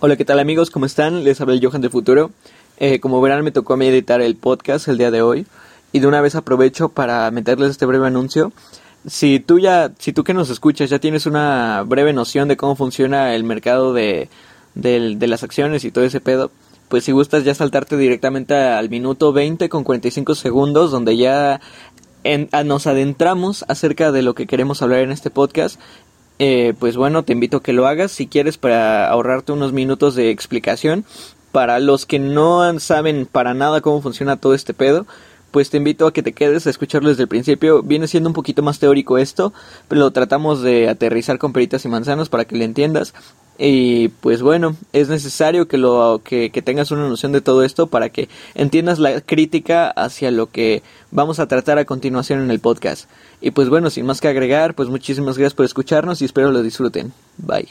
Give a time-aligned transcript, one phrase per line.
[0.00, 0.70] Hola, ¿qué tal amigos?
[0.70, 1.24] ¿Cómo están?
[1.24, 2.30] Les habla el Johan del futuro.
[2.76, 5.44] Eh, como verán, me tocó a mí editar el podcast el día de hoy.
[5.90, 8.52] Y de una vez aprovecho para meterles este breve anuncio.
[9.08, 12.76] Si tú ya, si tú que nos escuchas ya tienes una breve noción de cómo
[12.76, 14.28] funciona el mercado de,
[14.76, 16.52] de las acciones y todo ese pedo,
[16.88, 21.60] pues si gustas ya saltarte directamente al minuto 20 con 45 segundos, donde ya
[22.64, 25.80] nos adentramos acerca de lo que queremos hablar en este podcast.
[26.38, 30.14] Eh, pues bueno, te invito a que lo hagas si quieres para ahorrarte unos minutos
[30.14, 31.04] de explicación.
[31.52, 35.06] Para los que no saben para nada cómo funciona todo este pedo,
[35.50, 37.82] pues te invito a que te quedes a escucharlo desde el principio.
[37.82, 39.52] Viene siendo un poquito más teórico esto,
[39.88, 43.14] pero lo tratamos de aterrizar con peritas y manzanas para que le entiendas.
[43.60, 47.88] Y pues bueno, es necesario que, lo, que, que, tengas una noción de todo esto
[47.88, 52.60] para que entiendas la crítica hacia lo que vamos a tratar a continuación en el
[52.60, 53.10] podcast.
[53.40, 56.62] Y pues bueno, sin más que agregar, pues muchísimas gracias por escucharnos y espero lo
[56.62, 57.12] disfruten.
[57.36, 57.68] Bye.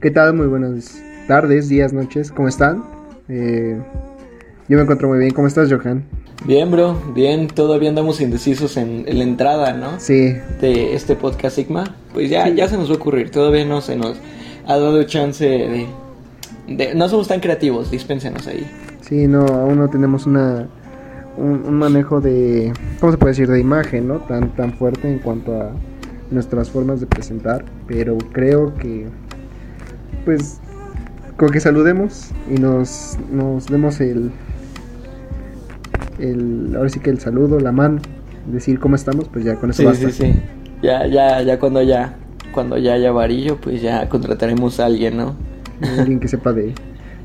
[0.00, 0.34] ¿Qué tal?
[0.34, 2.30] Muy buenas tardes, días, noches.
[2.30, 2.84] ¿Cómo están?
[3.28, 3.80] Eh,
[4.68, 5.32] yo me encuentro muy bien.
[5.32, 6.04] ¿Cómo estás, Johan?
[6.44, 6.96] Bien, bro.
[7.14, 7.48] Bien.
[7.48, 9.98] Todavía andamos indecisos en, la entrada, ¿no?
[9.98, 10.34] Sí.
[10.60, 11.96] De este podcast Sigma.
[12.12, 13.30] Pues ya, ya se nos va a ocurrir.
[13.30, 14.16] Todavía no se nos
[14.66, 17.90] ha dado chance de, No somos tan creativos.
[17.90, 18.70] Dispénsenos ahí.
[19.00, 19.46] Sí, no.
[19.46, 20.68] Aún no tenemos una...
[21.36, 22.72] Un, manejo de...
[23.00, 23.48] ¿Cómo se puede decir?
[23.48, 24.20] De imagen, ¿no?
[24.20, 25.70] Tan, tan fuerte en cuanto a
[26.30, 27.64] nuestras formas de presentar.
[27.88, 29.06] Pero creo que...
[30.24, 30.60] Pues
[31.36, 34.30] con que saludemos y nos, nos demos el,
[36.18, 38.00] el, ahora sí que el saludo, la mano,
[38.46, 40.10] decir cómo estamos, pues ya con eso sí, basta.
[40.10, 40.42] Sí, sí,
[40.82, 42.16] Ya, ya, ya cuando ya,
[42.52, 45.36] cuando ya haya varillo, pues ya contrataremos a alguien, ¿no?
[45.98, 46.74] Alguien que sepa de,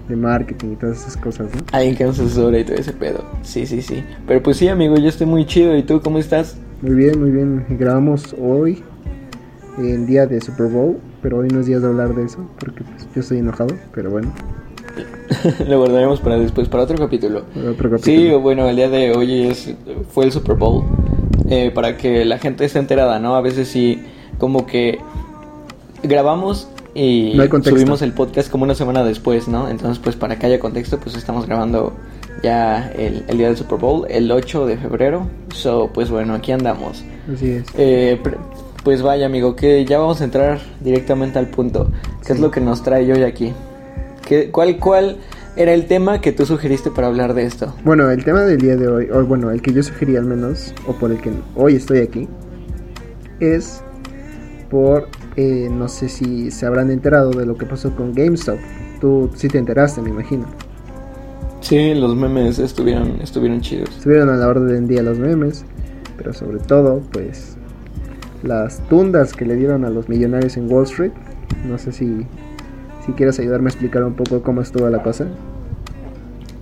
[0.09, 1.61] de marketing y todas esas cosas, ¿no?
[1.71, 3.23] Alguien que nos asesore y todo ese pedo.
[3.43, 4.03] Sí, sí, sí.
[4.27, 5.77] Pero pues sí, amigo, yo estoy muy chido.
[5.77, 6.57] ¿Y tú cómo estás?
[6.81, 7.65] Muy bien, muy bien.
[7.69, 8.83] Grabamos hoy,
[9.89, 12.83] el día de Super Bowl pero hoy no es día de hablar de eso, porque
[12.83, 14.33] pues, yo estoy enojado, pero bueno.
[15.67, 17.43] Lo guardaremos para después, para otro capítulo.
[18.01, 19.73] Sí, bueno, el día de hoy es,
[20.09, 20.83] fue el Super Bowl,
[21.47, 23.35] eh, para que la gente esté enterada, ¿no?
[23.35, 24.01] A veces sí,
[24.39, 24.99] como que
[26.03, 29.69] grabamos y subimos el podcast como una semana después, ¿no?
[29.69, 31.93] Entonces, pues para que haya contexto, pues estamos grabando
[32.43, 35.27] ya el, día del Super Bowl, el 8 de febrero.
[35.53, 37.03] So, pues bueno, aquí andamos.
[37.31, 37.65] Así es.
[37.77, 38.19] Eh,
[38.83, 41.91] pues vaya amigo, que ya vamos a entrar directamente al punto.
[42.25, 43.53] ¿Qué es lo que nos trae hoy aquí?
[44.27, 45.17] ¿Qué, cuál, ¿Cuál
[45.55, 47.75] era el tema que tú sugeriste para hablar de esto?
[47.83, 50.73] Bueno, el tema del día de hoy, o bueno, el que yo sugerí al menos,
[50.87, 52.27] o por el que hoy estoy aquí,
[53.39, 53.83] es
[54.69, 58.57] por, eh, no sé si se habrán enterado de lo que pasó con GameStop.
[58.99, 60.45] Tú sí te enteraste, me imagino.
[61.59, 63.89] Sí, los memes estuvieron, estuvieron chidos.
[63.97, 65.65] Estuvieron a la orden del día los memes,
[66.17, 67.57] pero sobre todo, pues
[68.43, 71.11] las tundas que le dieron a los millonarios en Wall Street.
[71.67, 72.25] No sé si,
[73.05, 75.27] si quieres ayudarme a explicar un poco cómo estuvo la cosa.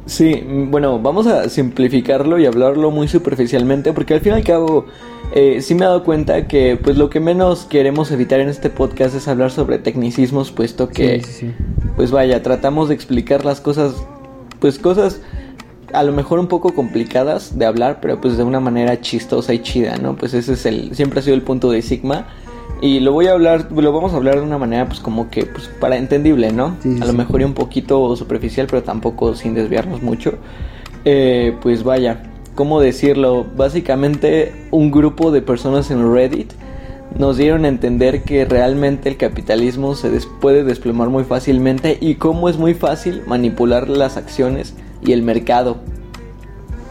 [0.10, 4.86] Sí, bueno, vamos a simplificarlo y hablarlo muy superficialmente porque al fin y al cabo
[5.36, 8.72] eh, sí me he dado cuenta que pues lo que menos queremos evitar en este
[8.72, 11.22] podcast es hablar sobre tecnicismos puesto que
[11.96, 13.94] pues vaya, tratamos de explicar las cosas
[14.60, 15.22] pues cosas
[15.94, 19.60] a lo mejor un poco complicadas de hablar, pero pues de una manera chistosa y
[19.60, 20.16] chida, ¿no?
[20.16, 22.28] Pues ese es el, siempre ha sido el punto de Sigma.
[22.82, 25.46] Y lo voy a hablar, lo vamos a hablar de una manera pues como que
[25.46, 26.78] pues para entendible, ¿no?
[27.02, 30.36] a lo mejor y un poquito superficial, pero tampoco sin desviarnos mucho.
[31.04, 32.24] Eh, pues vaya,
[32.56, 33.46] ¿cómo decirlo?
[33.58, 36.54] Básicamente un grupo de personas en Reddit
[37.18, 42.48] nos dieron a entender que realmente el capitalismo se puede desplomar muy fácilmente y cómo
[42.48, 45.78] es muy fácil manipular las acciones y el mercado.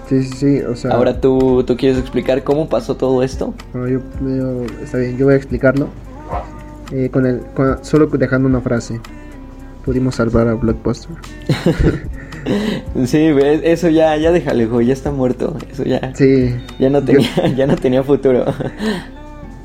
[0.08, 0.92] Sí, sí, sí, o sea...
[0.92, 3.54] Ahora tú, tú quieres explicar cómo pasó todo esto.
[3.72, 5.88] Bueno, yo, está bien, yo voy a explicarlo.
[6.92, 7.42] Eh, con el,
[7.82, 9.00] solo dejando una frase.
[9.84, 11.16] Pudimos salvar a Blockbuster.
[13.06, 13.28] sí,
[13.62, 15.56] eso ya, ya déjale, ya está muerto.
[15.70, 16.14] Eso ya.
[16.14, 16.55] Sí.
[16.78, 18.46] Ya no tenía, ya no tenía futuro.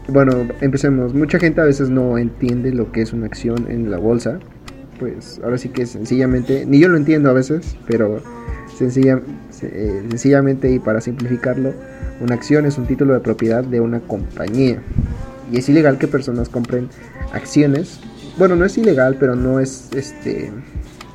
[0.10, 1.14] bueno, empecemos.
[1.14, 4.40] Mucha gente a veces no entiende lo que es una acción en la bolsa
[5.04, 8.22] pues ahora sí que sencillamente, ni yo lo entiendo a veces, pero
[8.78, 9.20] sencilla,
[9.62, 11.74] eh, sencillamente y para simplificarlo,
[12.22, 14.82] una acción es un título de propiedad de una compañía.
[15.52, 16.88] Y es ilegal que personas compren
[17.34, 18.00] acciones.
[18.38, 20.54] Bueno, no es ilegal, pero no es este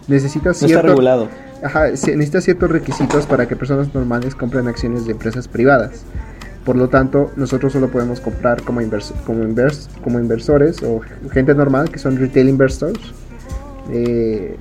[0.06, 1.28] necesita cierto está regulado.
[1.62, 6.02] Ajá, necesita ciertos requisitos para que personas normales compren acciones de empresas privadas.
[6.66, 8.82] Por lo tanto, nosotros solo podemos comprar como,
[9.24, 9.44] como,
[10.04, 11.00] como inversores o
[11.32, 13.14] gente normal que son retail investors
[13.90, 14.56] eh,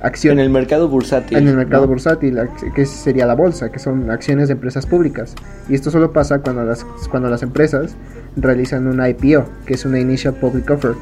[0.00, 0.42] acciones.
[0.42, 1.38] En el mercado bursátil.
[1.38, 1.88] En el mercado ¿no?
[1.88, 2.38] bursátil,
[2.74, 5.34] que sería la bolsa, que son acciones de empresas públicas.
[5.68, 7.96] Y esto solo pasa cuando las, cuando las empresas
[8.36, 10.94] realizan una IPO, que es una Initial Public Offer,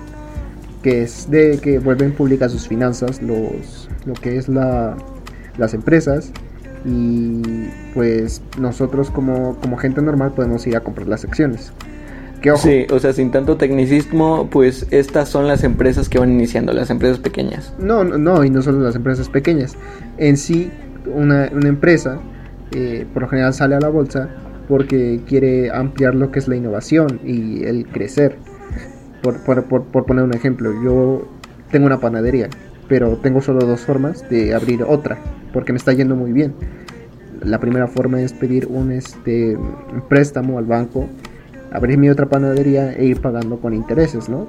[0.83, 4.97] que es de que vuelven públicas sus finanzas, los, lo que es la,
[5.59, 6.33] las empresas.
[6.87, 7.41] Y
[7.95, 11.73] pues nosotros como, como gente normal podemos ir a comprar las acciones.
[12.45, 16.31] Que ojo, Sí, o sea, sin tanto tecnicismo, pues estas son las empresas que van
[16.31, 17.73] iniciando, las empresas pequeñas.
[17.79, 19.77] No, no, no, y no solo las empresas pequeñas.
[20.19, 20.71] En sí,
[21.07, 22.21] una, una empresa
[22.73, 24.29] eh, por lo general sale a la bolsa
[24.69, 28.37] porque quiere ampliar lo que es la innovación y el crecer.
[29.23, 31.27] Por, por, por- por poner un ejemplo, yo
[31.71, 32.51] tengo una panadería,
[32.89, 35.19] pero tengo solo dos formas de abrir otra,
[35.55, 36.53] porque me está yendo muy bien.
[37.43, 41.09] La primera forma es pedir un, este, un préstamo al banco,
[41.75, 44.47] abrir mi otra panadería e ir pagando con intereses, ¿no?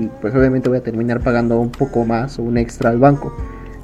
[0.00, 3.34] Y pues obviamente voy a terminar pagando un poco más o un extra al banco.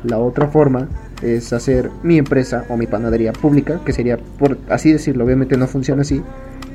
[0.04, 0.88] La otra forma
[1.22, 5.66] es hacer mi empresa o mi panadería pública, que sería, por así decirlo, obviamente no
[5.66, 6.22] funciona así,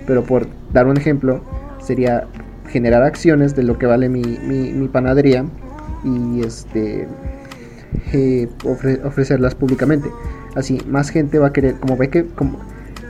[0.05, 1.41] pero por dar un ejemplo,
[1.81, 2.27] sería
[2.67, 5.45] generar acciones de lo que vale mi, mi, panadería
[6.03, 7.07] y este
[8.13, 10.09] eh, ofre- ofrecerlas públicamente.
[10.55, 12.59] Así, más gente va a querer, como ve que, como,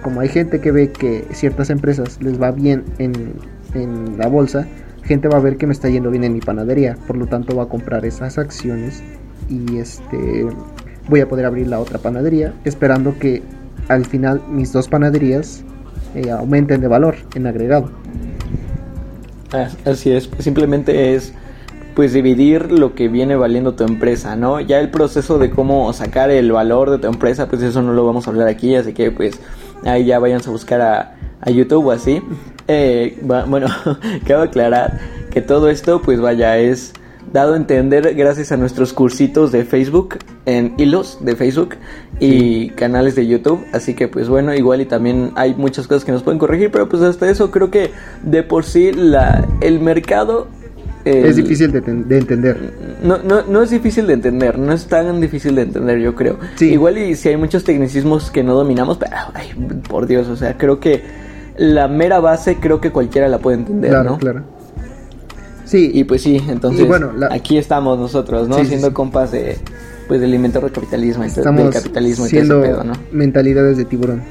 [0.01, 3.33] como hay gente que ve que ciertas empresas les va bien en,
[3.73, 4.67] en la bolsa,
[5.03, 7.55] gente va a ver que me está yendo bien en mi panadería, por lo tanto
[7.55, 9.01] va a comprar esas acciones
[9.49, 10.45] y este
[11.07, 13.41] voy a poder abrir la otra panadería, esperando que
[13.87, 15.63] al final mis dos panaderías
[16.15, 17.89] eh, aumenten de valor en agregado.
[19.51, 21.33] As- Así es, simplemente es
[21.95, 24.61] pues dividir lo que viene valiendo tu empresa, ¿no?
[24.61, 28.05] Ya el proceso de cómo sacar el valor de tu empresa, pues eso no lo
[28.05, 29.39] vamos a hablar aquí, así que pues
[29.85, 32.21] ahí ya vayan a buscar a, a YouTube o así.
[32.67, 33.67] Eh, va- bueno,
[34.27, 34.99] cabe aclarar
[35.31, 36.93] que todo esto pues vaya es
[37.31, 40.17] dado a entender gracias a nuestros cursitos de Facebook,
[40.47, 41.75] en hilos de Facebook
[42.19, 43.63] y canales de YouTube.
[43.71, 46.89] Así que pues bueno, igual y también hay muchas cosas que nos pueden corregir, pero
[46.89, 47.91] pues hasta eso creo que
[48.23, 50.47] de por sí la, el mercado...
[51.05, 52.57] el- Es difícil de, ten- de entender.
[53.03, 56.37] no, no, no es difícil de entender, no es tan difícil de entender, yo creo.
[56.55, 56.71] Sí.
[56.73, 59.49] Igual y si hay muchos tecnicismos que no dominamos, pero ay,
[59.87, 61.01] por Dios, o sea, creo que
[61.57, 64.17] la mera base creo que cualquiera la puede entender, Claro, ¿no?
[64.17, 64.43] claro.
[65.65, 68.57] Sí, Y pues sí, entonces bueno, la- aquí estamos nosotros, ¿no?
[68.57, 68.93] Sí, Siendo sí.
[68.93, 69.57] compas de
[70.07, 72.93] pues del invento del capitalismo, estamos del capitalismo y todo siendo ese pedo, ¿no?
[73.11, 74.23] mentalidades de tiburón.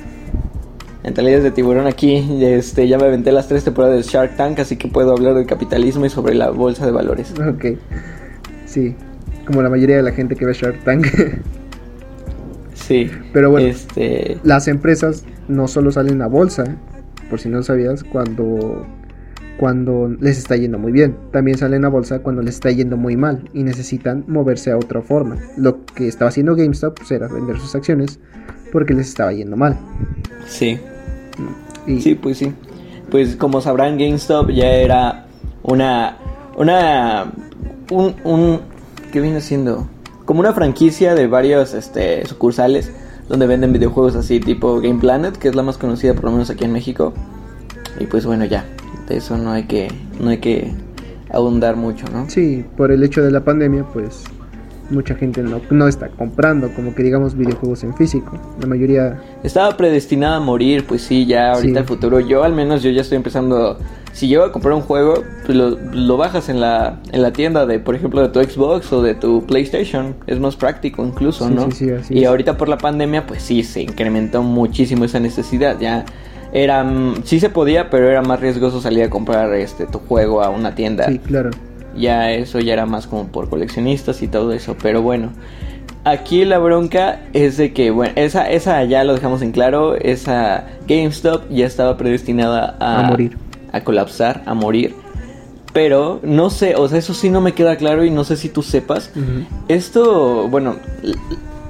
[1.08, 4.76] Mentalidades de tiburón aquí, este ya me aventé las tres temporadas de Shark Tank, así
[4.76, 7.32] que puedo hablar del capitalismo y sobre la bolsa de valores.
[7.40, 7.78] Ok.
[8.66, 8.94] Sí,
[9.46, 11.06] como la mayoría de la gente que ve Shark Tank.
[12.75, 13.10] Sí.
[13.32, 13.69] Pero bueno.
[13.69, 16.76] Este, Las empresas no solo salen a bolsa,
[17.31, 18.87] por si no sabías, cuando,
[19.58, 21.16] cuando les está yendo muy bien.
[21.32, 25.00] También salen a bolsa cuando les está yendo muy mal y necesitan moverse a otra
[25.00, 25.37] forma.
[25.56, 28.20] Lo que estaba haciendo GameStop pues, era vender sus acciones
[28.72, 29.78] porque les estaba yendo mal.
[30.46, 30.78] sí.
[31.87, 32.52] Y Sí, pues sí.
[33.11, 35.26] Pues como sabrán, GameStop ya era
[35.62, 36.17] una.
[36.56, 37.32] Una.
[37.90, 38.17] Un.
[38.25, 38.61] un
[39.12, 39.88] ¿Qué viene siendo?
[40.25, 42.93] Como una franquicia de varios este, sucursales
[43.29, 46.50] donde venden videojuegos así, tipo Game Planet, que es la más conocida por lo menos
[46.50, 47.14] aquí en México.
[47.99, 48.64] Y pues bueno, ya.
[49.08, 49.88] De eso no hay que.
[50.20, 50.75] No hay que
[51.31, 52.29] abundar mucho, ¿no?
[52.31, 54.25] sí, por el hecho de la pandemia, pues
[54.90, 58.38] mucha gente no, no está comprando, como que digamos, videojuegos en físico.
[58.61, 61.79] La mayoría Estaba predestinada a morir, pues sí, ya ahorita Sí.
[61.79, 62.20] el futuro.
[62.20, 63.79] Yo al menos yo ya estoy empezando.
[64.12, 67.67] Si llego a comprar un juego, pues lo, lo bajas en la, en la tienda
[67.67, 70.15] de, por ejemplo, de tu Xbox o de tu PlayStation.
[70.27, 71.70] Es más práctico incluso, Sí, ¿no?
[71.70, 72.29] sí, así y es.
[72.29, 75.79] ahorita por la pandemia, pues sí, se incrementó muchísimo esa necesidad.
[75.79, 76.05] Ya
[76.53, 80.43] era, mm, sí se podía, pero era más riesgoso salir a comprar este tu juego
[80.43, 81.51] a una tienda Sí, claro.
[81.98, 85.31] Ya eso ya era más como por coleccionistas y todo eso, pero bueno.
[86.05, 90.64] Aquí la bronca es de que, bueno, esa, esa ya lo dejamos en claro, esa
[90.86, 93.36] GameStop ya estaba predestinada a, A morir.
[93.72, 94.94] a colapsar, a morir.
[95.74, 98.48] Pero no sé, o sea, eso sí no me queda claro y no sé si
[98.48, 99.10] tú sepas.
[99.69, 100.76] Esto, bueno,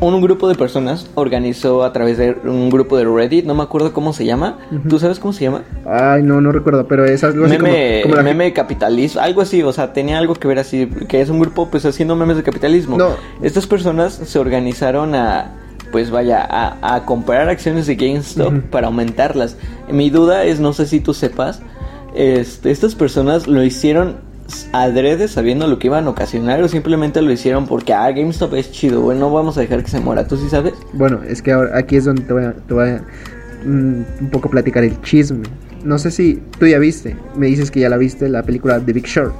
[0.00, 3.92] un grupo de personas organizó a través de un grupo de Reddit, no me acuerdo
[3.92, 4.58] cómo se llama.
[4.70, 4.88] Ujú.
[4.88, 5.62] ¿Tú sabes cómo se llama?
[5.86, 9.72] Ay, no, no recuerdo, pero es algo así meme, como, meme capitalismo, algo así, o
[9.72, 12.96] sea, tenía algo que ver así, que es un grupo pues haciendo memes de capitalismo.
[12.96, 13.10] No.
[13.42, 15.52] Estas personas se organizaron a,
[15.90, 19.56] pues vaya, a, a comprar acciones de GameStop para aumentarlas.
[19.90, 21.60] Mi duda es, no sé si tú sepas,
[22.14, 24.27] este, estas personas lo hicieron
[24.72, 28.70] adrede sabiendo lo que iban a ocasionar o simplemente lo hicieron porque, ah, GameStop es
[28.72, 30.74] chido, bueno, no vamos a dejar que se muera, ¿tú sí sabes?
[30.92, 33.02] Bueno, es que ahora aquí es donde te voy a, te voy a,
[33.64, 35.42] mm, un poco platicar el chisme.
[35.84, 38.92] No sé si tú ya viste, me dices que ya la viste, la película The
[38.92, 39.34] Big Short.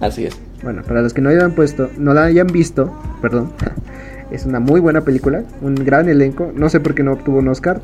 [0.00, 0.36] Así es.
[0.62, 3.52] Bueno, para los que no hayan puesto, no la hayan visto, perdón,
[4.30, 6.52] es una muy buena película, un gran elenco.
[6.54, 7.80] No sé por qué no obtuvo un Oscar.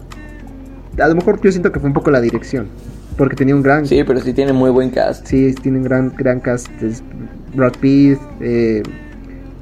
[0.99, 2.69] A lo mejor yo siento que fue un poco la dirección,
[3.17, 5.27] porque tenía un gran, Sí, pero sí tiene muy buen cast.
[5.27, 6.69] sí, tiene un gran, gran cast.
[6.83, 7.03] es
[7.55, 8.83] Brad Pitt, eh,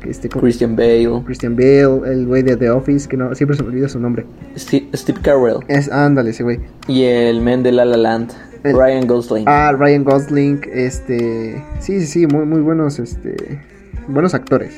[0.06, 3.70] este, Christian Bale, Christian Bale, el güey de The Office, que no, siempre se me
[3.70, 4.26] olvida su nombre.
[4.56, 6.60] Steve, Steve Carell Es, ándale, ese güey.
[6.88, 8.32] y el men de La La Land,
[8.64, 9.44] El- Ryan Gosling.
[9.46, 13.36] Ah, Ryan Gosling, este, sí, sí, sí, muy, muy buenos, este,
[14.08, 14.74] buenos actores.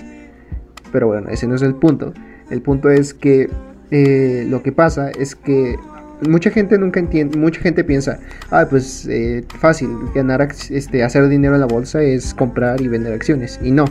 [0.92, 2.12] Pero bueno, ese no es el punto.
[2.50, 3.49] El punto es que
[3.90, 5.76] eh, lo que pasa es que
[6.23, 8.18] mucha gente nunca entiende, mucha gente piensa,
[8.50, 13.12] ah, pues eh, fácil, ganar, este, hacer dinero en la bolsa es comprar y vender
[13.12, 13.61] acciones.
[13.62, 13.85] Y no,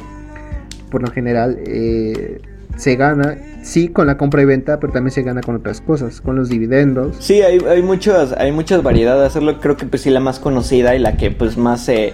[0.89, 2.41] por lo general eh,
[2.77, 6.22] se gana, sí, con la compra y venta, pero también se gana con otras cosas,
[6.22, 7.15] con los dividendos.
[7.20, 9.60] Sí, hay, hay muchas, hay muchas variedades de hacerlo.
[9.60, 12.13] Creo que pues sí la más conocida y la que pues más se,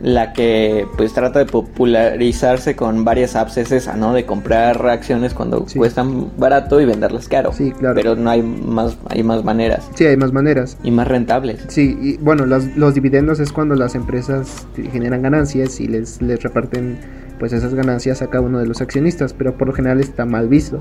[0.00, 4.12] la que pues trata de popularizarse con varias apps es esa, ¿no?
[4.14, 5.78] De comprar acciones cuando Sí.
[5.78, 7.52] cuestan barato y venderlas caro.
[7.52, 7.94] Sí, claro.
[7.96, 10.78] Pero no hay más, hay más maneras Sí, hay más maneras.
[10.84, 11.64] y más rentables.
[11.68, 16.42] Sí, y bueno, los, los dividendos es cuando las empresas generan ganancias y les, les
[16.42, 16.98] reparten
[17.40, 20.48] pues esas ganancias a cada uno de los accionistas, pero por lo general está mal
[20.48, 20.80] visto,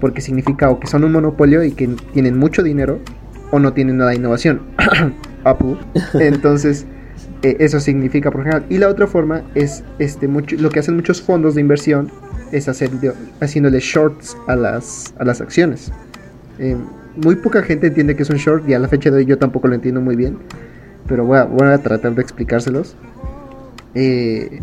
[0.00, 2.98] porque significa o que son un monopolio y que tienen mucho dinero
[3.50, 4.60] o no tienen nada de innovación.
[5.44, 5.76] Apple.
[6.20, 6.86] Entonces,
[7.50, 8.64] eh, eso significa por general.
[8.68, 12.10] Y la otra forma es este mucho, lo que hacen muchos fondos de inversión
[12.52, 15.92] es hacer de- haciéndole shorts a las, a las acciones.
[16.58, 16.76] Eh,
[17.16, 19.38] muy poca gente entiende que es un short y a la fecha de hoy yo
[19.38, 20.38] tampoco lo entiendo muy bien.
[21.08, 22.96] Pero voy a, voy a tratar de explicárselos.
[23.94, 24.60] Eh,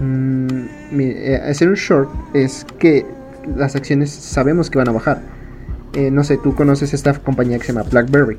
[0.00, 0.46] mm,
[0.92, 3.04] mire, eh, hacer un short es que
[3.56, 5.20] las acciones sabemos que van a bajar.
[6.12, 8.36] No sé, tú conoces esta compañía que se llama BlackBerry.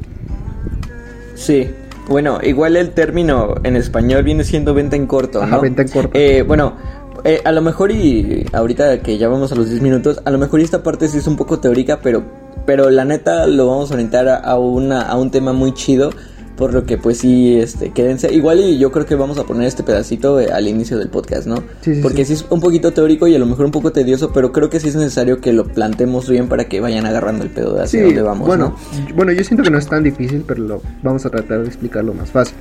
[1.36, 1.70] Sí.
[2.08, 6.12] Bueno, igual el término en español viene siendo venta en corto, Ajá, venta en corto.
[6.14, 6.76] Eh, bueno,
[7.24, 10.38] eh, a lo mejor y ahorita que ya vamos a los 10 minutos, a lo
[10.38, 12.24] mejor esta parte sí es un poco teórica, pero,
[12.66, 16.12] pero la neta lo vamos a orientar a una, a un tema muy chido,
[16.62, 18.32] por lo que pues sí, este, quédense.
[18.34, 21.48] Igual y yo creo que vamos a poner este pedacito eh, al inicio del podcast,
[21.48, 21.56] ¿no?
[21.82, 22.36] Sí, sí, Porque sí.
[22.36, 24.80] sí es un poquito teórico y a lo mejor un poco tedioso, pero creo que
[24.80, 28.00] sí es necesario que lo plantemos bien para que vayan agarrando el pedo de hacia
[28.02, 28.76] Sí, dónde vamos, bueno,
[29.10, 29.16] ¿no?
[29.16, 32.14] bueno, yo siento que no es tan difícil, pero lo vamos a tratar de explicarlo
[32.14, 32.56] más fácil.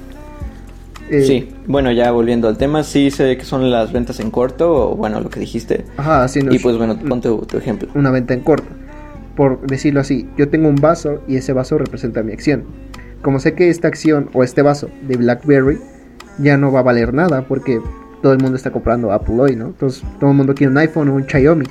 [1.11, 4.93] Eh, Sí, bueno, ya volviendo al tema, sí sé que son las ventas en corto,
[4.93, 5.85] o bueno, lo que dijiste.
[5.99, 7.89] Ajá, haciendo Y pues bueno, pon tu, tu ejemplo.
[7.95, 8.69] una venta en corto.
[9.37, 12.65] Por decirlo así, yo tengo un vaso y ese vaso representa mi acción.
[13.23, 15.79] Como sé que esta acción o este vaso de BlackBerry
[16.39, 17.81] ya no va a valer nada porque
[18.23, 19.67] todo el mundo está comprando Apple hoy, ¿no?
[19.67, 21.67] Entonces todo el mundo quiere un iPhone o un Xiaomi.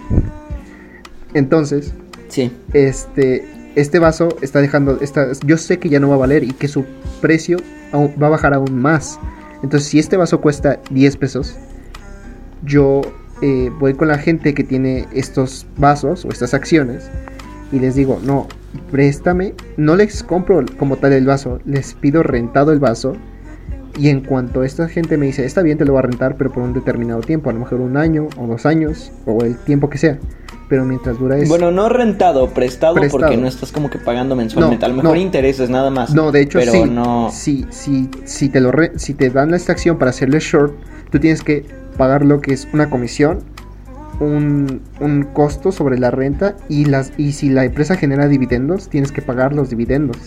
[1.33, 1.93] Entonces,
[2.27, 6.43] Sí, este, este vaso está dejando, está, yo sé que ya no va a valer
[6.43, 6.85] y que su
[7.21, 7.57] precio
[7.91, 9.19] aún- va a bajar aún más.
[9.63, 11.57] Entonces, si este vaso cuesta 10 pesos,
[12.63, 13.01] yo
[13.41, 17.09] eh, voy con la gente que tiene estos vasos o estas acciones
[17.71, 18.47] y les digo, no,
[18.91, 23.15] préstame, no les compro como tal el vaso, les pido rentado el vaso.
[23.97, 26.51] Y en cuanto esta gente me dice, está bien, te lo va a rentar, pero
[26.53, 29.89] por un determinado tiempo, a lo mejor un año o dos años, o el tiempo
[29.89, 30.17] que sea.
[30.69, 31.49] Pero mientras dura eso.
[31.49, 33.21] Bueno, no rentado, prestado, Prestado.
[33.23, 34.81] porque no estás como que pagando mensualmente.
[34.81, 35.21] No, a lo mejor no.
[35.21, 36.13] intereses nada más.
[36.13, 36.83] No, de hecho pero sí.
[36.85, 37.29] no.
[37.31, 40.73] Si, si, si, te lo re- si te dan esta acción para hacerle short,
[41.11, 41.65] tú tienes que
[41.97, 43.39] pagar lo que es una comisión,
[44.19, 49.11] un, un costo sobre la renta y las y si la empresa genera dividendos, tienes
[49.11, 50.17] que pagar los dividendos.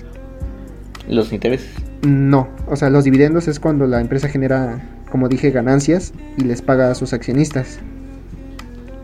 [1.09, 1.69] Los intereses.
[2.07, 4.81] No, o sea, los dividendos es cuando la empresa genera,
[5.11, 7.79] como dije, ganancias y les paga a sus accionistas.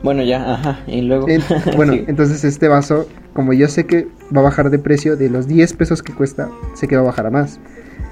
[0.02, 0.80] Bueno, ya, ajá.
[0.86, 1.28] Y luego.
[1.28, 1.42] En-
[1.76, 2.04] bueno, Sí.
[2.06, 5.72] entonces este vaso, como yo sé que va a bajar de precio de los 10
[5.74, 7.58] pesos que cuesta, sé que va a bajar a más.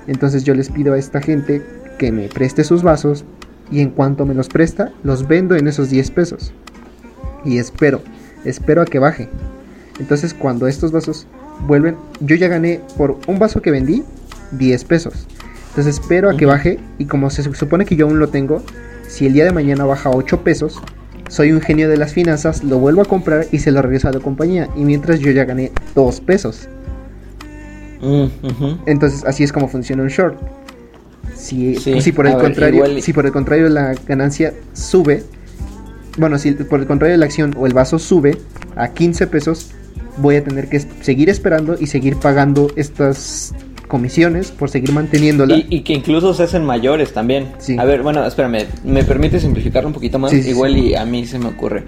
[0.09, 1.63] Entonces yo les pido a esta gente
[1.99, 3.25] que me preste sus vasos
[3.71, 6.53] y en cuanto me los presta, los vendo en esos 10 pesos.
[7.47, 8.03] Y espero,
[8.45, 9.29] espero a que baje.
[9.99, 11.27] Entonces cuando estos vasos
[11.67, 14.03] vuelven, yo ya gané por un vaso que vendí
[14.53, 15.27] 10 pesos.
[15.71, 18.63] Entonces espero a que baje y como se supone que yo aún lo tengo,
[19.09, 20.81] si el día de mañana baja a 8 pesos,
[21.29, 24.13] soy un genio de las finanzas, lo vuelvo a comprar y se lo regreso a
[24.13, 24.69] la compañía.
[24.77, 26.69] Y mientras yo ya gané 2 pesos.
[28.01, 28.27] Mm.
[28.87, 30.39] Entonces así es como funciona un short.
[31.35, 35.23] Si, Sí, si por el ver, contrario, igual si por el contrario la ganancia sube,
[36.17, 38.39] bueno, si por el contrario la acción o el vaso sube
[38.77, 39.71] a 15 pesos,
[40.19, 43.55] voy a tener que seguir esperando y seguir pagando estas
[43.89, 45.57] comisiones por seguir manteniéndola.
[45.57, 47.49] Y, y que incluso se hacen mayores también.
[47.59, 47.77] Sí.
[47.79, 50.31] A ver, bueno, espérame, ¿me permite simplificarlo un poquito más?
[50.33, 50.81] Sí, Igual sí.
[50.89, 51.85] y a mí se me ocurre.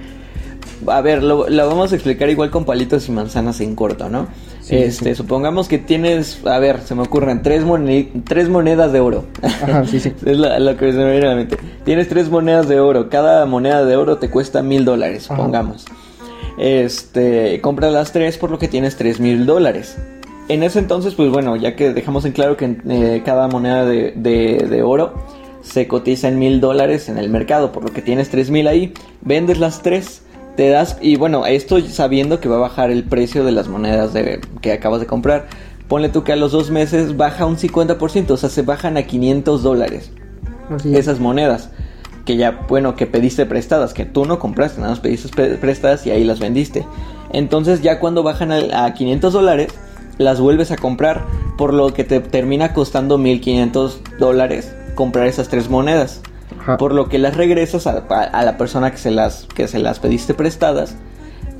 [0.86, 4.28] A ver, lo, vamos a explicar igual con palitos y manzanas en corto, ¿no?
[4.68, 7.64] este, supongamos que tienes, a ver, se me ocurren tres,
[8.26, 9.24] tres monedas de oro.
[9.42, 10.12] Ajá, sí, sí.
[10.26, 11.56] es lo, que se me viene a la mente.
[11.84, 15.86] Tienes tres monedas de oro, cada moneda de oro te cuesta mil dólares, supongamos.
[16.58, 19.96] Este, compras las tres por lo que tienes tres mil dólares.
[20.48, 24.12] En ese entonces, pues bueno, ya que dejamos en claro que eh, cada moneda de,
[24.12, 25.14] de oro
[25.62, 28.94] se cotiza en mil dólares en el mercado, por lo que tienes tres mil ahí,
[29.20, 30.22] vendes las tres,
[30.58, 34.12] te das, y bueno, esto sabiendo que va a bajar el precio de las monedas
[34.12, 35.46] de, que acabas de comprar.
[35.86, 39.04] Ponle tú que a los dos meses baja un 50%, o sea, se bajan a
[39.04, 40.10] 500 dólares
[40.84, 41.70] esas monedas.
[42.24, 46.10] Que ya, bueno, que pediste prestadas, que tú no compraste, nada más pediste prestadas y
[46.10, 46.84] ahí las vendiste.
[47.32, 49.68] Entonces ya cuando bajan a, a 500 dólares,
[50.18, 51.24] las vuelves a comprar,
[51.56, 56.20] por lo que te termina costando 1500 dólares comprar esas tres monedas.
[56.76, 60.34] Por lo que las regresas a, la persona que se las, que se las pediste
[60.34, 60.96] prestadas.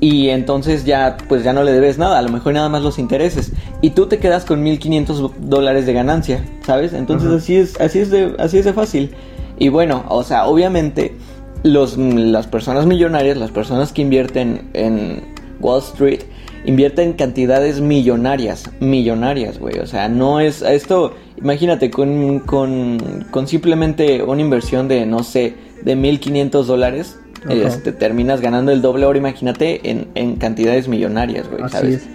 [0.01, 2.99] Y entonces ya, pues ya no le debes nada, a lo mejor nada más los
[2.99, 3.51] intereses.
[3.81, 6.93] Y tú te quedas con 1500 dólares de ganancia, ¿sabes?
[6.93, 9.11] Entonces así es, así es de, así es de fácil.
[9.57, 11.15] Y bueno, o sea, obviamente
[11.63, 15.21] los, las personas millonarias, las personas que invierten en
[15.59, 16.21] Wall Street,
[16.65, 19.79] invierten cantidades millonarias, millonarias, güey.
[19.79, 25.55] O sea, no es esto, imagínate, con, con, con simplemente una inversión de, no sé,
[25.81, 27.17] de 1500 dólares,
[27.49, 29.05] este, terminas ganando el doble.
[29.05, 32.07] Ahora imagínate en, en cantidades millonarias, güey, ¿sabes?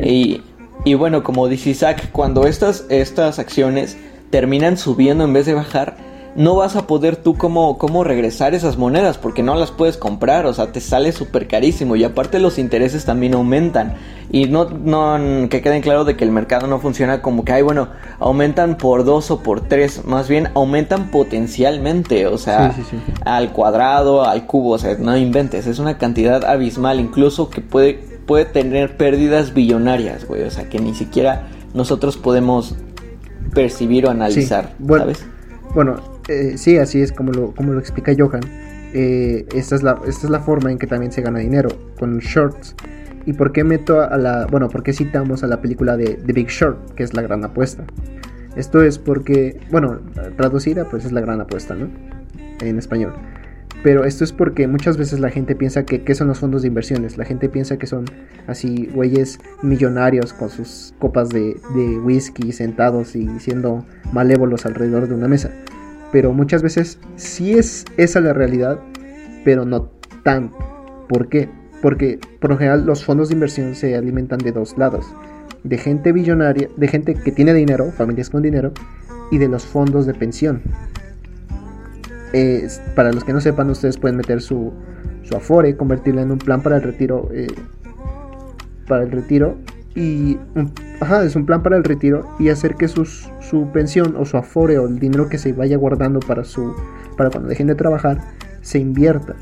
[0.00, 0.40] Y,
[0.84, 3.96] y bueno, como dice Isaac, cuando estas, estas acciones
[4.30, 5.96] terminan subiendo en vez de bajar,
[6.34, 10.46] no vas a poder tú como, cómo regresar esas monedas porque no las puedes comprar,
[10.46, 13.94] o sea, te sale súper carísimo y aparte los intereses también aumentan.
[14.30, 17.62] Y no, no, que queden claro de que el mercado no funciona como que, ay,
[17.62, 22.74] bueno, aumentan por dos o por tres, más bien aumentan potencialmente, o sea,
[23.26, 27.94] al cuadrado, al cubo, o sea, no inventes, es una cantidad abismal, incluso que puede,
[28.26, 32.74] puede tener pérdidas billonarias, güey, o sea, que ni siquiera nosotros podemos
[33.52, 35.26] percibir o analizar, ¿sabes?
[35.74, 38.42] Bueno, eh, sí, así es como lo, como lo explica Johan.
[38.94, 42.18] Eh, esta, es la, esta es la forma en que también se gana dinero, con
[42.18, 42.74] shorts.
[43.24, 44.46] ¿Y por qué meto a la...
[44.46, 47.44] Bueno, por qué citamos a la película de The Big Short, que es la gran
[47.44, 47.84] apuesta?
[48.56, 50.00] Esto es porque, bueno,
[50.36, 51.88] traducida pues es la gran apuesta, ¿no?
[52.60, 53.14] En español.
[53.82, 56.68] Pero esto es porque muchas veces la gente piensa que ¿qué son los fondos de
[56.68, 57.16] inversiones?
[57.16, 58.04] La gente piensa que son
[58.46, 65.14] así güeyes millonarios con sus copas de, de whisky sentados y siendo malévolos alrededor de
[65.14, 65.50] una mesa
[66.12, 68.78] pero muchas veces sí es esa la realidad,
[69.44, 69.90] pero no
[70.22, 70.56] tanto.
[71.08, 71.48] ¿Por qué?
[71.80, 75.06] Porque por lo general los fondos de inversión se alimentan de dos lados.
[75.64, 78.72] De gente billonaria, de gente que tiene dinero, familias con dinero,
[79.30, 80.62] y de los fondos de pensión.
[82.94, 84.72] para los que no sepan, ustedes pueden meter su,
[85.22, 87.30] su Afore, convertirla en un plan para el retiro.
[87.32, 87.46] Eh,
[88.86, 89.56] para el retiro
[89.94, 90.38] y
[91.00, 94.36] ajá, es un plan para el retiro y hacer que sus, su pensión o su
[94.36, 96.74] afore o el dinero que se vaya guardando para su
[97.16, 98.18] para cuando dejen de trabajar
[98.62, 99.34] se invierta.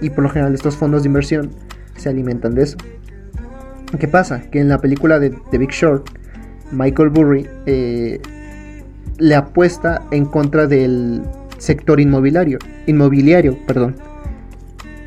[0.00, 1.50] Y por lo general estos fondos de inversión
[1.96, 2.76] se alimentan de eso.
[3.98, 4.42] ¿qué pasa?
[4.50, 6.08] que en la película de The Big Short
[6.72, 8.20] Michael Burry eh,
[9.18, 11.22] le apuesta en contra del
[11.58, 13.94] sector inmobiliario inmobiliario perdón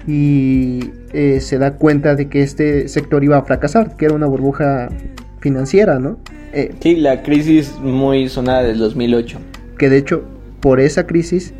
[0.08, 4.26] y eh, se da cuenta de que este sector iba a fracasar, que era una
[4.26, 4.90] burbuja
[5.42, 6.18] financiera, ¿no?
[6.54, 9.38] Eh, sí, la crisis muy sonada del 2008.
[9.78, 10.24] Que de hecho,
[10.62, 11.54] por esa crisis,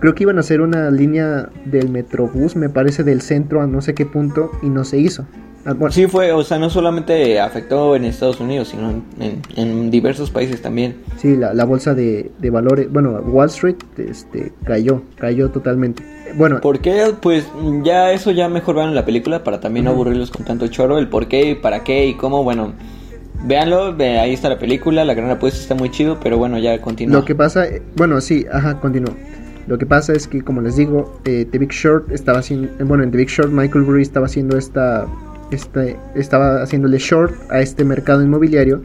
[0.00, 3.82] creo que iban a hacer una línea del Metrobús, me parece, del centro a no
[3.82, 5.26] sé qué punto, y no se hizo.
[5.68, 9.02] Ah, sí fue, o sea, no solamente afectó en Estados Unidos, sino
[9.54, 10.96] en, diversos países también.
[11.18, 16.02] Sí, la, bolsa de, valores, bueno, Wall Street este, cayó, cayó totalmente.
[16.36, 16.62] Bueno.
[16.62, 17.12] ¿Por qué?
[17.20, 17.46] Pues
[17.82, 20.98] ya eso ya mejor van en la película para también no aburrirlos con tanto choro,
[20.98, 22.72] el por qué, para qué y cómo, bueno.
[23.44, 27.20] Véanlo, ahí está la película, la gran apuesta está muy chido, pero bueno, ya continúa.
[27.20, 29.14] Lo que pasa, bueno, sí, ajá, continúo.
[29.66, 33.04] Lo que pasa es que, como les digo, eh, The Big Short estaba haciendo, bueno,
[33.04, 35.06] en The Big Short Michael Burry estaba haciendo esta
[35.50, 38.82] este, estaba haciéndole short a este mercado inmobiliario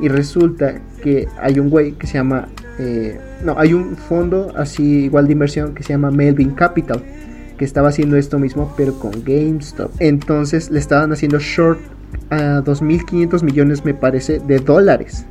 [0.00, 2.48] y resulta que hay un güey que se llama,
[2.78, 7.02] eh, no, hay un fondo así igual de inversión que se llama Melvin Capital
[7.58, 9.92] que estaba haciendo esto mismo pero con GameStop.
[9.98, 11.78] Entonces le estaban haciendo short
[12.30, 15.26] a 2.500 millones me parece de dólares.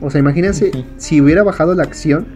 [0.00, 2.26] O sea, imagínense si hubiera bajado la acción,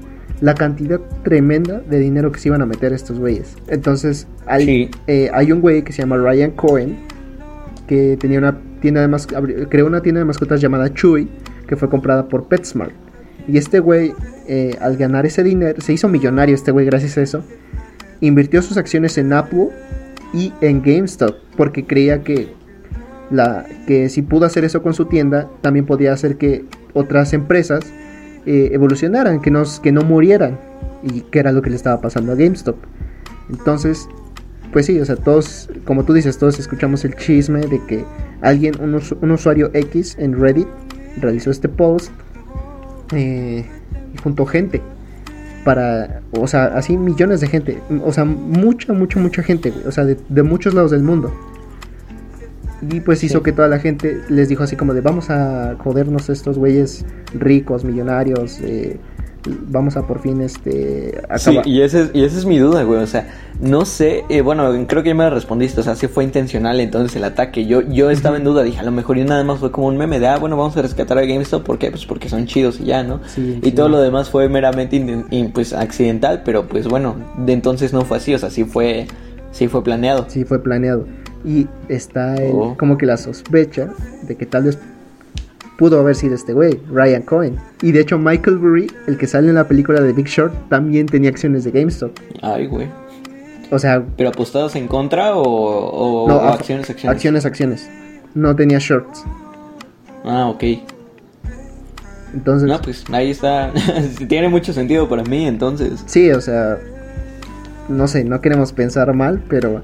[0.40, 3.54] la cantidad tremenda de dinero que se iban a meter estos güeyes.
[3.68, 6.96] Entonces, hay, eh, hay un güey que se llama Ryan Cohen,
[7.92, 11.28] que tenía una tienda de creó una tienda de mascotas llamada Chewy,
[11.66, 12.94] que fue comprada por PetSmart.
[13.46, 14.14] Y este güey,
[14.48, 17.44] eh, al ganar ese dinero, se hizo millonario este güey gracias a eso.
[18.22, 19.68] Invirtió sus acciones en Apple
[20.32, 22.54] y en GameStop, porque creía que,
[23.30, 27.84] la, que si pudo hacer eso con su tienda, también podía hacer que otras empresas
[28.46, 30.58] eh, evolucionaran, que, nos, que no murieran,
[31.02, 32.76] y que era lo que le estaba pasando a GameStop.
[33.50, 34.08] Entonces,
[34.72, 38.04] pues sí, o sea, todos, como tú dices, todos escuchamos el chisme de que
[38.40, 40.66] alguien, un, usuario X en Reddit,
[41.18, 42.10] realizó este post
[43.12, 43.66] eh,
[44.14, 44.80] y juntó gente
[45.64, 50.04] para, o sea, así millones de gente, o sea, mucha, mucha, mucha gente, o sea,
[50.04, 51.32] de, muchos lados del mundo.
[52.90, 56.28] Y pues hizo que toda la gente les dijo así como de vamos a jodernos
[56.30, 58.98] estos güeyes ricos, millonarios, eh,
[59.68, 63.06] vamos a por fin este Sí, y ese, y esa es mi duda, güey, o
[63.06, 63.28] sea,
[63.60, 67.16] no sé, eh, bueno, creo que ya me respondiste, o sea, si fue intencional entonces
[67.16, 69.70] el ataque, yo yo estaba en duda, dije, a lo mejor y nada más fue
[69.70, 71.90] como un meme de, ah, bueno, vamos a rescatar a GameStop, ¿por qué?
[71.90, 73.20] Pues porque son chidos y ya, ¿no?
[73.36, 78.18] y todo lo demás fue meramente, pues, accidental, pero pues bueno, de entonces no fue
[78.18, 79.06] así, o sea, sí fue,
[79.50, 80.26] sí fue planeado.
[80.28, 81.06] Sí fue planeado.
[81.44, 82.76] Y está oh.
[82.78, 83.90] como que la sospecha
[84.22, 84.78] de que tal vez
[85.78, 87.56] pudo haber sido este güey, Ryan Cohen.
[87.82, 91.06] Y de hecho Michael Burry, el que sale en la película de Big Short, también
[91.06, 92.12] tenía acciones de GameStop.
[92.40, 92.88] Ay, güey.
[93.70, 94.04] O sea...
[94.16, 97.16] ¿Pero apostadas en contra o, no, acciones, acciones?
[97.16, 97.90] Acciones, acciones.
[98.34, 99.24] No tenía shorts.
[100.24, 100.64] Ah, ok.
[102.34, 102.68] Entonces...
[102.68, 103.72] No, pues ahí está.
[104.28, 106.02] Tiene mucho sentido para mí, entonces.
[106.06, 106.78] Sí, o sea...
[107.88, 109.82] No sé, no queremos pensar mal, pero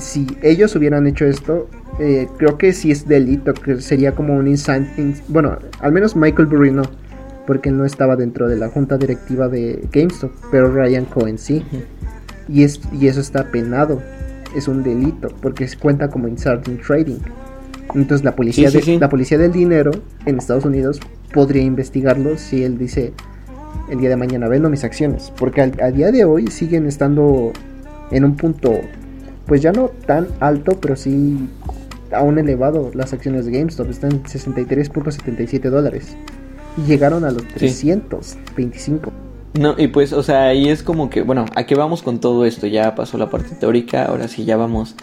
[0.00, 4.48] si ellos hubieran hecho esto, eh, creo que sí es delito, que sería como un
[4.48, 4.88] insane.
[5.28, 6.82] bueno, al menos Michael Burry no,
[7.46, 11.62] porque no estaba dentro de la junta directiva de GameStop, pero Ryan Cohen sí.
[12.48, 14.00] y, es, y eso está penado,
[14.56, 17.18] es un delito, porque cuenta como insider trading.
[17.94, 19.90] Entonces la policía, la policía del dinero
[20.24, 21.00] en Estados Unidos
[21.34, 23.12] podría investigarlo si él dice
[23.90, 27.52] el día de mañana vendo mis acciones, porque a día de hoy siguen estando
[28.12, 28.80] en un punto
[29.50, 31.36] pues ya no tan alto, pero sí
[32.12, 33.90] aún elevado las acciones de GameStop.
[33.90, 36.16] Están en 63.77 dólares.
[36.78, 39.10] Y llegaron a los 325.
[39.58, 42.44] No, y pues, o sea, ahí es como que, bueno, ¿a qué vamos con todo
[42.44, 42.68] esto?
[42.68, 44.94] Ya pasó la parte teórica, ahora sí ya vamos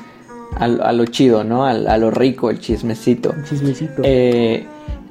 [0.56, 1.66] a, lo chido, ¿no?
[1.66, 3.34] A, a, lo rico, el chismecito.
[3.34, 4.02] El chismecito.
[4.06, 4.66] Eh,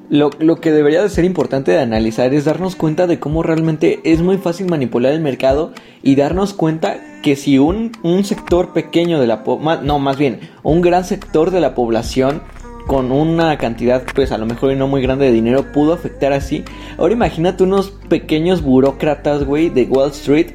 [0.08, 4.00] lo, lo, que debería de ser importante de analizar es darnos cuenta de cómo realmente
[4.04, 9.20] es muy fácil manipular el mercado y darnos cuenta que si un, un sector pequeño
[9.20, 9.42] de la
[9.82, 12.42] no más bien un gran sector de la población
[12.86, 16.62] con una cantidad pues a lo mejor no muy grande de dinero pudo afectar así.
[16.98, 20.52] Ahora imagínate unos pequeños burócratas güey de Wall Street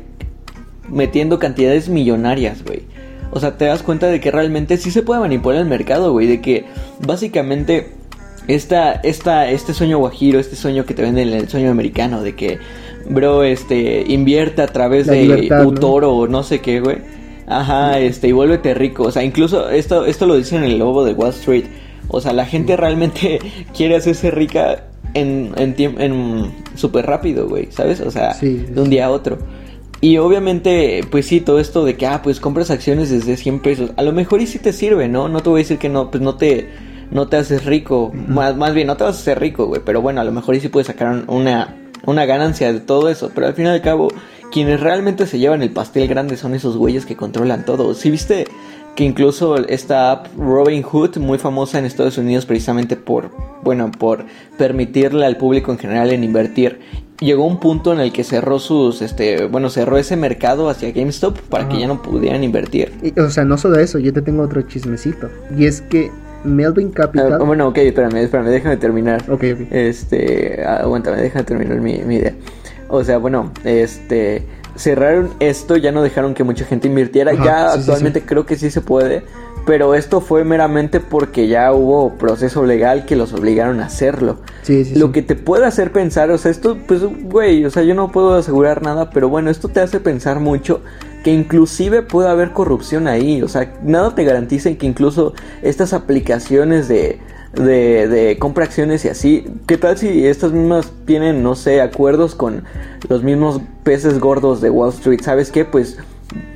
[0.88, 2.84] metiendo cantidades millonarias güey.
[3.32, 6.28] O sea te das cuenta de que realmente sí se puede manipular el mercado güey
[6.28, 6.66] de que
[7.06, 8.01] básicamente
[8.56, 12.60] esta, esta, este sueño guajiro, este sueño que te venden el sueño americano, de que,
[13.10, 16.98] bro, este, invierte a través de un toro o no sé qué, güey.
[17.48, 19.04] Ajá, este, y vuélvete rico.
[19.04, 21.66] O sea, incluso esto, esto lo dicen en el lobo de Wall Street.
[22.08, 23.40] O sea, la gente realmente
[23.76, 28.02] quiere hacerse rica en, en, en súper rápido, güey, ¿sabes?
[28.02, 29.38] O sea, de un día a otro.
[30.00, 33.92] Y obviamente, pues sí, todo esto de que, ah, pues compras acciones desde 100 pesos.
[33.98, 35.30] A lo mejor y sí te sirve, ¿no?
[35.30, 36.70] No te voy a decir que no, pues no te
[37.12, 38.12] no te haces rico.
[38.28, 39.82] más, más bien, no te vas a hacer rico, güey.
[39.86, 43.32] Pero bueno, a lo mejor sí puedes sacar una, una ganancia de todo eso.
[43.36, 44.10] Pero al fin y al cabo,
[44.52, 47.93] quienes realmente se llevan el pastel grande son esos güeyes que controlan todo.
[47.93, 48.47] Si viste
[48.95, 53.32] que incluso esta app Robin Hood, muy famosa en Estados Unidos precisamente por,
[53.63, 54.26] bueno, por
[54.58, 56.80] permitirle al público en general en invertir,
[57.19, 61.39] llegó un punto en el que cerró sus, este, bueno, cerró ese mercado hacia GameStop
[61.39, 62.91] para que ya no pudieran invertir.
[63.17, 65.30] o sea, no solo eso, yo te tengo otro chismecito.
[65.58, 66.12] Y es que
[66.43, 67.34] Melvin Capital.
[67.34, 69.21] Ah, bueno, ok, espérame, espérame, déjame terminar.
[69.30, 69.67] Ok, ok.
[69.71, 72.34] Este, aguántame, déjame terminar mi, mi idea.
[72.88, 77.34] O sea, bueno, este, cerraron esto, ya no dejaron que mucha gente invirtiera.
[77.34, 79.23] ya actualmente creo que sí se puede.
[79.65, 84.39] Pero esto fue meramente porque ya hubo proceso legal que los obligaron a hacerlo.
[84.63, 87.84] Sí, sí, Lo que te puede hacer pensar, o sea, esto, pues, güey, o sea,
[87.84, 90.82] yo no puedo asegurar nada, pero bueno, esto te hace pensar mucho
[91.24, 93.42] que inclusive puede haber corrupción ahí.
[93.42, 97.20] O sea, nada te garantiza que incluso estas aplicaciones de,
[97.54, 102.36] de, de compra acciones y así, ¿qué tal si estas mismas tienen, no sé, acuerdos
[102.36, 102.64] con
[103.10, 105.22] los mismos peces gordos de Wall Street?
[105.22, 105.66] ¿Sabes qué?
[105.66, 105.98] Pues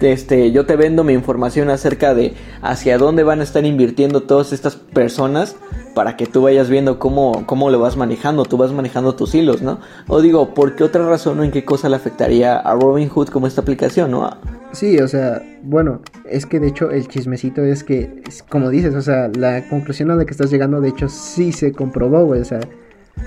[0.02, 4.54] este, yo te vendo mi información acerca de hacia dónde van a estar invirtiendo todas
[4.54, 5.56] estas personas
[5.94, 9.62] para que tú vayas viendo cómo, cómo lo vas manejando, tú vas manejando tus hilos,
[9.62, 9.80] ¿no?
[10.08, 13.48] O digo, ¿por qué otra razón o en qué cosa le afectaría a Robinhood como
[13.48, 14.30] esta aplicación, ¿no?
[14.74, 19.02] Sí, o sea, bueno, es que de hecho el chismecito es que, como dices, o
[19.02, 22.46] sea, la conclusión a la que estás llegando, de hecho, sí se comprobó, güey, o
[22.46, 22.60] sea,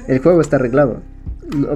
[0.06, 1.00] el juego está arreglado.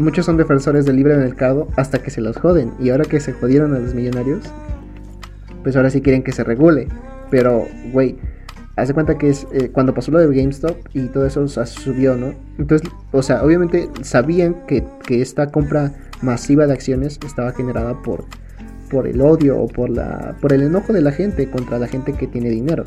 [0.00, 2.72] Muchos son defensores del libre mercado hasta que se los joden.
[2.78, 4.44] Y ahora que se jodieron a los millonarios,
[5.62, 6.88] pues ahora sí quieren que se regule.
[7.30, 8.18] Pero, güey,
[8.76, 12.34] hace cuenta que es eh, cuando pasó lo de GameStop y todo eso subió, ¿no?
[12.58, 18.24] Entonces, o sea, obviamente sabían que, que esta compra masiva de acciones estaba generada por,
[18.90, 22.12] por el odio o por, la, por el enojo de la gente contra la gente
[22.12, 22.84] que tiene dinero.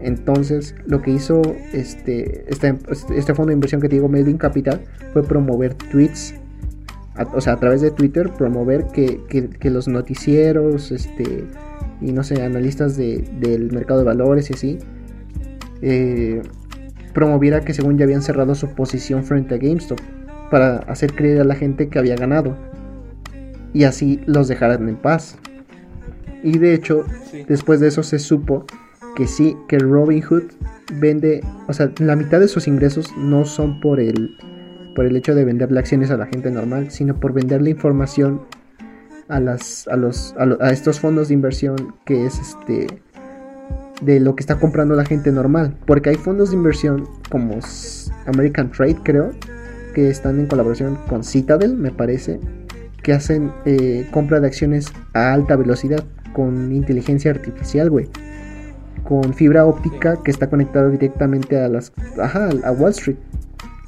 [0.00, 2.78] Entonces, lo que hizo este, este,
[3.14, 4.80] este fondo de inversión que te digo, Melvin Capital,
[5.12, 6.34] fue promover tweets,
[7.34, 11.44] o sea, a través de Twitter, promover que, que, los noticieros, este,
[12.00, 14.78] y no sé, analistas de, del mercado de valores y así,
[15.82, 16.40] eh,
[17.12, 20.00] promoviera que según ya habían cerrado su posición frente a GameStop,
[20.50, 22.56] para hacer creer a la gente que había ganado,
[23.74, 25.36] y así los dejaran en paz.
[26.42, 27.04] Y de hecho,
[27.48, 28.64] después de eso se supo
[29.20, 30.44] que sí, que Robinhood
[30.94, 34.34] vende, o sea, la mitad de sus ingresos no son por el,
[34.94, 38.40] por el hecho de venderle acciones a la gente normal, sino por venderle información
[39.28, 42.86] a, las, a, los, a, estos fondos de inversión que es este
[44.00, 45.76] de lo que está comprando la gente normal.
[45.84, 47.58] Porque hay fondos de inversión como
[48.24, 49.32] American Trade, creo,
[49.94, 52.40] que están en colaboración con Citadel, me parece,
[53.02, 56.02] que hacen eh, compra de acciones a alta velocidad
[56.32, 58.08] con inteligencia artificial, güey
[59.10, 63.16] con fibra óptica que está conectado directamente a las a Wall Street.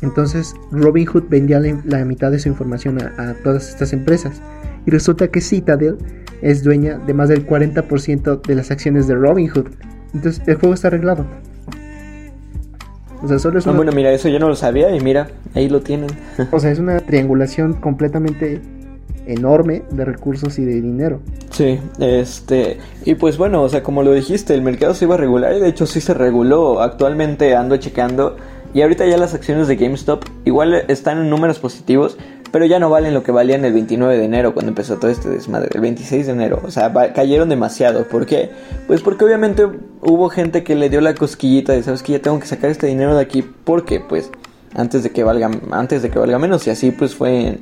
[0.01, 4.43] Entonces Robinhood vendía la, mitad de su información a, todas estas empresas.
[4.85, 5.97] Y resulta que Citadel
[6.43, 9.69] es dueña de más del 40% de las acciones de Robinhood.
[10.13, 11.25] Entonces el juego está arreglado.
[13.23, 13.77] O sea, solo es ah, una...
[13.77, 16.11] bueno, mira, eso yo no lo sabía y mira, ahí lo tienen.
[16.51, 18.61] o sea, es una triangulación completamente
[19.27, 21.21] enorme de recursos y de dinero.
[21.51, 25.19] Sí, este, y pues bueno, o sea, como lo dijiste, el mercado se iba a
[25.19, 26.81] regular y de hecho sí se reguló.
[26.81, 28.37] Actualmente ando checando
[28.75, 32.17] y ahorita ya las acciones de GameStop igual están en números positivos,
[32.51, 35.29] pero ya no valen lo que valían el 29 de enero cuando empezó todo este
[35.29, 38.05] desmadre, el 26 de enero, o sea, cayeron demasiado.
[38.09, 38.51] ¿Por qué?
[38.87, 39.67] Pues porque obviamente
[40.03, 42.87] hubo gente que le dio la cosquillita de, ¿sabes que Ya tengo que sacar este
[42.87, 44.31] dinero de aquí porque pues
[44.75, 47.61] antes de que valga antes de que valga menos y así pues fue en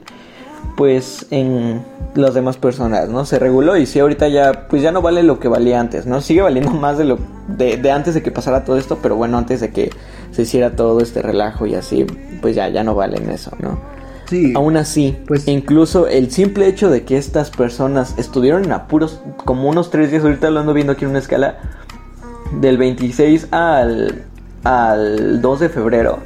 [0.77, 1.83] pues en
[2.15, 3.25] las demás personas, ¿no?
[3.25, 6.21] Se reguló y sí ahorita ya pues ya no vale lo que valía antes, ¿no?
[6.21, 7.19] Sigue valiendo más de lo
[7.49, 9.91] de, antes de que pasara todo esto, pero bueno, antes de que
[10.33, 12.07] se hiciera todo este relajo y así,
[12.41, 13.79] pues ya ya no valen eso, ¿no?
[14.29, 14.53] Sí.
[14.55, 19.69] Aún así, pues incluso el simple hecho de que estas personas estuvieron en apuros como
[19.69, 21.59] unos tres días, ahorita lo ando viendo aquí en una escala
[22.61, 24.25] del 26 al
[24.65, 26.19] al 2 de febrero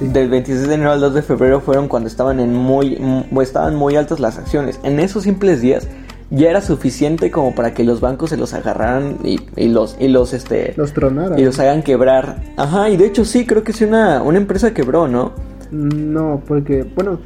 [0.00, 2.98] del 26 de enero al 2 de febrero fueron cuando estaban en muy,
[3.42, 4.78] estaban muy altas las acciones.
[4.82, 5.88] En esos simples días
[6.30, 10.34] ya era suficiente como para que los bancos se los agarraran y, los y los
[10.34, 12.42] este los tronaran y los hagan quebrar.
[12.56, 15.32] Ajá, y de hecho sí, creo que sí una una empresa quebró, ¿no?
[15.70, 17.18] No, porque bueno,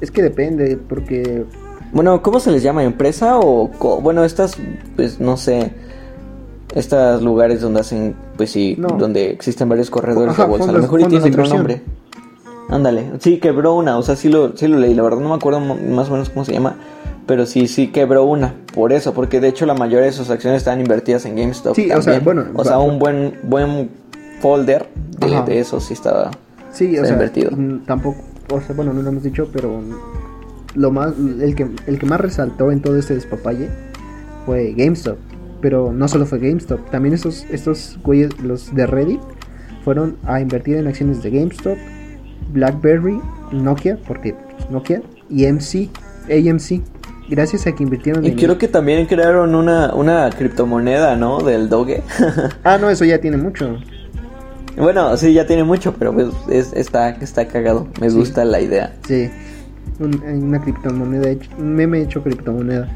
[0.00, 1.44] es que depende porque
[1.92, 2.82] bueno, ¿cómo se les llama?
[2.82, 4.56] ¿Empresa o bueno, estas
[4.96, 5.72] pues no sé,
[6.74, 10.70] estos lugares donde hacen, pues sí, donde existen varios corredores de bolsa.
[10.70, 11.82] a lo mejor y tiene otro nombre.
[12.68, 15.34] Ándale, sí, quebró una, o sea, sí lo, sí lo leí, la verdad no me
[15.34, 16.76] acuerdo más o menos cómo se llama,
[17.26, 20.58] pero sí, sí quebró una, por eso, porque de hecho la mayoría de sus acciones
[20.58, 21.74] están invertidas en GameStop.
[21.74, 22.46] Sí, o sea, bueno.
[22.54, 23.90] O sea, un buen, buen
[24.40, 26.30] folder de, eso sí estaba,
[26.72, 27.50] sí, o sea, invertido.
[27.86, 28.18] Tampoco,
[28.50, 29.80] o sea, bueno, no lo hemos dicho, pero
[30.74, 33.68] lo más, el que, el que más resaltó en todo este despapalle
[34.46, 35.18] fue GameStop.
[35.60, 39.20] Pero no solo fue GameStop, también estos, estos güeyes, los de Reddit,
[39.82, 41.78] fueron a invertir en acciones de GameStop,
[42.52, 43.20] BlackBerry,
[43.52, 44.34] Nokia, porque
[44.70, 45.90] Nokia, y MC,
[46.28, 46.82] AMC.
[47.26, 51.40] Gracias a que invirtieron y creo que también crearon una, una criptomoneda, ¿no?
[51.40, 52.02] Del Doge.
[52.64, 53.78] ah, no, eso ya tiene mucho.
[54.76, 56.28] Bueno, sí, ya tiene mucho, pero pues
[56.74, 57.88] está, está cagado.
[57.98, 58.94] Me gusta la idea.
[59.08, 59.30] Sí
[60.00, 62.88] una criptomoneda, un meme hecho criptomoneda.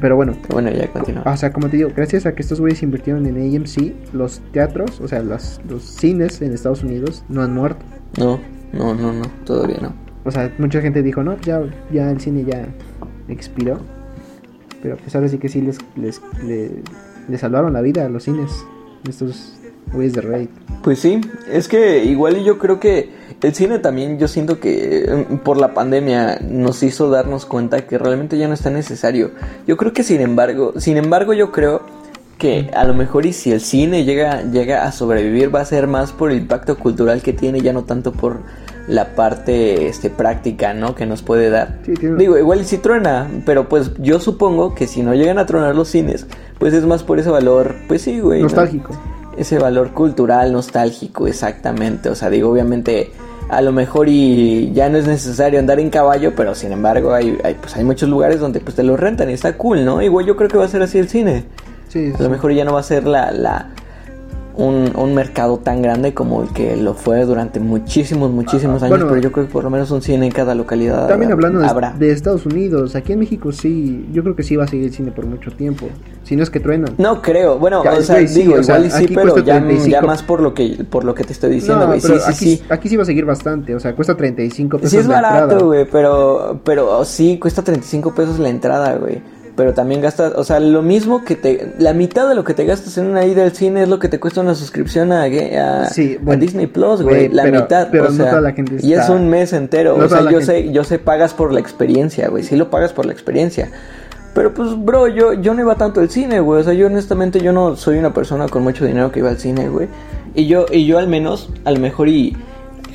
[0.00, 0.36] Pero bueno.
[0.50, 1.22] Bueno, ya continúa.
[1.24, 5.00] O sea, como te digo, gracias a que estos güeyes invirtieron en AMC, los teatros,
[5.00, 7.84] o sea, los cines en Estados Unidos no han muerto.
[8.18, 8.40] No,
[8.72, 9.94] no, no, no, todavía no.
[10.24, 12.66] O sea, mucha gente dijo, no, ya, ya el cine ya
[13.28, 13.78] expiró.
[14.82, 16.20] Pero pues ahora sí que sí les, les,
[17.28, 18.50] les, salvaron la vida a los cines,
[19.08, 19.58] estos
[19.92, 20.48] güeyes de Raid.
[20.82, 21.20] Pues sí,
[21.50, 23.10] es que igual yo creo que
[23.42, 27.98] el cine también yo siento que mm, por la pandemia nos hizo darnos cuenta que
[27.98, 29.32] realmente ya no está necesario.
[29.66, 31.82] Yo creo que sin embargo, sin embargo yo creo
[32.38, 35.86] que a lo mejor y si el cine llega, llega a sobrevivir va a ser
[35.86, 38.40] más por el impacto cultural que tiene, ya no tanto por
[38.88, 40.94] la parte este, práctica, ¿no?
[40.94, 41.80] Que nos puede dar.
[41.82, 45.88] Digo, igual si truena, pero pues yo supongo que si no llegan a tronar los
[45.88, 46.26] cines,
[46.58, 48.42] pues es más por ese valor, pues sí, güey.
[48.42, 48.90] Nostálgico.
[49.36, 52.08] Ese valor cultural, nostálgico, exactamente.
[52.08, 53.12] O sea, digo, obviamente
[53.48, 57.38] a lo mejor y ya no es necesario andar en caballo, pero sin embargo hay,
[57.44, 60.02] hay, pues hay muchos lugares donde pues te lo rentan y está cool, ¿no?
[60.02, 61.44] Igual yo creo que va a ser así el cine.
[61.88, 63.68] Sí, a lo mejor ya no va a ser la, la
[64.56, 68.98] un, un mercado tan grande como el que lo fue durante muchísimos, muchísimos Ah, años,
[68.98, 69.06] bueno.
[69.08, 71.66] pero yo creo que por lo menos un cine en cada localidad También hablando de,
[71.66, 71.92] habrá.
[71.92, 74.92] de Estados Unidos, aquí en México sí, yo creo que sí va a seguir el
[74.92, 75.86] cine por mucho tiempo.
[76.22, 76.94] Si no es que truenan.
[76.98, 79.58] No creo, bueno, Ya, o sea, sí, digo, o sea, igual y sí, pero ya,
[79.60, 79.88] 35.
[79.90, 82.00] ya más por lo que por lo que te estoy diciendo, güey.
[82.00, 82.62] Sí, aquí, sí.
[82.68, 85.86] aquí sí va a seguir bastante, o sea, cuesta 35 pesos Sí es barato, güey,
[85.90, 89.20] pero, pero sí, cuesta 35 pesos la entrada, güey.
[89.56, 91.72] Pero también gastas, o sea, lo mismo que te...
[91.78, 94.08] La mitad de lo que te gastas en una ida al cine es lo que
[94.08, 97.28] te cuesta una suscripción a, a, Sí, a Disney Plus, güey.
[97.30, 99.54] La pero- mitad, pero o no sea, toda la gente Y es está- un mes
[99.54, 102.42] entero, no o sea, yo gente- sé, yo sé, pagas por la experiencia, güey.
[102.44, 103.70] Sí lo pagas por la experiencia.
[104.34, 106.60] Pero pues, bro, yo, yo no iba tanto al cine, güey.
[106.60, 109.38] O sea, yo honestamente, yo no soy una persona con mucho dinero que iba al
[109.38, 109.88] cine, güey.
[110.34, 112.36] Y yo, y yo al menos, a lo mejor y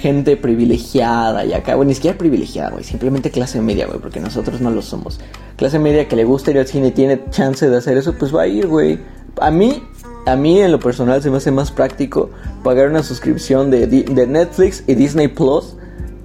[0.01, 4.59] gente privilegiada y acá, güey, ni siquiera privilegiada, güey, simplemente clase media, güey, porque nosotros
[4.59, 5.19] no lo somos.
[5.55, 8.35] Clase media que le gusta ir al cine y tiene chance de hacer eso, pues
[8.35, 8.99] va a ir, güey.
[9.39, 9.83] A mí,
[10.25, 12.31] a mí en lo personal se me hace más práctico
[12.63, 15.75] pagar una suscripción de, de Netflix y Disney Plus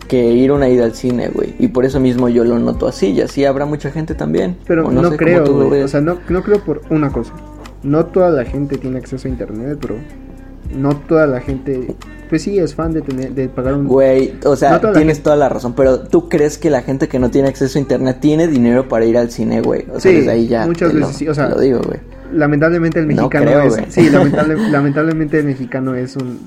[0.07, 1.55] que ir una ida al cine, güey.
[1.59, 4.57] Y por eso mismo yo lo noto así, y así habrá mucha gente también.
[4.67, 5.83] Pero O no, sé creo, güey.
[5.83, 7.33] O sea, no, no creo por una cosa.
[7.83, 9.97] No toda la gente tiene acceso a internet, bro.
[10.75, 11.95] No toda la gente,
[12.29, 13.87] pues sí, es fan de tener, de pagar un.
[13.87, 16.83] Güey, o sea, No toda la tienes toda la razón, pero ¿tú crees que la
[16.83, 19.83] gente que no tiene acceso a internet tiene dinero para ir al cine, güey?
[19.93, 22.01] O sea, Sí, desde ahí ya muchas lo- veces sí, o sea, lo digo, güey.
[22.33, 23.85] Lamentablemente el No mexicano creo, es, güey.
[23.91, 26.41] sí, lamentable- lamentablemente el mexicano es un,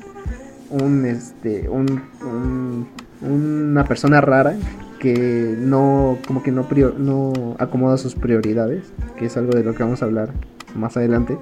[0.69, 2.87] un, este, un, un-
[3.21, 4.55] una persona rara
[4.99, 8.83] que no, como que no, prior- no acomoda sus prioridades,
[9.17, 10.29] que es algo de lo que vamos a hablar
[10.75, 11.37] más adelante,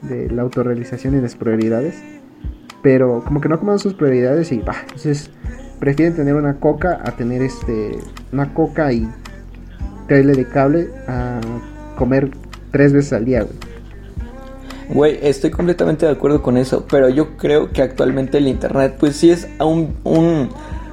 [0.00, 1.94] de la autorrealización y las prioridades,
[2.82, 5.30] pero como que no acomoda sus prioridades y, bah, entonces
[5.78, 7.98] prefieren tener una coca a tener este,
[8.32, 9.08] una coca y
[10.08, 11.40] tele de cable a
[11.96, 12.30] comer
[12.70, 13.72] tres veces al día, güey.
[14.88, 19.16] Güey, estoy completamente de acuerdo con eso, pero yo creo que actualmente el internet pues
[19.16, 20.50] sí es un, un,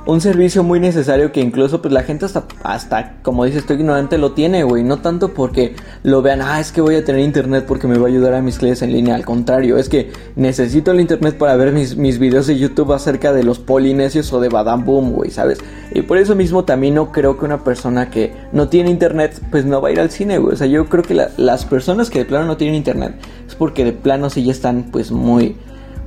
[0.10, 4.18] un servicio muy necesario que incluso pues la gente hasta, hasta como dices, estoy ignorante
[4.18, 7.66] lo tiene, güey, no tanto porque lo vean, ah, es que voy a tener internet
[7.68, 10.92] porque me va a ayudar a mis clases en línea, al contrario, es que necesito
[10.92, 14.50] el internet para ver mis, mis videos de YouTube acerca de los polinesios o de
[14.50, 15.60] Badam Boom, güey, ¿sabes?
[15.94, 19.66] Y por eso mismo también no creo que una persona que no tiene internet pues
[19.66, 22.10] no va a ir al cine, güey, o sea, yo creo que la- las personas
[22.10, 23.14] que de plano no tienen internet
[23.48, 25.56] es porque de plano sí ya están pues muy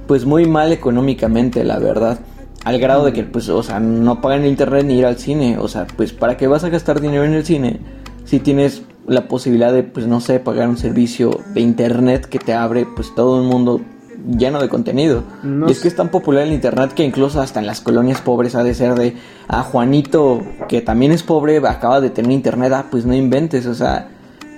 [0.07, 2.19] pues muy mal económicamente, la verdad.
[2.65, 5.59] Al grado de que, pues, o sea, no pagan el internet ni ir al cine.
[5.59, 7.81] O sea, pues, ¿para qué vas a gastar dinero en el cine
[8.25, 12.55] si tienes la posibilidad de, pues, no sé, pagar un servicio de internet que te
[12.55, 13.81] abre, pues, todo un mundo
[14.39, 15.25] lleno de contenido?
[15.43, 18.21] No y es que es tan popular el internet que incluso hasta en las colonias
[18.21, 19.17] pobres ha de ser de,
[19.49, 23.75] a Juanito, que también es pobre, acaba de tener internet, ah, pues no inventes, o
[23.75, 24.09] sea,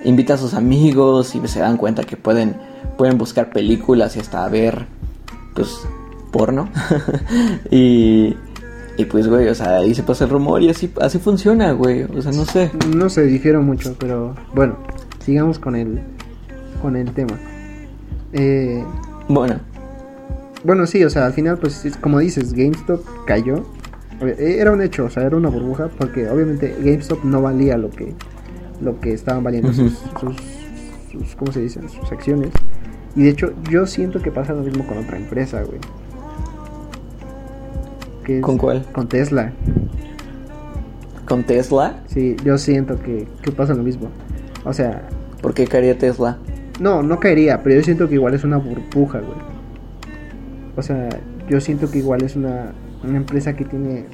[0.04, 2.56] invita a sus amigos y se dan cuenta que pueden,
[2.98, 4.86] pueden buscar películas y hasta ver,
[5.54, 5.70] pues,
[6.34, 6.68] porno.
[7.70, 8.34] y,
[8.96, 12.02] y pues, güey, o sea, ahí se pasa el rumor y así, así funciona, güey.
[12.02, 12.70] O sea, no sé.
[12.96, 14.76] No se difiero mucho, pero bueno,
[15.24, 16.00] sigamos con el,
[16.82, 17.38] con el tema.
[18.32, 18.82] Eh,
[19.28, 19.60] Bueno,
[20.64, 23.64] bueno, sí, o sea, al final, pues, es- como dices, GameStop cayó.
[24.20, 27.90] Eh, Era un hecho, o sea, era una burbuja, porque obviamente GameStop no valía lo
[27.90, 28.14] que,
[28.80, 30.36] lo que estaban valiendo sus, sus,
[31.12, 31.88] sus- ¿cómo se dicen?
[31.88, 32.50] Sus acciones.
[33.16, 35.78] Y de hecho, yo siento que pasa lo mismo con otra empresa, güey.
[38.24, 38.84] Que es- ¿Con cuál?
[38.92, 39.52] Con Tesla.
[41.26, 44.08] con Tesla, Sí, yo siento que, que pasa lo mismo.
[44.64, 45.08] O sea,
[45.40, 46.36] ¿por qué caería Tesla?
[46.80, 49.38] No, no caería, pero yo siento que igual es una burbuja, güey.
[50.76, 51.08] O sea,
[51.48, 52.72] yo siento que igual es una,
[53.04, 54.04] una empresa que tiene.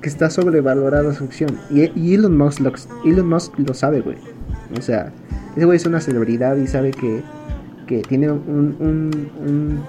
[0.00, 1.58] que está sobrevalorada su acción.
[1.70, 2.72] Y, y Elon, Musk lo,
[3.04, 4.16] Elon Musk lo sabe, güey.
[4.78, 5.12] O sea,
[5.56, 7.22] ese güey es una celebridad y sabe que,
[7.86, 9.80] que tiene un, un, un-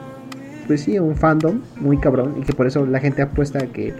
[0.70, 2.36] Pues sí, un fandom muy cabrón.
[2.40, 3.92] Y que por eso la gente apuesta a que,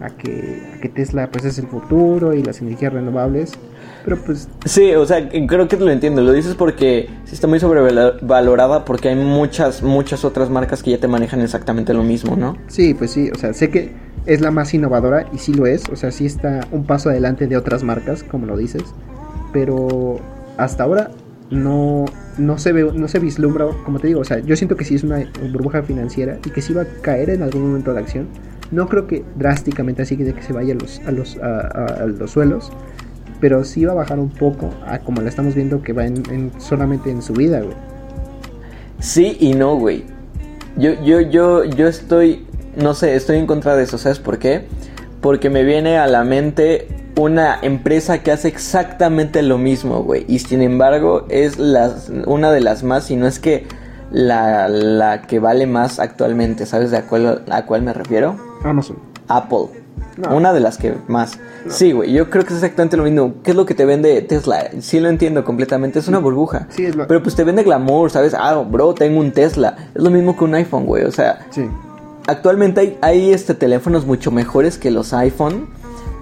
[0.00, 3.52] a que, a que Tesla pues es el futuro y las energías renovables.
[4.04, 6.22] Pero pues Sí, o sea, creo que lo entiendo.
[6.22, 10.98] Lo dices porque sí está muy sobrevalorada porque hay muchas, muchas otras marcas que ya
[10.98, 12.56] te manejan exactamente lo mismo, ¿no?
[12.66, 13.92] Sí, pues sí, o sea, sé que
[14.26, 17.46] es la más innovadora y sí lo es, o sea, sí está un paso adelante
[17.46, 18.82] de otras marcas, como lo dices,
[19.52, 20.18] pero
[20.56, 21.12] hasta ahora
[21.50, 22.04] no,
[22.38, 24.94] no se ve, no se vislumbra, como te digo, o sea, yo siento que sí
[24.96, 28.26] es una burbuja financiera y que sí va a caer en algún momento de acción.
[28.70, 32.72] No creo que drásticamente así que se vaya a los, a los, a los suelos,
[33.40, 36.22] pero sí va a bajar un poco a como la estamos viendo que va en,
[36.30, 37.76] en- solamente en subida, güey.
[38.98, 40.04] Sí y no, güey.
[40.76, 42.44] Yo, yo, yo, yo estoy,
[42.76, 44.64] no sé, estoy en contra de eso, ¿sabes por qué?
[45.20, 46.88] Porque me viene a la mente
[47.18, 50.24] una empresa que hace exactamente lo mismo, güey.
[50.28, 53.66] Y sin embargo, es las, una de las más, si no es que
[54.12, 56.66] la, la que vale más actualmente.
[56.66, 58.36] ¿Sabes de a cuál, a cuál me refiero?
[58.62, 58.98] Amazon.
[59.28, 59.68] Apple.
[60.18, 60.34] No.
[60.36, 61.38] Una de las que más.
[61.68, 63.34] Sí, güey, yo creo que es exactamente lo mismo.
[63.42, 64.68] ¿Qué es lo que te vende Tesla?
[64.80, 66.66] Sí lo entiendo completamente, es una burbuja.
[66.70, 68.32] Sí, es lo- Pero pues te vende glamour, ¿sabes?
[68.38, 69.76] Ah, bro, tengo un Tesla.
[69.94, 71.04] Es lo mismo que un iPhone, güey.
[71.04, 71.68] O sea, Sí.
[72.26, 75.68] Actualmente hay, hay este, teléfonos mucho mejores que los iPhone.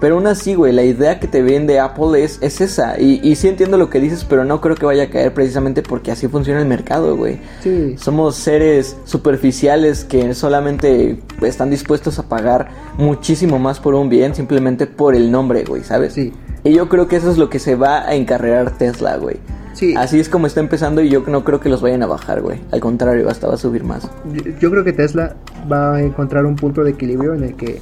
[0.01, 2.99] Pero aún así, güey, la idea que te vende Apple es, es esa.
[2.99, 5.81] Y, y sí entiendo lo que dices, pero no creo que vaya a caer precisamente
[5.81, 7.39] porque así funciona el mercado, güey.
[7.61, 7.95] Sí.
[7.97, 14.85] Somos seres superficiales que solamente están dispuestos a pagar muchísimo más por un bien simplemente
[14.85, 16.13] por el nombre, güey, ¿sabes?
[16.13, 16.33] Sí.
[16.65, 19.37] Y yo creo que eso es lo que se va a encarrerar Tesla, güey.
[19.75, 19.93] Sí.
[19.95, 22.59] Así es como está empezando y yo no creo que los vayan a bajar, güey.
[22.71, 24.09] Al contrario, hasta va a subir más.
[24.33, 25.35] Yo, yo creo que Tesla
[25.71, 27.79] va a encontrar un punto de equilibrio en el que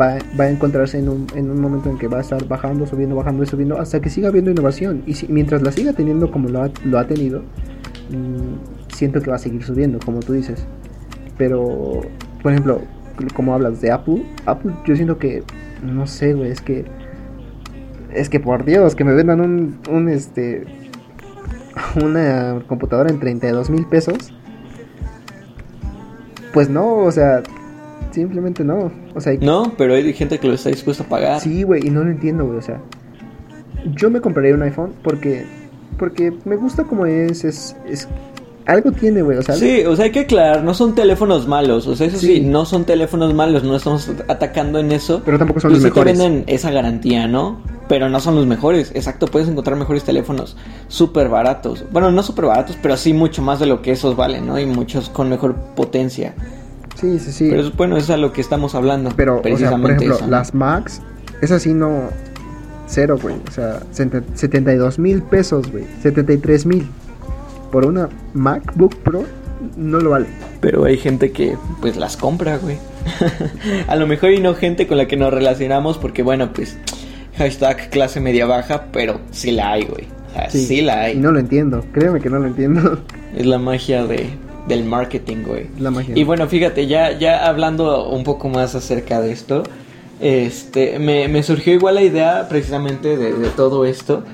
[0.00, 2.86] va, va a encontrarse en un, en un momento en que va a estar bajando,
[2.86, 5.02] subiendo, bajando y subiendo hasta que siga habiendo innovación.
[5.06, 7.40] Y si- mientras la siga teniendo como lo ha, lo ha tenido,
[8.10, 10.64] mm, siento que va a seguir subiendo, como tú dices.
[11.36, 12.00] Pero,
[12.42, 12.80] por ejemplo,
[13.34, 15.42] como hablas de Apple, Apple yo siento que,
[15.84, 16.84] no sé, güey, es que...
[18.14, 20.64] Es que por Dios, que me vendan un, un este
[22.02, 24.32] una computadora en 32 mil pesos.
[26.52, 27.42] Pues no, o sea,
[28.10, 28.90] simplemente no.
[29.14, 31.40] O sea, No, pero hay gente que lo está dispuesto a pagar.
[31.40, 32.80] sí, güey, y no lo entiendo, güey, o sea.
[33.94, 35.46] Yo me compraría un iPhone porque
[35.96, 38.08] porque me gusta como es, es, es
[38.70, 41.86] algo tiene, güey, o sea, Sí, o sea, hay que aclarar, no son teléfonos malos,
[41.86, 42.40] o sea, eso sí, Sí.
[42.40, 45.22] no son teléfonos malos, no estamos atacando en eso.
[45.24, 46.18] pero tampoco son los sí te mejores.
[46.18, 47.60] venden esa garantía, ¿no?
[47.88, 48.92] Pero no son los mejores.
[48.94, 50.56] Exacto, puedes encontrar mejores teléfonos
[50.88, 51.84] súper baratos.
[51.90, 54.58] Bueno, no súper baratos, pero sí mucho más de lo que esos valen, ¿no?
[54.58, 56.34] Y muchos con mejor potencia.
[56.94, 57.48] Sí, sí, sí.
[57.50, 59.10] Pero bueno, eso es a lo que estamos hablando.
[59.16, 60.30] Pero, o sea, por ejemplo, eso, ¿no?
[60.30, 61.00] las Max,
[61.42, 62.10] esas sí no.
[62.86, 63.36] Cero, güey.
[63.48, 65.84] O sea, sete- 72 mil pesos, güey.
[66.02, 66.86] 73 mil.
[67.70, 69.24] Por una MacBook Pro,
[69.76, 70.26] no lo vale.
[70.60, 72.76] Pero hay gente que, pues, las compra, güey.
[73.86, 76.76] a lo mejor y no gente con la que nos relacionamos, porque, bueno, pues,
[77.36, 80.06] hashtag clase media baja, pero sí la hay, güey.
[80.30, 81.16] O sea, sí, la hay.
[81.16, 81.84] Y no lo entiendo.
[81.92, 83.00] Créeme que no lo entiendo.
[83.36, 84.28] Es la magia de,
[84.68, 85.66] del marketing, güey.
[85.78, 86.16] La magia.
[86.16, 89.62] Y bueno, fíjate, ya, ya hablando un poco más acerca de esto,
[90.20, 94.24] este, me, me surgió igual la idea precisamente de, de todo esto.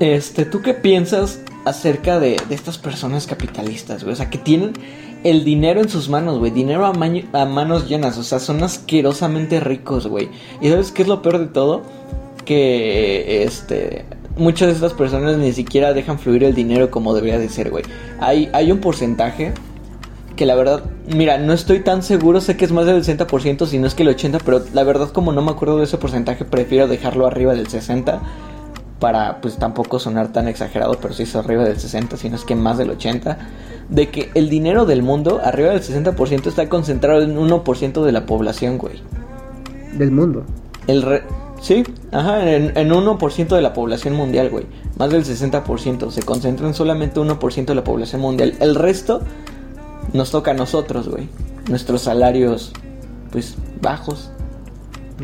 [0.00, 4.14] Este, ¿tú qué piensas acerca de, estas personas capitalistas, güey?
[4.14, 4.72] O sea, que tienen
[5.24, 6.50] el dinero en sus manos, güey.
[6.50, 6.92] Dinero a
[7.44, 8.18] manos llenas.
[8.18, 10.28] O sea, son asquerosamente ricos, güey.
[10.60, 11.82] ¿Y sabes qué es lo peor de todo?
[12.44, 14.04] Que, este...
[14.34, 17.84] Muchas de estas personas ni siquiera dejan fluir el dinero como debería de ser, güey.
[18.18, 19.52] Hay, hay un porcentaje
[20.36, 23.78] que la verdad, mira, no estoy tan seguro, sé que es más del 60%, si
[23.78, 26.46] no es que el 80%, pero la verdad como no me acuerdo de ese porcentaje,
[26.46, 28.20] prefiero dejarlo arriba del 60%
[29.02, 32.44] para pues tampoco sonar tan exagerado, pero sí es arriba del 60%, si no es
[32.44, 33.36] que más del 80%,
[33.88, 38.26] de que el dinero del mundo, arriba del 60%, está concentrado en 1% de la
[38.26, 39.02] población, güey.
[39.98, 40.44] Del mundo.
[40.86, 41.24] El re-
[41.60, 44.66] Sí, ajá, en, en 1% de la población mundial, güey.
[44.98, 46.10] Más del 60%.
[46.10, 48.54] Se concentra en solamente 1% de la población mundial.
[48.58, 49.20] El resto
[50.12, 51.28] nos toca a nosotros, güey.
[51.68, 52.72] Nuestros salarios,
[53.30, 54.31] pues, bajos.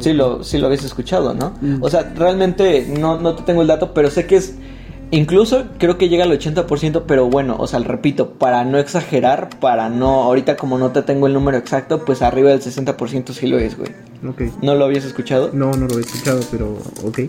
[0.00, 1.54] Sí lo, sí lo habéis escuchado, ¿no?
[1.60, 1.82] Mm.
[1.82, 4.54] O sea, realmente no, no te tengo el dato, pero sé que es...
[5.10, 9.88] Incluso creo que llega al 80%, pero bueno, o sea, repito, para no exagerar, para
[9.88, 10.22] no...
[10.24, 13.76] Ahorita como no te tengo el número exacto, pues arriba del 60% sí lo es,
[13.76, 13.90] güey.
[14.28, 14.62] Ok.
[14.62, 15.50] ¿No lo habías escuchado?
[15.52, 17.20] No, no lo he escuchado, pero ok.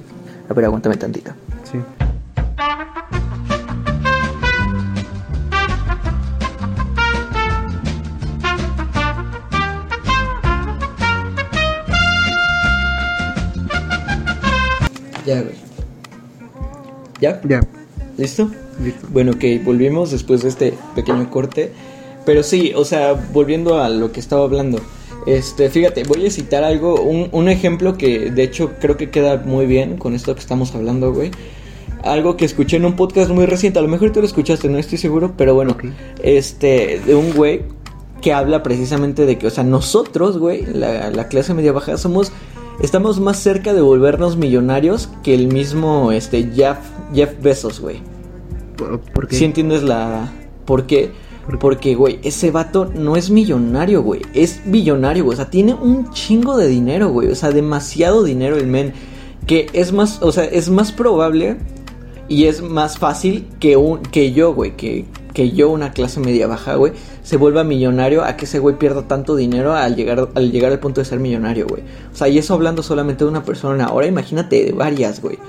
[0.50, 1.32] A ver, aguántame tantito.
[1.72, 1.78] Sí.
[15.30, 15.54] Ya, güey.
[17.22, 17.40] ¿Ya?
[17.48, 17.62] Ya.
[18.18, 18.50] ¿Listo?
[18.84, 19.08] Listo.
[19.12, 21.72] Bueno, ok, volvimos después de este pequeño corte.
[22.26, 24.80] Pero sí, o sea, volviendo a lo que estaba hablando.
[25.28, 29.38] Este, fíjate, voy a citar algo, un, un ejemplo que de hecho creo que queda
[29.38, 31.30] muy bien con esto que estamos hablando, güey.
[32.02, 34.80] Algo que escuché en un podcast muy reciente, a lo mejor tú lo escuchaste, no
[34.80, 35.78] estoy seguro, pero bueno,
[36.24, 37.62] este, de un güey
[38.22, 42.32] que habla precisamente de que, o sea, nosotros, güey, la, la clase media baja, somos,
[42.82, 46.78] estamos más cerca de volvernos millonarios que el mismo, este, Jeff,
[47.14, 48.02] Jeff Bezos, güey.
[48.78, 49.36] ¿Por, por qué?
[49.36, 50.32] Si entiendes la...
[50.66, 51.12] ¿Por qué?
[51.46, 51.58] ¿Por qué?
[51.60, 54.22] Porque, güey, ese vato no es millonario, güey.
[54.34, 55.34] Es billonario, güey.
[55.34, 57.30] O sea, tiene un chingo de dinero, güey.
[57.30, 58.94] O sea, demasiado dinero el men.
[59.48, 61.58] Que es más, o sea, es más probable
[62.28, 64.78] y es más fácil que, un, que yo, güey.
[64.78, 65.06] Que,
[65.40, 66.92] que yo, una clase media baja, güey,
[67.24, 70.80] se vuelva millonario a que ese güey pierda tanto dinero al llegar, al llegar al
[70.80, 71.82] punto de ser millonario, güey.
[72.12, 73.86] O sea, y eso hablando solamente de una persona.
[73.86, 75.40] Ahora imagínate de varias, güey.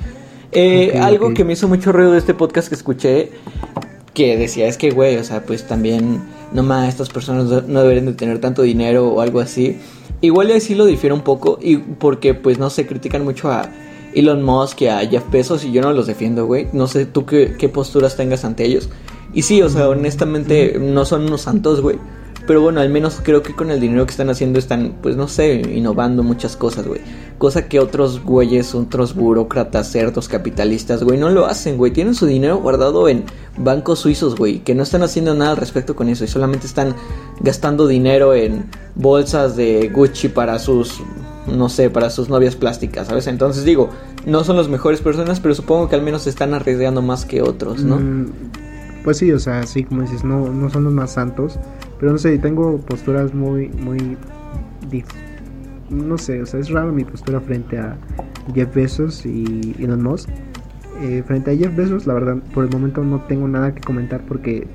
[0.53, 3.33] Eh, algo que me hizo mucho ruido de este podcast que escuché,
[4.15, 6.23] que decía, es que, güey, o sea, pues también,
[6.53, 9.77] no más, estas personas no deberían de tener tanto dinero o algo así.
[10.21, 13.69] Igual y así lo difiere un poco, y porque, pues, no se critican mucho a
[14.15, 16.69] Elon Musk y a Jeff Bezos, y yo no los defiendo, güey.
[16.73, 18.89] No sé tú qué, qué posturas tengas ante ellos.
[19.33, 21.99] Y sí, o sea, honestamente, no son unos santos, güey.
[22.47, 25.29] Pero bueno, al menos creo que con el dinero que están haciendo están, pues no
[25.29, 27.01] sé, innovando muchas cosas, güey.
[27.39, 31.93] Cosa que otros güeyes, otros burócratas, cerdos, capitalistas, güey, no lo hacen, güey.
[31.93, 33.25] Tienen su dinero guardado en
[33.57, 36.97] bancos suizos, güey, que no están haciendo nada al respecto con eso y solamente están
[37.41, 38.65] gastando dinero en
[38.97, 41.01] bolsas de Gucci para sus,
[41.47, 43.27] no sé, para sus novias plásticas, ¿sabes?
[43.29, 43.91] Entonces digo,
[44.27, 47.83] no son las mejores personas, pero supongo que al menos están arriesgando más que otros,
[47.85, 47.97] ¿no?
[47.97, 48.33] Mm,
[49.05, 51.59] pues sí, o sea, sí, como dices, no, no son los más santos,
[51.99, 54.17] pero no sé, tengo posturas muy, muy...
[55.91, 57.97] No sé, o sea, es raro mi postura frente a
[58.55, 60.29] Jeff Bezos y Elon Musk.
[61.03, 64.25] Eh, frente a Jeff Bezos, la verdad, por el momento no tengo nada que comentar
[64.27, 64.67] porque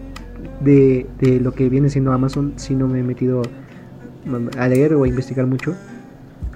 [0.62, 3.44] de, de lo que viene siendo Amazon, sí no me he metido
[4.58, 5.76] a leer o a investigar mucho.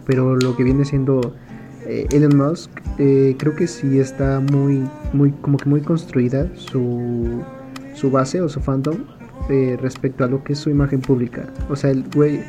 [0.05, 1.35] Pero lo que viene siendo
[1.85, 7.43] eh, Elon Musk, eh, creo que sí está muy, muy, como que muy construida su,
[7.99, 8.97] su base o su fandom
[9.49, 11.47] eh, respecto a lo que es su imagen pública.
[11.69, 12.39] O sea, el güey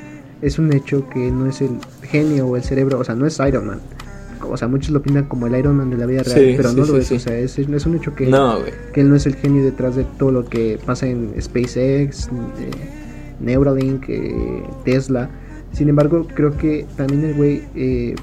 [0.42, 3.38] es un hecho que no es el genio o el cerebro, o sea, no es
[3.40, 3.80] Iron Man.
[4.48, 6.84] O sea, muchos lo pintan como el Iron Man de la vida real, pero no
[6.84, 7.12] lo es.
[7.12, 8.26] O sea, es, es, un hecho que,
[8.92, 12.70] que él no es el genio detrás de todo lo que pasa en SpaceX, eh,
[13.40, 15.30] Neuralink, eh, Tesla.
[15.72, 18.14] Sin embargo, creo que también el güey, eh,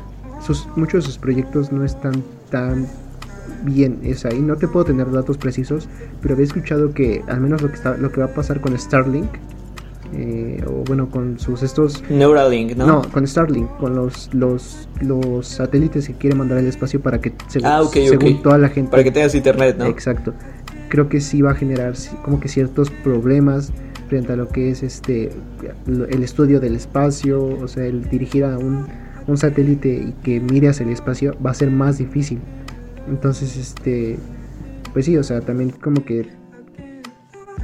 [0.45, 2.87] sus, muchos de sus proyectos no están tan
[3.63, 4.39] bien es ahí.
[4.41, 5.87] No te puedo tener datos precisos,
[6.21, 8.77] pero había escuchado que al menos lo que, está, lo que va a pasar con
[8.77, 9.29] Starlink,
[10.13, 12.03] eh, o bueno, con sus estos...
[12.09, 12.87] Neuralink, ¿no?
[12.87, 17.33] No, con Starlink, con los, los, los satélites que quiere mandar al espacio para que,
[17.47, 18.91] se, ah, según toda la gente...
[18.91, 19.85] Para que tengas internet, ¿no?
[19.85, 20.33] Exacto.
[20.89, 21.93] Creo que sí va a generar
[22.23, 23.73] como que ciertos problemas
[24.07, 25.31] frente a lo que es este
[25.87, 28.87] el estudio del espacio, o sea, el dirigir a un,
[29.27, 32.39] un satélite y que mire hacia el espacio va a ser más difícil.
[33.07, 34.17] Entonces, este,
[34.93, 36.27] pues sí, o sea, también como que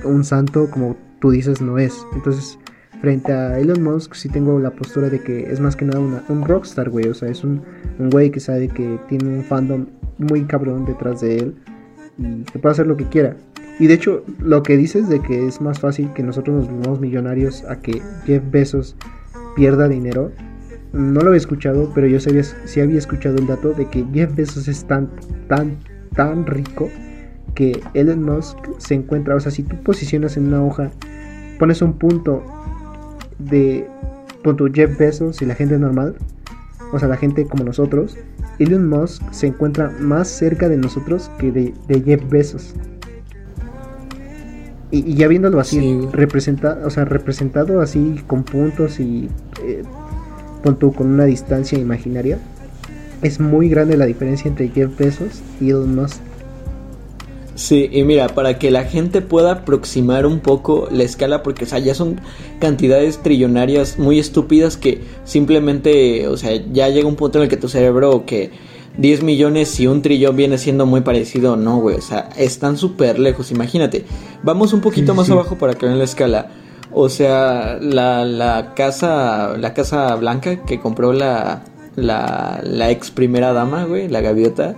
[0.03, 2.05] un santo, como tú dices, no es.
[2.13, 2.57] Entonces,
[3.01, 6.45] frente a Elon Musk, sí tengo la postura de que es más que nada un
[6.45, 7.07] rockstar, güey.
[7.07, 7.61] O sea, es un,
[7.99, 9.85] un güey que sabe que tiene un fandom
[10.17, 11.55] muy cabrón detrás de él
[12.17, 13.35] y que puede hacer lo que quiera.
[13.79, 16.99] Y de hecho, lo que dices de que es más fácil que nosotros nos volvamos
[16.99, 18.95] millonarios a que Jeff Bezos
[19.55, 20.31] pierda dinero,
[20.93, 24.35] no lo había escuchado, pero yo sabía, sí había escuchado el dato de que Jeff
[24.35, 25.09] Bezos es tan,
[25.47, 25.77] tan,
[26.15, 26.89] tan rico
[27.55, 30.91] que Elon Musk se encuentra, o sea, si tú posicionas en una hoja,
[31.57, 32.43] pones un punto
[33.39, 33.87] de
[34.43, 36.15] punto Jeff Bezos y la gente normal,
[36.91, 38.15] o sea, la gente como nosotros,
[38.59, 42.75] Elon Musk se encuentra más cerca de nosotros que de, Jeff Bezos.
[44.91, 49.27] Y, ya viéndolo así, representa, o sea, representado así con puntos y
[49.63, 49.81] eh,
[50.63, 52.39] con una distancia imaginaria,
[53.21, 56.21] es muy grande la diferencia entre Jeff Bezos y Elon Musk.
[57.55, 61.67] Sí, y mira, para que la gente pueda aproximar un poco la escala, porque o
[61.67, 62.19] sea, ya son
[62.59, 67.57] cantidades trillonarias muy estúpidas que simplemente, o sea, ya llega un punto en el que
[67.57, 68.51] tu cerebro que
[68.97, 73.19] 10 millones y un trillón viene siendo muy parecido, no, güey, o sea, están súper
[73.19, 74.03] lejos, imagínate.
[74.41, 76.51] Vamos un poquito más abajo para que vean la escala.
[76.93, 81.63] O sea, la, la casa la casa blanca que compró la,
[81.95, 84.75] la, la ex primera dama, güey, la gaviota.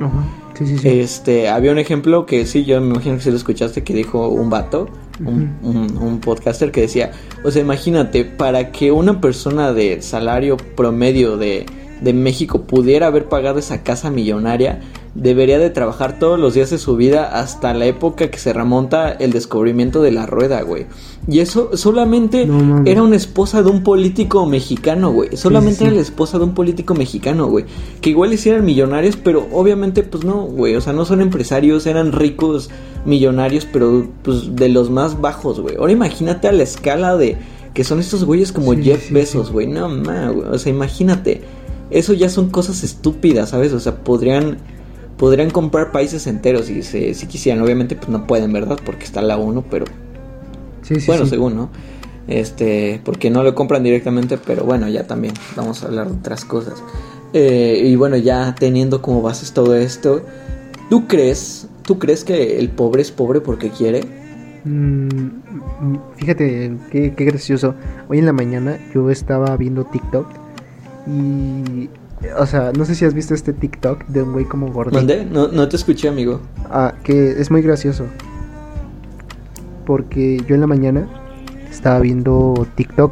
[0.58, 0.88] Sí, sí, sí.
[0.88, 4.30] Este, había un ejemplo que sí, yo me imagino que si lo escuchaste, que dijo
[4.30, 4.88] un vato,
[5.20, 7.12] un, un, podcaster que decía,
[7.44, 11.66] o sea, imagínate, para que una persona de salario promedio de,
[12.02, 14.82] de México pudiera haber pagado esa casa millonaria,
[15.16, 19.12] debería de trabajar todos los días de su vida hasta la época que se remonta
[19.14, 20.86] el descubrimiento de la rueda, güey.
[21.28, 22.48] Y eso solamente
[22.86, 25.36] era una esposa de un político mexicano, güey.
[25.38, 27.66] Solamente era la esposa de un político mexicano, güey.
[28.02, 30.76] Que igual hicieran millonarios, pero obviamente pues no, güey.
[30.76, 32.70] O sea, no son empresarios, eran ricos
[33.06, 35.78] millonarios, pero pues de los más bajos, güey.
[35.78, 37.38] Ahora imagínate a la escala de
[37.74, 39.68] que son estos güeyes como Jeff Bezos, güey.
[39.68, 40.48] No, mames, güey.
[40.50, 41.42] O sea, imagínate.
[41.90, 43.72] Eso ya son cosas estúpidas, ¿sabes?
[43.72, 44.58] O sea, podrían
[45.18, 47.64] podrían comprar países enteros y si, si quisieran.
[47.64, 48.80] Obviamente, pues no pueden, ¿verdad?
[48.86, 49.86] Porque está la ONU, pero.
[50.82, 51.70] Sí, sí, bueno, según, ¿no?
[52.28, 56.46] Este, porque no lo compran directamente, pero bueno, ya también vamos a hablar de otras
[56.46, 56.84] cosas.
[57.34, 60.22] Eh, y bueno, ya teniendo como bases todo esto,
[60.90, 64.02] ¿tú crees, tú crees que el pobre es pobre porque quiere?
[64.64, 65.28] Mm,
[66.18, 67.76] fíjate, qué, qué gracioso.
[68.10, 70.28] Hoy en la mañana yo estaba viendo TikTok
[71.08, 71.90] y
[72.38, 74.98] o sea, no sé si has visto este TikTok de un güey como gordito.
[74.98, 75.26] ¿Dónde?
[75.26, 76.42] No, no te escuché, amigo.
[76.70, 78.06] Ah, que es muy gracioso.
[79.86, 81.08] Porque yo en la mañana
[81.70, 83.12] estaba viendo TikTok.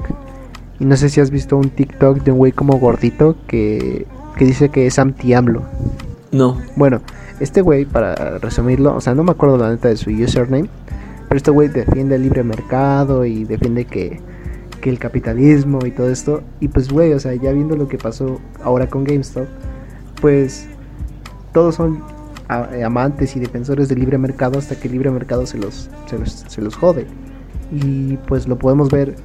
[0.79, 4.45] Y no sé si has visto un TikTok de un güey como gordito que, que
[4.45, 5.63] dice que es anti-AMLO.
[6.31, 6.59] No.
[6.75, 7.01] Bueno,
[7.39, 10.69] este güey, para resumirlo, o sea, no me acuerdo la neta de su username.
[11.27, 14.19] Pero este güey defiende el libre mercado y defiende que
[14.83, 16.43] que el capitalismo y todo esto.
[16.59, 19.47] Y pues, güey, o sea, ya viendo lo que pasó ahora con GameStop,
[20.19, 20.67] pues
[21.53, 22.03] todos son
[22.49, 26.31] amantes y defensores del libre mercado hasta que el libre mercado se los, se los,
[26.47, 27.07] se los jode.
[27.71, 29.15] Y pues lo podemos ver,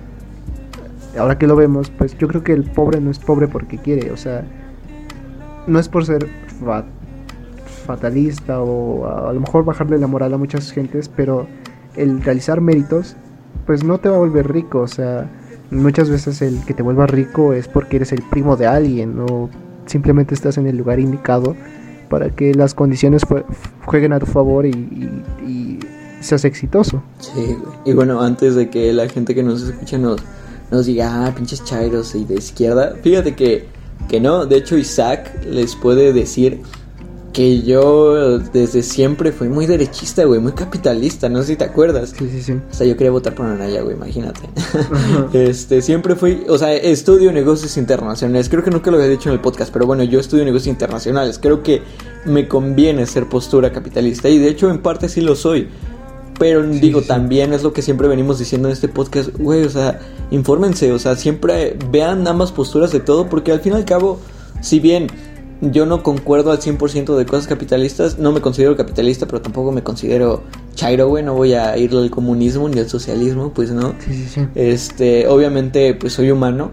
[1.18, 4.12] ahora que lo vemos, pues yo creo que el pobre no es pobre porque quiere,
[4.12, 4.44] o sea,
[5.66, 6.28] no es por ser
[7.84, 11.48] fatalista o a lo mejor bajarle la moral a muchas gentes, pero
[11.96, 13.16] el realizar méritos,
[13.66, 15.28] pues no te va a volver rico, o sea,
[15.70, 19.50] Muchas veces el que te vuelva rico es porque eres el primo de alguien o
[19.86, 21.54] simplemente estás en el lugar indicado
[22.08, 23.22] para que las condiciones
[23.84, 25.78] jueguen a tu favor y,
[26.20, 27.00] seas exitoso.
[27.20, 30.20] Sí, y bueno, antes de que la gente que nos escuche nos,
[30.70, 33.66] nos diga, ah, pinches chairos y de izquierda, fíjate que,
[34.08, 36.62] que no, de hecho Isaac les puede decir
[37.38, 42.12] que yo desde siempre fui muy derechista, güey, muy capitalista, no sé si te acuerdas.
[42.18, 42.52] Sí, sí, sí.
[42.54, 44.40] O sea, yo quería votar por Anaya, güey, imagínate.
[45.32, 48.48] este, siempre fui, o sea, estudio negocios internacionales.
[48.48, 51.38] Creo que nunca lo había dicho en el podcast, pero bueno, yo estudio negocios internacionales.
[51.38, 51.80] Creo que
[52.24, 55.68] me conviene ser postura capitalista y de hecho en parte sí lo soy.
[56.40, 60.00] Pero digo, también es lo que siempre venimos diciendo en este podcast, güey, o sea,
[60.32, 64.18] infórmense, o sea, siempre vean ambas posturas de todo, porque al fin y al cabo,
[64.60, 65.06] si bien
[65.60, 69.82] yo no concuerdo al 100% de cosas capitalistas, no me considero capitalista, pero tampoco me
[69.82, 70.42] considero
[70.74, 73.94] chairo, güey, no voy a ir al comunismo ni al socialismo, pues no.
[73.98, 74.46] Sí, sí, sí.
[74.54, 76.70] Este, obviamente, pues soy humano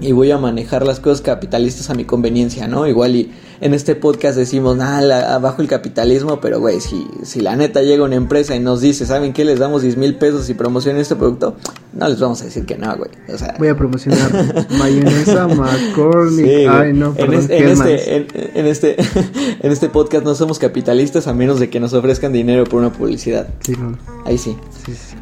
[0.00, 2.86] y voy a manejar las cosas capitalistas a mi conveniencia, ¿no?
[2.86, 7.56] Igual y en este podcast decimos, nada, abajo el capitalismo, pero güey, si, si la
[7.56, 9.44] neta llega una empresa y nos dice, ¿saben qué?
[9.44, 11.56] Les damos 10 mil pesos y promocionen este producto,
[11.94, 13.10] no les vamos a decir que no, güey.
[13.32, 13.54] O sea...
[13.58, 14.30] Voy a promocionar
[14.78, 18.16] mayonesa, McCormick, ay no, perdón, en, este,
[18.54, 18.96] en, este,
[19.62, 22.92] en, este, podcast no somos capitalistas a menos de que nos ofrezcan dinero por una
[22.92, 23.48] publicidad.
[23.60, 23.96] Sí, no.
[24.26, 24.56] Ahí sí.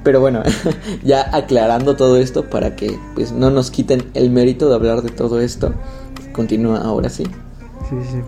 [0.04, 0.42] Pero bueno,
[1.02, 5.08] ya aclarando todo esto para que pues no nos quiten el mérito de hablar de
[5.08, 5.72] todo esto,
[6.32, 7.24] continúa ahora sí.
[7.88, 8.18] Sí, sí.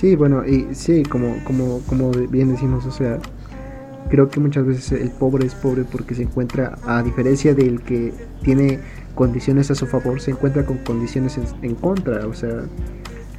[0.00, 3.18] Sí, bueno, y sí, como, como, como bien decimos, o sea,
[4.10, 8.12] creo que muchas veces el pobre es pobre porque se encuentra, a diferencia del que
[8.42, 8.78] tiene
[9.14, 12.64] condiciones a su favor, se encuentra con condiciones en, contra, o sea,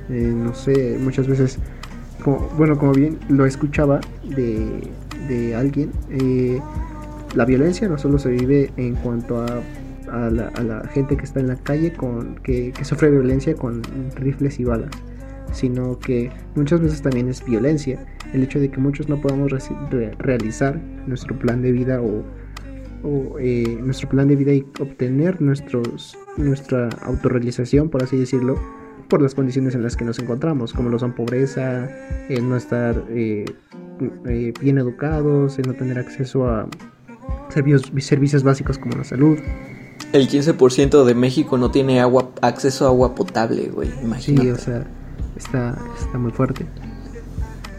[0.09, 1.59] eh, no sé, muchas veces,
[2.24, 4.89] como, bueno, como bien lo escuchaba de,
[5.28, 6.59] de alguien, eh,
[7.36, 9.62] la violencia no solo se vive en cuanto a
[10.10, 13.82] a la, gente que está en la calle con que, sufre violencia con
[14.16, 14.92] rifles y balas
[15.52, 18.06] sino que muchas veces también es violencia.
[18.34, 19.50] El hecho de que muchos no podamos
[20.20, 22.26] realizar nuestro plan de vida o,
[23.40, 28.60] eh, nuestro plan de vida y obtener nuestros, nuestra autorrealización, por así decirlo,
[29.08, 31.88] por las condiciones en las que nos encontramos, como lo son pobreza,
[32.28, 33.46] el no estar eh,
[34.28, 36.68] eh, bien educados, el no tener acceso a
[37.50, 39.38] servicios, servicios básicos como la salud,
[40.14, 43.90] el 15% de México no tiene agua, acceso a agua potable, güey.
[44.04, 44.48] Imagínate.
[44.48, 44.88] Sí, o sea,
[45.36, 46.66] está, está muy fuerte.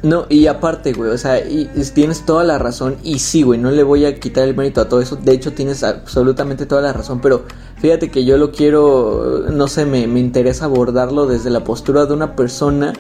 [0.03, 2.97] No, y aparte, güey, o sea, y, tienes toda la razón.
[3.03, 5.17] Y sí, güey, no le voy a quitar el mérito a todo eso.
[5.17, 7.21] De hecho, tienes absolutamente toda la razón.
[7.21, 7.45] Pero
[7.79, 12.15] fíjate que yo lo quiero, no sé, me, me interesa abordarlo desde la postura de
[12.15, 12.93] una persona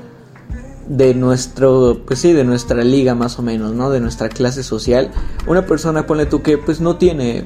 [0.88, 3.90] de nuestro, pues sí, de nuestra liga más o menos, ¿no?
[3.90, 5.10] De nuestra clase social.
[5.46, 7.44] Una persona, ponle tú que pues no tiene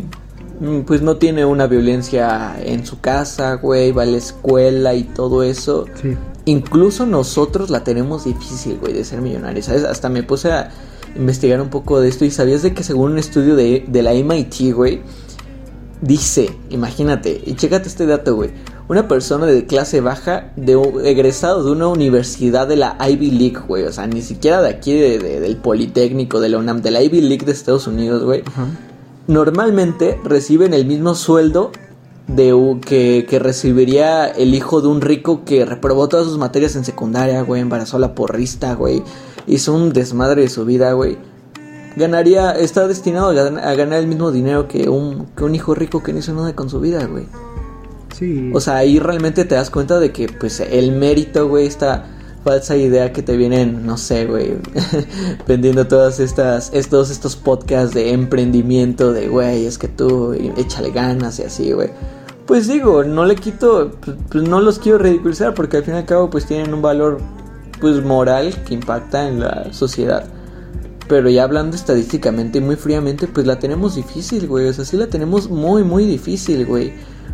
[0.62, 5.02] Mm, pues no tiene una violencia en su casa, güey, va a la escuela y
[5.02, 5.86] todo eso.
[6.00, 6.16] Sí.
[6.44, 9.82] Incluso nosotros la tenemos difícil, güey, de ser millonarios, ¿sabes?
[9.82, 10.70] Hasta me puse a
[11.16, 14.12] investigar un poco de esto y sabías de que según un estudio de, de la
[14.12, 15.02] MIT, güey,
[16.00, 18.50] dice, imagínate, y chécate este dato, güey,
[18.92, 23.84] una persona de clase baja, de egresado de una universidad de la Ivy League, güey,
[23.84, 27.20] o sea, ni siquiera de aquí, de, del Politécnico, de la UNAM, de la Ivy
[27.22, 28.44] League de Estados Unidos, güey
[29.26, 31.70] normalmente reciben el mismo sueldo
[32.26, 32.54] de
[32.86, 37.42] que, que, recibiría el hijo de un rico que reprobó todas sus materias en secundaria,
[37.42, 39.02] güey, embarazó a la porrista, güey,
[39.46, 41.18] hizo un desmadre de su vida, güey.
[41.96, 46.12] Ganaría, está destinado a, ganar el mismo dinero que un, que un hijo rico que
[46.12, 47.26] no hizo nada con su vida, güey.
[48.52, 52.06] O sea, ahí realmente te das cuenta de que, pues, el mérito, güey, está
[52.44, 54.56] falsa idea que te vienen, no sé, güey,
[55.46, 61.38] vendiendo todas estas, estos, estos podcasts de emprendimiento, de, güey, es que tú échale ganas
[61.38, 61.90] y así, güey.
[62.46, 65.98] Pues digo, no le quito, pues, pues no los quiero ridiculizar porque al fin y
[65.98, 67.18] al cabo pues tienen un valor
[67.80, 70.24] pues moral que impacta en la sociedad.
[71.08, 74.68] Pero ya hablando estadísticamente muy fríamente, pues la tenemos difícil, güey.
[74.68, 76.92] O sea, sí la tenemos muy, muy difícil, güey.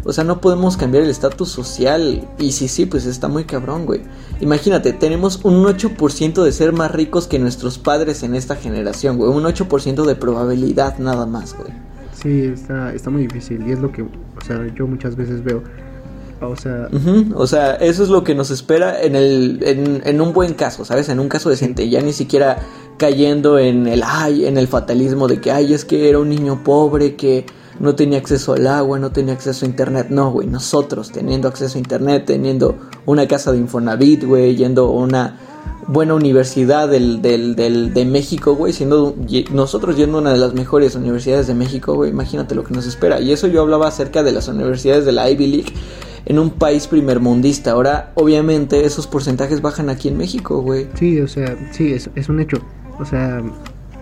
[0.09, 2.27] O sea, no podemos cambiar el estatus social.
[2.39, 4.01] Y sí, sí, pues está muy cabrón, güey.
[4.41, 9.31] Imagínate, tenemos un 8% de ser más ricos que nuestros padres en esta generación, güey.
[9.31, 11.69] Un 8% de probabilidad nada más, güey.
[12.15, 13.69] Sí, está, está muy difícil.
[13.69, 14.09] Y es lo que, o
[14.47, 15.63] sea, yo muchas veces veo.
[16.41, 16.89] O sea,
[17.35, 20.87] o sea, eso es lo que nos espera en, el, en, en un buen caso,
[20.87, 21.11] ¿sabes?
[21.11, 21.91] En un caso decente.
[21.91, 22.61] Ya ni siquiera
[22.97, 26.65] cayendo en el, ay, en el fatalismo de que, ay, es que era un niño
[26.65, 27.45] pobre que
[27.81, 30.09] no tenía acceso al agua, no tenía acceso a internet.
[30.11, 32.77] No, güey, nosotros teniendo acceso a internet, teniendo
[33.07, 35.39] una casa de Infonavit, güey, yendo a una
[35.87, 39.17] buena universidad del, del, del, de México, güey, siendo
[39.53, 42.87] nosotros yendo a una de las mejores universidades de México, güey, imagínate lo que nos
[42.87, 43.21] espera.
[43.21, 45.73] Y eso yo hablaba acerca de las universidades de la Ivy League
[46.27, 47.71] en un país primermundista.
[47.71, 50.89] Ahora, obviamente, esos porcentajes bajan aquí en México, güey.
[50.95, 52.59] Sí, o sea, sí, es, es un hecho.
[53.01, 53.43] O sea,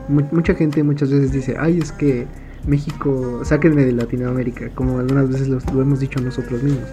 [0.08, 2.26] mucha gente muchas veces dice, ay, es que
[2.66, 6.88] México, sáquenme de Latinoamérica, como algunas veces lo, hemos dicho nosotros mismos.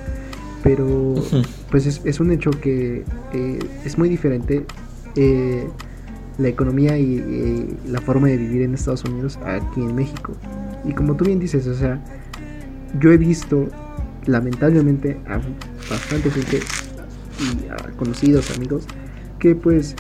[0.64, 1.16] Pero,
[1.72, 3.04] pues es, un hecho que
[3.34, 4.66] eh, es muy diferente
[5.16, 5.68] eh,
[6.38, 10.34] la economía y la forma de vivir en Estados Unidos aquí en México.
[10.86, 12.04] Y como tú bien dices, o sea,
[13.00, 13.68] yo he visto,
[14.26, 15.40] lamentablemente, a
[15.90, 16.60] bastante gente
[17.40, 18.86] y a conocidos, amigos,
[19.40, 19.96] que pues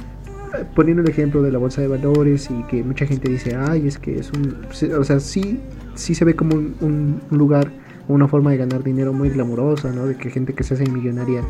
[0.75, 3.97] poniendo el ejemplo de la bolsa de valores y que mucha gente dice, ay, es
[3.97, 4.57] que es un,
[4.97, 5.59] o sea, sí,
[5.95, 7.71] sí se ve como un, un, lugar
[8.07, 10.05] una forma de ganar dinero muy glamurosa, ¿no?
[10.05, 11.41] De que gente que se hace millonaria,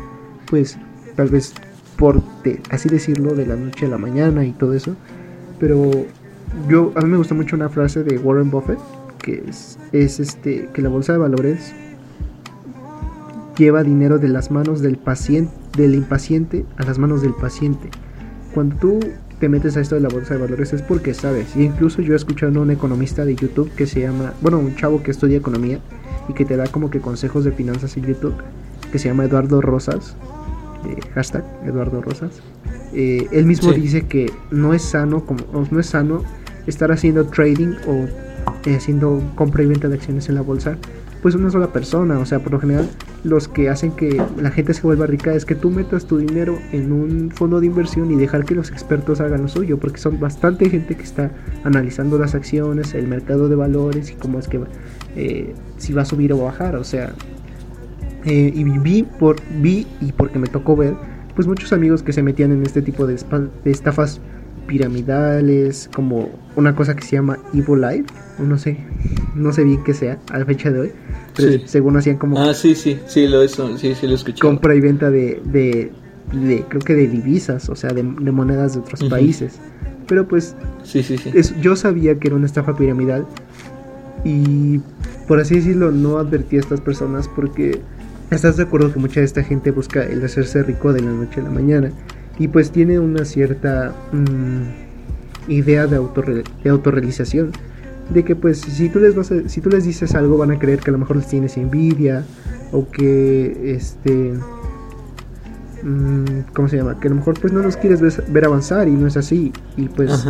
[0.46, 0.78] pues
[1.16, 1.52] tal vez
[1.96, 2.20] por
[2.70, 4.96] así decirlo, de la noche a la mañana y todo eso.
[5.58, 5.90] Pero
[6.68, 8.78] yo, a mí me gusta mucho una frase de Warren Buffett,
[9.18, 11.72] que es, es este, que la bolsa de valores
[13.56, 17.90] lleva dinero de las manos del paciente, del impaciente a las manos del paciente
[18.54, 19.00] cuando tú
[19.40, 21.56] te metes a esto de la bolsa de valores es porque sabes.
[21.56, 24.74] Y incluso yo he escuchado a un economista de YouTube que se llama, bueno, un
[24.76, 25.80] chavo que estudia economía
[26.28, 28.34] y que te da como que consejos de finanzas en YouTube,
[28.92, 30.16] que se llama Eduardo Rosas,
[30.86, 32.40] eh, hashtag Eduardo Rosas.
[32.92, 36.22] Eh, él mismo dice que no es sano, como, no es sano
[36.66, 38.06] estar haciendo trading o
[38.66, 40.78] eh, haciendo compra y venta de acciones en la bolsa
[41.24, 42.18] pues una sola persona.
[42.18, 42.86] O sea, por lo general
[43.24, 46.58] los que hacen que la gente se vuelva rica es que tú metas tu dinero
[46.70, 50.20] en un fondo de inversión y dejar que los expertos hagan lo suyo, porque son
[50.20, 51.30] bastante gente que está
[51.64, 54.60] analizando las acciones, el mercado de valores y cómo es que
[55.16, 56.76] eh, si va a subir o bajar.
[56.76, 57.14] O sea,
[58.26, 60.94] eh, y vi, por, vi y porque me tocó ver,
[61.34, 63.18] pues muchos amigos que se metían en este tipo de,
[63.64, 64.20] de estafas
[64.66, 68.06] piramidales, como una cosa que se llama Evil Life,
[68.38, 68.78] no sé,
[69.34, 70.92] no sé bien qué sea a la fecha de hoy,
[71.36, 72.38] pero según hacían como...
[72.38, 74.40] Ah, sí, sí, sí, lo, eso, sí, sí lo escuché.
[74.40, 79.04] Compra y venta de, de, creo que de divisas, o sea, de, monedas de otros
[79.04, 79.58] países.
[80.06, 81.32] Pero pues, sí, sí, sí.
[81.60, 83.26] yo sabía que era una estafa piramidal
[84.24, 84.80] y,
[85.26, 87.80] por así decirlo, no advertí a estas personas porque
[88.30, 91.40] estás de acuerdo que mucha de esta gente busca el hacerse rico de la noche
[91.40, 91.90] a la mañana
[92.38, 96.00] y pues tiene una cierta mm, idea de,
[96.62, 97.52] de autorrealización
[98.10, 100.80] de que pues si tú les vas si tú les dices algo van a creer
[100.80, 102.24] que a lo mejor les tienes envidia
[102.72, 104.34] o que este
[105.82, 106.98] mm, ¿cómo se llama?
[107.00, 109.88] que a lo mejor pues no los quieres ver, avanzar y no es así y
[109.88, 110.26] pues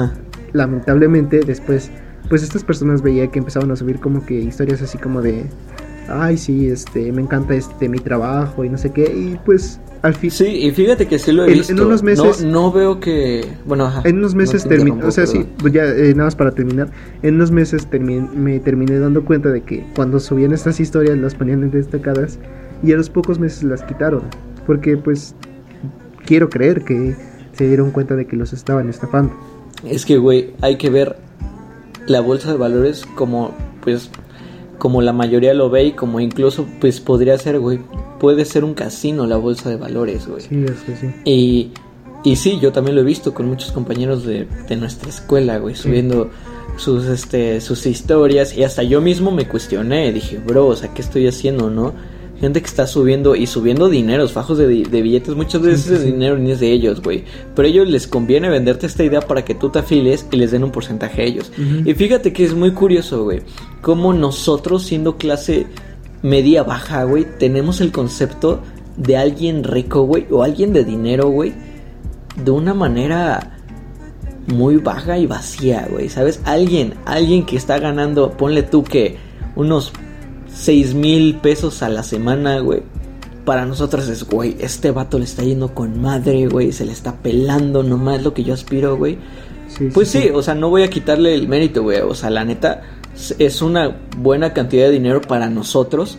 [0.53, 1.91] lamentablemente después
[2.29, 5.47] pues estas personas veía que empezaban a subir como que historias así como de
[6.09, 9.81] ay sí este me encanta este mi trabajo y no sé qué y pues
[10.29, 11.73] Sí, y fíjate que sí lo he visto.
[11.73, 12.45] En unos meses.
[12.45, 13.47] No, veo que.
[13.65, 14.03] Bueno, ajá.
[14.05, 15.07] En unos meses terminó.
[15.07, 16.91] O sea, sí, pues ya eh, nada más para terminar.
[17.23, 21.63] En unos meses me terminé dando cuenta de que cuando subían estas historias las ponían
[21.63, 22.39] en destacadas
[22.83, 24.23] y a los pocos meses las quitaron.
[24.67, 25.35] Porque, pues,
[26.27, 27.17] quiero creer que
[27.53, 29.33] se dieron cuenta de que los estaban estafando.
[29.85, 31.17] Es que, güey, hay que ver
[32.07, 34.11] la bolsa de valores como, pues,
[34.85, 37.81] como la mayoría lo ve y como incluso, pues, podría ser, güey
[38.19, 40.43] puede ser un casino la bolsa de valores, güey.
[40.43, 41.11] Sí, es que sí.
[41.25, 41.71] Y,
[42.23, 45.75] y sí, yo también lo he visto con muchos compañeros de, de nuestra escuela, güey,
[45.75, 46.31] subiendo
[46.77, 51.01] sus, este, sus historias y hasta yo mismo me cuestioné, dije, bro, o sea, ¿qué
[51.01, 51.95] estoy haciendo, no?
[52.45, 56.37] Gente que está subiendo y subiendo dineros, fajos de, de billetes, muchas veces el dinero
[56.37, 57.25] ni es de ellos, güey.
[57.57, 60.51] Pero a ellos les conviene venderte esta idea para que tú te afiles y les
[60.51, 61.51] den un porcentaje a ellos.
[61.87, 63.41] Y fíjate que es muy curioso, güey,
[63.81, 65.67] cómo nosotros siendo clase
[66.21, 68.61] media baja, güey, tenemos el concepto
[68.99, 71.55] de alguien rico, güey, o alguien de dinero, güey,
[72.45, 73.57] de una manera
[74.49, 76.11] muy baja y vacía, güey.
[76.11, 76.43] ¿Sabes?
[76.45, 79.17] Alguien, alguien que está ganando, ponle tú que
[79.57, 79.95] unos
[80.55, 82.83] 6 mil pesos a la semana, güey.
[83.45, 86.73] Para nosotros es, güey, este vato le está yendo con madre, güey.
[86.73, 89.19] Se le está pelando nomás lo que yo aspiro, güey.
[89.93, 92.01] pues sí, o sea, no voy a quitarle el mérito, güey.
[92.01, 92.83] O sea, la neta,
[93.39, 96.19] es una buena cantidad de dinero para nosotros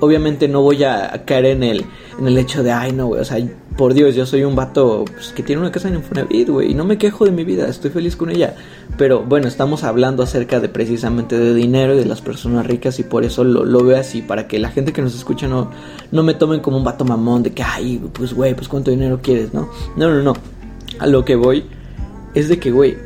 [0.00, 1.84] obviamente no voy a caer en el,
[2.18, 3.38] en el hecho de, ay, no, güey, o sea,
[3.76, 6.74] por Dios, yo soy un vato pues, que tiene una casa en Infonavit, güey, y
[6.74, 8.56] no me quejo de mi vida, estoy feliz con ella.
[8.96, 13.02] Pero bueno, estamos hablando acerca de precisamente de dinero y de las personas ricas y
[13.02, 15.70] por eso lo, lo veo así, para que la gente que nos escucha no,
[16.10, 19.20] no me tomen como un vato mamón de que, ay, pues, güey, pues cuánto dinero
[19.22, 19.68] quieres, ¿no?
[19.96, 20.34] No, no, no.
[20.98, 21.64] A lo que voy
[22.34, 22.96] es de que, güey,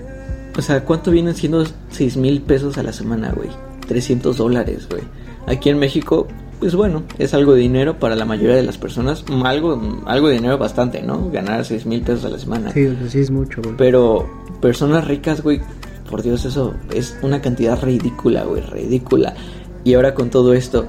[0.57, 3.49] o sea, ¿cuánto vienen siendo 6 mil pesos a la semana, güey?
[3.89, 5.03] 300 dólares, güey.
[5.47, 6.29] Aquí en México
[6.61, 10.35] pues bueno, es algo de dinero para la mayoría de las personas, algo, algo de
[10.35, 11.31] dinero bastante, ¿no?
[11.31, 12.71] Ganar 6 mil pesos a la semana.
[12.73, 13.75] Sí, sí es mucho, güey.
[13.79, 14.29] Pero
[14.61, 15.63] personas ricas, güey,
[16.11, 19.35] por Dios, eso es una cantidad ridícula, güey, ridícula.
[19.85, 20.87] Y ahora con todo esto,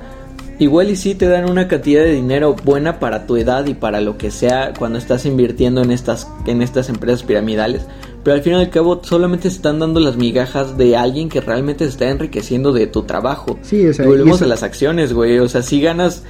[0.60, 4.02] igual y sí te dan una cantidad de dinero buena para tu edad y para
[4.02, 7.84] lo que sea cuando estás invirtiendo en estas, en estas empresas piramidales.
[8.24, 11.42] Pero al fin y al cabo solamente se están dando las migajas de alguien que
[11.42, 13.58] realmente se está enriqueciendo de tu trabajo.
[13.64, 15.40] Sí, o sea, y volvemos a las acciones, güey.
[15.40, 16.24] O sea, si ganas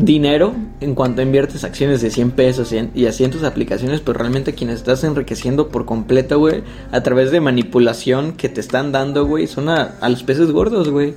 [0.00, 4.54] dinero en cuanto inviertes acciones de 100 pesos y, así en tus aplicaciones, pero realmente
[4.54, 6.62] quienes estás enriqueciendo por completo, güey,
[6.92, 11.14] a través de manipulación que te están dando, güey, son a, los peces gordos, güey.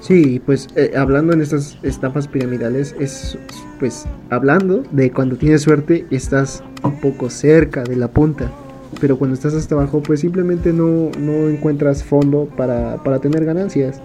[0.00, 3.38] Sí, pues eh, hablando en estas estafas piramidales, es
[3.78, 8.50] pues hablando de cuando tienes suerte estás un poco cerca de la punta
[8.98, 14.00] pero cuando estás hasta abajo pues simplemente no, no encuentras fondo para, para, tener ganancias.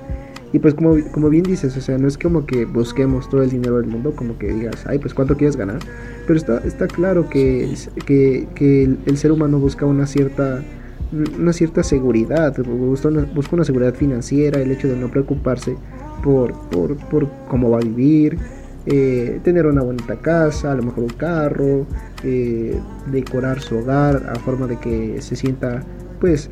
[0.53, 3.49] Y pues como, como bien dices, o sea, no es como que busquemos todo el
[3.49, 5.79] dinero del mundo, como que digas, ay, pues cuánto quieres ganar.
[6.27, 7.73] Pero está, está claro que,
[8.05, 10.63] que, que el, ser humano busca una cierta,
[11.37, 15.75] una cierta seguridad, busca una, busca una seguridad financiera, el hecho de no preocuparse
[16.23, 18.37] por, por, por cómo va a vivir,
[18.87, 21.87] eh, tener una bonita casa, a lo mejor un carro,
[22.23, 25.83] eh, decorar su hogar a forma de que se sienta
[26.19, 26.51] pues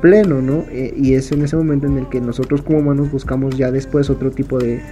[0.00, 0.64] pleno, ¿no?
[0.70, 4.10] Eh, y es en ese momento en el que nosotros como humanos buscamos ya después
[4.10, 4.82] otro tipo de,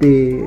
[0.00, 0.44] de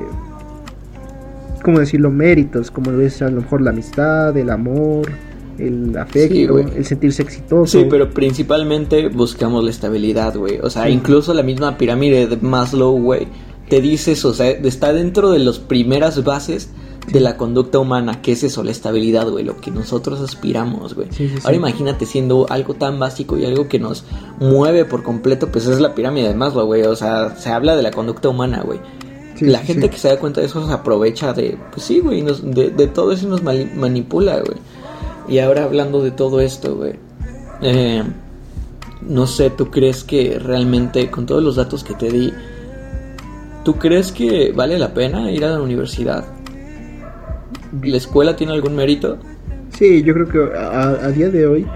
[1.64, 2.10] ¿cómo decirlo?
[2.10, 5.10] Méritos, como es a lo mejor la amistad, el amor,
[5.58, 7.80] el afecto, el sentirse exitoso.
[7.80, 10.60] Sí, pero principalmente buscamos la estabilidad, güey.
[10.62, 13.26] O sea, incluso la misma pirámide de Maslow, güey
[13.68, 16.70] te dices, o sea, está dentro de las primeras bases
[17.10, 21.08] de la conducta humana, que es eso, la estabilidad, güey, lo que nosotros aspiramos, güey.
[21.44, 24.04] Ahora imagínate siendo algo tan básico y algo que nos
[24.40, 27.82] mueve por completo, pues es la pirámide de Maslow, güey, o sea, se habla de
[27.82, 28.80] la conducta humana, güey.
[29.40, 32.70] la gente que se da cuenta de eso se aprovecha de, pues sí, güey, de,
[32.70, 34.58] de, todo eso nos manipula, güey.
[35.28, 36.94] Y ahora hablando de todo esto, güey,
[37.60, 38.02] eh,
[39.02, 42.32] no sé, ¿tú crees que realmente con todos los datos que te di,
[43.64, 46.24] ¿Tú crees que vale la pena ir a la universidad?
[47.82, 49.16] ¿La escuela tiene algún mérito?
[49.70, 51.66] Sí, yo creo que a, día de hoy,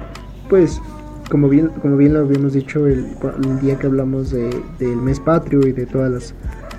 [0.50, 0.80] pues,
[1.30, 3.06] como bien, como bien lo habíamos dicho el,
[3.62, 6.34] día que hablamos de, del mes patrio y de todas las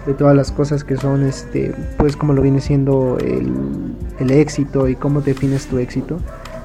[0.05, 3.51] de todas las cosas que son este pues como lo viene siendo el,
[4.20, 6.20] el éxito y cómo defines tu éxito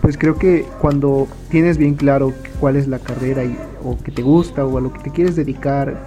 [0.04, 4.20] pues creo que cuando tienes bien claro cuál es la carrera y, o que te
[4.20, 5.98] gusta o a lo que te quieres dedicar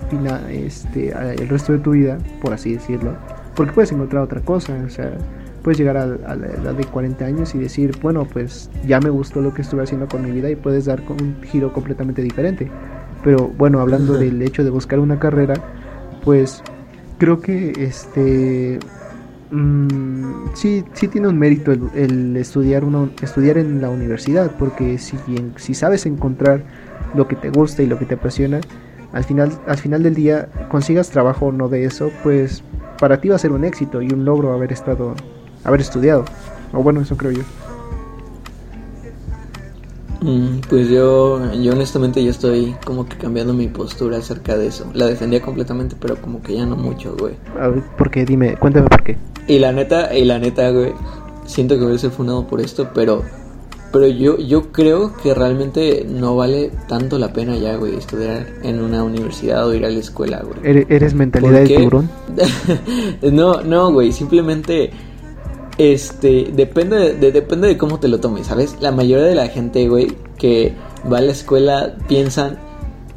[0.51, 3.15] este, el resto de tu vida, por así decirlo,
[3.55, 5.17] porque puedes encontrar otra cosa, o sea,
[5.63, 9.41] puedes llegar a, la edad de 40 años y decir, bueno, pues ya me gustó
[9.41, 12.69] lo que estuve haciendo con mi vida y puedes dar un giro completamente diferente.
[13.23, 15.55] Pero bueno, hablando del hecho de buscar una carrera,
[16.23, 16.61] pues
[17.17, 18.77] creo que este
[19.51, 25.17] Mm, sí, sí tiene un mérito el, estudiar, uno, estudiar en la universidad, porque si,
[25.55, 26.63] si sabes encontrar
[27.15, 28.59] lo que te gusta y lo que te apasiona,
[29.13, 32.63] al final, al final del día consigas trabajo o no de eso, pues
[32.99, 35.15] para ti va a ser un éxito y un logro haber estado,
[35.63, 36.25] haber estudiado.
[36.73, 37.43] O bueno, eso creo yo.
[40.21, 44.89] Mm, pues yo, yo honestamente yo estoy como que cambiando mi postura acerca de eso.
[44.93, 47.35] La defendía completamente, pero como que ya no mucho, güey.
[47.97, 48.25] ¿Por qué?
[48.25, 49.17] Dime, cuéntame por qué.
[49.47, 50.93] Y la neta, y la neta, güey,
[51.45, 53.23] siento que voy a ser fundado por esto, pero
[53.91, 58.81] pero yo yo creo que realmente no vale tanto la pena ya, güey, estudiar en
[58.81, 60.85] una universidad o ir a la escuela, güey.
[60.89, 62.09] ¿Eres mentalidad de tiburón?
[63.31, 64.91] no, no, güey, simplemente
[65.77, 68.77] este, depende de, depende de cómo te lo tomes, ¿sabes?
[68.81, 70.07] La mayoría de la gente, güey,
[70.37, 70.73] que
[71.11, 72.59] va a la escuela piensan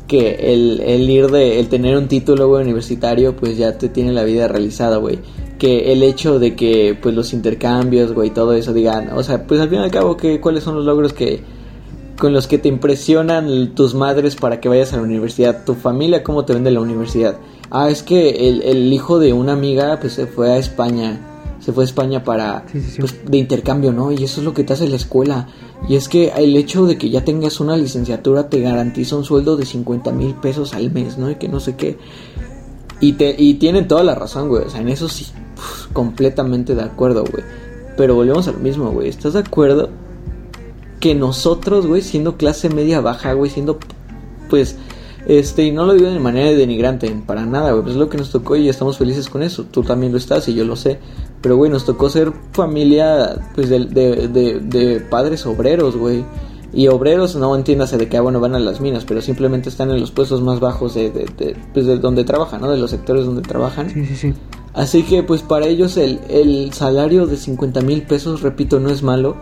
[0.07, 4.25] que el, el ir de, el tener un título, universitario, pues ya te tiene la
[4.25, 5.21] vida realizada, güey.
[5.59, 9.61] que el hecho de que pues los intercambios, güey, todo eso digan, o sea, pues
[9.61, 11.43] al fin y al cabo que cuáles son los logros que
[12.19, 16.23] con los que te impresionan tus madres para que vayas a la universidad, tu familia
[16.23, 17.37] cómo te vende la universidad.
[17.71, 21.30] Ah, es que el, el hijo de una amiga pues se fue a España
[21.71, 22.65] se fue a España para
[22.99, 24.13] Pues, de intercambio, ¿no?
[24.13, 25.49] Y eso es lo que te hace la escuela.
[25.89, 29.57] Y es que el hecho de que ya tengas una licenciatura te garantiza un sueldo
[29.57, 31.31] de 50 mil pesos al mes, ¿no?
[31.31, 31.99] Y que no sé qué.
[33.01, 34.65] Y, te, y tienen toda la razón, güey.
[34.65, 35.27] O sea, en eso sí,
[35.93, 37.45] completamente de acuerdo, güey.
[37.97, 39.09] Pero volvemos a lo mismo, güey.
[39.09, 39.89] ¿Estás de acuerdo?
[41.01, 43.79] Que nosotros, güey, siendo clase media baja, güey, siendo,
[44.51, 44.77] pues,
[45.27, 48.19] este, y no lo digo de manera denigrante, para nada, güey, pues es lo que
[48.19, 49.65] nos tocó y estamos felices con eso.
[49.65, 50.99] Tú también lo estás y yo lo sé.
[51.41, 56.25] Pero, güey, nos tocó ser familia, pues, de, de, de, padres obreros, güey.
[56.73, 59.91] Y obreros, no entiéndase de que, ah, bueno, van a las minas, pero simplemente están
[59.91, 62.71] en los puestos más bajos de, de, pues, de donde trabajan, ¿no?
[62.71, 63.91] De los sectores donde trabajan.
[63.91, 64.35] Sí, sí, sí.
[64.75, 69.03] Así que, pues, para ellos el, el salario de 50 mil pesos, repito, no es
[69.03, 69.37] malo.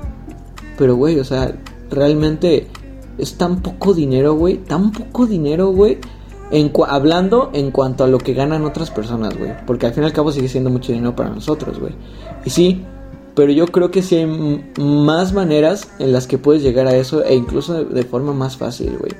[0.78, 1.52] Pero, güey, o sea,
[1.90, 2.68] realmente
[3.18, 4.58] es tan poco dinero, güey.
[4.58, 5.98] Tan poco dinero, güey.
[6.86, 9.52] Hablando en cuanto a lo que ganan otras personas, güey.
[9.66, 11.92] Porque al fin y al cabo sigue siendo mucho dinero para nosotros, güey.
[12.44, 12.84] Y sí,
[13.34, 17.22] pero yo creo que sí hay más maneras en las que puedes llegar a eso
[17.24, 19.12] e incluso de, forma más fácil, güey.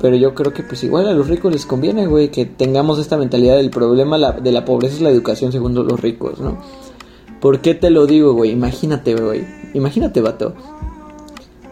[0.00, 3.16] Pero yo creo que pues igual a los ricos les conviene, güey, que tengamos esta
[3.16, 6.58] mentalidad del problema de la pobreza es la educación según los ricos, ¿no?
[7.40, 8.50] ¿Por qué te lo digo, güey?
[8.50, 9.46] Imagínate, güey.
[9.74, 10.54] Imagínate, vato.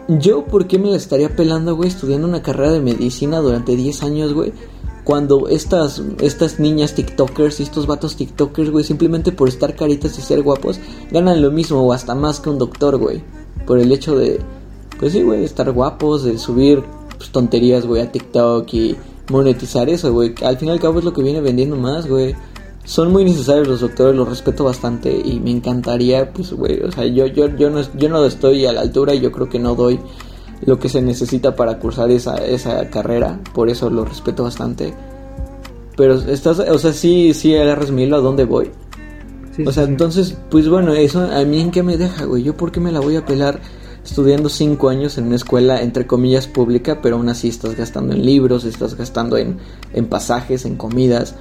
[0.07, 4.03] Yo, ¿por qué me la estaría pelando, güey, estudiando una carrera de medicina durante 10
[4.03, 4.53] años, güey?
[5.03, 10.21] Cuando estas, estas niñas TikTokers y estos vatos TikTokers, güey, simplemente por estar caritas y
[10.21, 10.79] ser guapos,
[11.11, 13.23] ganan lo mismo o hasta más que un doctor, güey.
[13.67, 14.39] Por el hecho de,
[14.99, 16.83] pues sí, güey, estar guapos, de subir
[17.17, 18.95] pues, tonterías, güey, a TikTok y
[19.29, 20.35] monetizar eso, güey.
[20.43, 22.35] Al fin y al cabo es lo que viene vendiendo más, güey
[22.85, 27.05] son muy necesarios los doctores, los respeto bastante y me encantaría, pues, güey, o sea,
[27.05, 29.75] yo, yo, yo, no, yo no estoy a la altura y yo creo que no
[29.75, 29.99] doy
[30.65, 34.93] lo que se necesita para cursar esa, esa carrera, por eso lo respeto bastante.
[35.95, 38.71] Pero estás, o sea, sí, sí agarras mi hilo a dónde voy.
[39.65, 42.43] o sea, entonces, pues bueno, eso a mí en qué me deja, güey.
[42.43, 43.59] Yo por qué me la voy a pelar
[44.03, 48.25] estudiando cinco años en una escuela, entre comillas, pública, pero aún así estás gastando en
[48.25, 49.57] libros, estás gastando en,
[49.93, 51.35] en pasajes, en comidas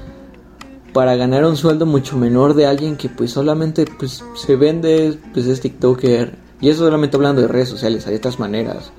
[0.92, 5.46] para ganar un sueldo mucho menor de alguien que pues solamente pues se vende, pues
[5.46, 6.36] es TikToker.
[6.60, 8.92] Y eso solamente hablando de redes sociales, hay otras maneras.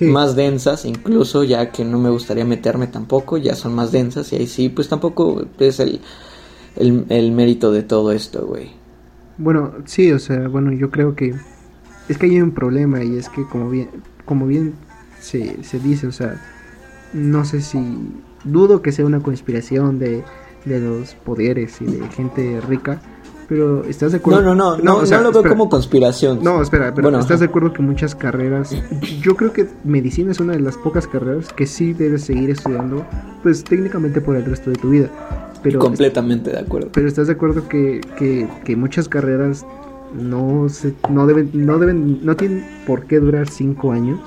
[0.00, 4.36] Más densas, incluso ya que no me gustaría meterme tampoco, ya son más densas y
[4.36, 6.00] ahí sí, pues tampoco es el,
[6.76, 8.72] el, mérito de todo esto, güey.
[9.38, 11.34] Bueno, sí, o sea, bueno, yo creo que
[12.08, 13.88] es que hay un problema y es que como bien,
[14.24, 14.74] como bien
[15.20, 16.40] se, se dice, o sea,
[17.12, 17.78] no sé si
[18.42, 20.24] dudo que sea una conspiración de
[20.64, 23.00] de los poderes y de gente rica.
[23.48, 24.42] Pero ¿estás de acuerdo?
[24.42, 26.40] No, no, no, no, lo veo como conspiración.
[26.42, 28.74] No, espera, pero ¿estás de acuerdo que muchas carreras,
[29.20, 33.04] yo creo que medicina es una de las pocas carreras que sí debes seguir estudiando,
[33.42, 35.10] pues técnicamente por el resto de tu vida.
[35.62, 36.88] Pero, Completamente de acuerdo.
[36.92, 39.66] Pero ¿estás de acuerdo que, que, que muchas carreras
[40.14, 44.20] no se, no deben, no deben, no tienen por qué durar cinco años?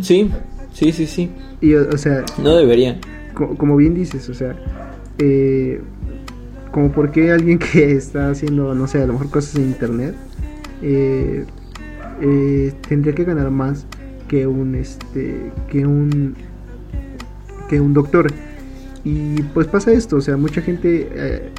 [0.00, 0.30] Sí,
[0.72, 1.30] sí, sí, sí.
[1.60, 2.24] Y, o sea...
[2.38, 3.00] No deberían
[3.34, 4.56] como bien dices, o sea,
[5.18, 5.80] eh,
[6.72, 10.14] como porque alguien que está haciendo, no sé, a lo mejor cosas en internet,
[10.82, 11.44] eh,
[12.20, 13.86] eh, tendría que ganar más
[14.26, 16.34] que un, este, que un,
[17.68, 18.32] que un doctor.
[19.04, 21.50] Y pues pasa esto, o sea, mucha gente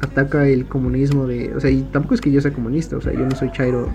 [0.00, 3.12] ataca el comunismo de, o sea, y tampoco es que yo sea comunista, o sea,
[3.12, 3.88] yo no soy chairo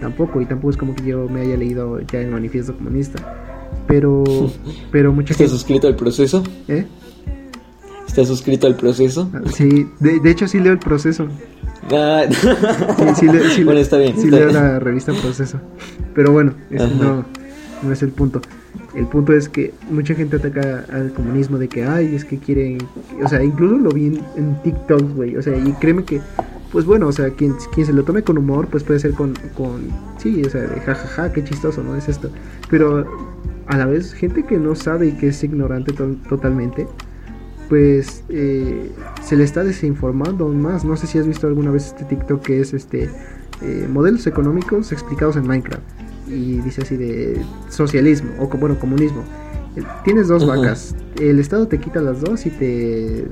[0.00, 3.20] tampoco, y tampoco es como que yo me haya leído ya el manifiesto comunista
[3.86, 4.24] pero,
[4.90, 6.42] pero mucha ¿Estás suscrito al proceso?
[6.68, 6.86] ¿Eh?
[8.10, 9.30] ¿Estás suscrito al proceso?
[9.54, 11.28] Sí, de, hecho sí leo el proceso.
[11.92, 12.24] Ah.
[13.14, 14.20] Sí, sí, bueno, está bien.
[14.20, 15.60] Sí leo la revista Proceso.
[16.12, 17.24] Pero bueno, no,
[17.84, 18.40] no es el punto.
[18.96, 22.78] El punto es que mucha gente ataca al comunismo de que, ay, es que quieren...
[23.22, 25.36] O sea, incluso lo vi en, en TikTok, güey.
[25.36, 26.20] O sea, y créeme que
[26.72, 29.34] pues bueno, o sea, quien, quien se lo tome con humor, pues puede ser con,
[29.56, 29.88] con
[30.18, 31.94] sí, o sea, de jajaja, qué chistoso, ¿no?
[31.94, 32.28] Es esto.
[32.68, 33.06] Pero
[33.68, 36.88] a la vez, gente que no sabe y que es ignorante totalmente,
[37.70, 38.90] pues eh,
[39.22, 40.84] se le está desinformando aún más.
[40.84, 43.08] No sé si has visto alguna vez este TikTok que es este
[43.62, 45.82] eh, modelos económicos explicados en Minecraft.
[46.28, 49.22] Y dice así de socialismo, o bueno, comunismo.
[49.76, 53.24] Eh, tienes dos vacas, el Estado te quita las dos y te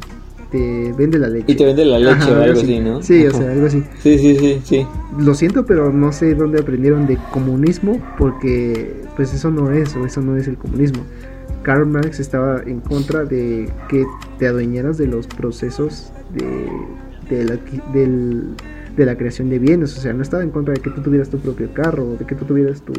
[0.52, 1.52] te vende la leche.
[1.52, 3.02] Y te vende la leche o algo así, ¿no?
[3.02, 3.82] Sí, o sea, algo así.
[4.02, 4.86] Sí, sí, sí, sí.
[5.18, 10.06] Lo siento, pero no sé dónde aprendieron de comunismo, porque pues eso no es, o
[10.06, 11.02] eso no es el comunismo.
[11.62, 14.04] Karl Marx estaba en contra de que
[14.38, 17.58] te adueñaras de los procesos de, de la,
[18.96, 21.28] de la creación de bienes, o sea, no estaba en contra de que tú tuvieras
[21.28, 22.92] tu propio carro, de que tú tuvieras tu,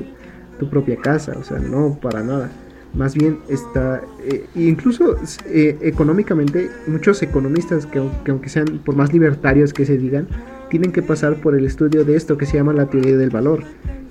[0.60, 2.50] tu propia casa, o sea, no, para nada.
[2.94, 9.14] Más bien está, eh, incluso eh, económicamente, muchos economistas que, que aunque sean por más
[9.14, 10.28] libertarios que se digan,
[10.70, 13.64] tienen que pasar por el estudio de esto que se llama la teoría del valor.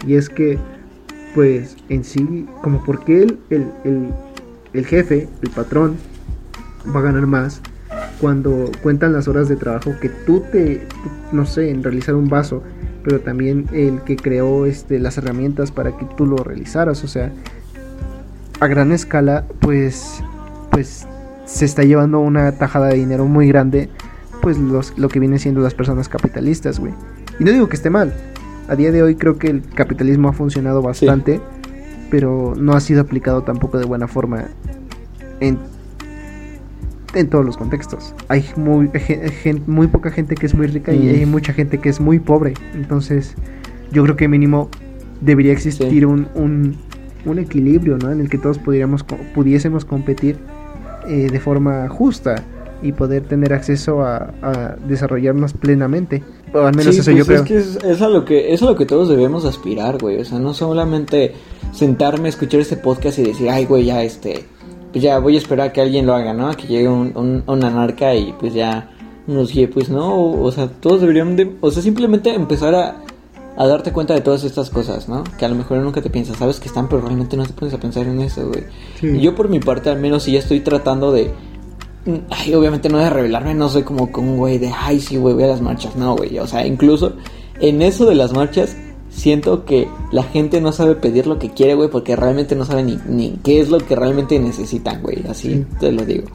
[0.06, 0.58] Y es que,
[1.34, 4.08] pues, en sí, como porque el, el, el,
[4.72, 5.96] el jefe, el patrón,
[6.94, 7.60] va a ganar más
[8.20, 10.86] cuando cuentan las horas de trabajo que tú te,
[11.32, 12.62] no sé, en realizar un vaso,
[13.04, 17.32] pero también el que creó este, las herramientas para que tú lo realizaras, o sea,
[18.60, 20.22] a gran escala, pues,
[20.70, 21.06] pues
[21.44, 23.88] se está llevando una tajada de dinero muy grande,
[24.42, 26.92] pues los, lo que viene siendo las personas capitalistas, güey.
[27.38, 28.12] Y no digo que esté mal,
[28.68, 31.40] a día de hoy creo que el capitalismo ha funcionado bastante,
[32.10, 34.46] pero no ha sido aplicado tampoco de buena forma
[35.40, 35.58] en
[37.14, 38.14] en todos los contextos.
[38.28, 38.90] Hay muy,
[39.66, 42.54] muy poca gente que es muy rica y hay mucha gente que es muy pobre.
[42.74, 43.34] Entonces,
[43.92, 44.68] yo creo que mínimo
[45.20, 46.76] debería existir un, un,
[47.24, 48.12] un, equilibrio, ¿no?
[48.12, 49.04] En el que todos pudiéramos,
[49.34, 50.38] pudiésemos competir
[51.08, 52.44] eh, de forma justa
[52.82, 56.22] y poder tener acceso a, a desarrollarnos plenamente.
[56.52, 57.58] O al menos eso yo pues creo.
[57.58, 60.20] Es que es, a lo que es a lo que todos debemos aspirar, güey.
[60.20, 61.34] O sea, no solamente
[61.72, 64.46] sentarme escuchar este podcast y decir, ay, güey, ya este
[64.92, 66.48] pues ya voy a esperar a que alguien lo haga, ¿no?
[66.48, 68.90] A que llegue un, un, anarca y pues ya
[69.26, 73.02] nos guíe, pues no, o, sea, todos deberían de, o sea, simplemente empezar a,
[73.56, 75.24] a darte cuenta de todas estas cosas, ¿no?
[75.38, 77.74] Que a lo mejor nunca te piensas, sabes que están, pero realmente no te pones
[77.74, 78.64] a pensar en eso, güey.
[79.02, 81.30] Y yo por mi parte, al menos, si ya estoy tratando de...
[82.30, 85.34] Ay, obviamente no de revelarme, no soy como con un güey de, ay, sí, güey,
[85.34, 85.96] voy a las marchas.
[85.96, 87.14] No, güey, o sea, incluso
[87.60, 88.76] en eso de las marchas,
[89.10, 92.82] siento que la gente no sabe pedir lo que quiere, güey, porque realmente no sabe
[92.82, 95.24] ni, ni qué es lo que realmente necesitan, güey.
[95.28, 96.28] Así te lo digo.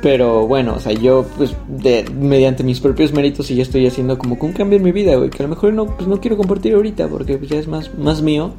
[0.00, 4.16] Pero bueno, o sea, yo pues de, mediante mis propios méritos sí ya estoy haciendo
[4.16, 6.20] como que un cambio en mi vida, güey, que a lo mejor no, pues, no
[6.20, 8.52] quiero compartir ahorita porque pues, ya es más, más mío.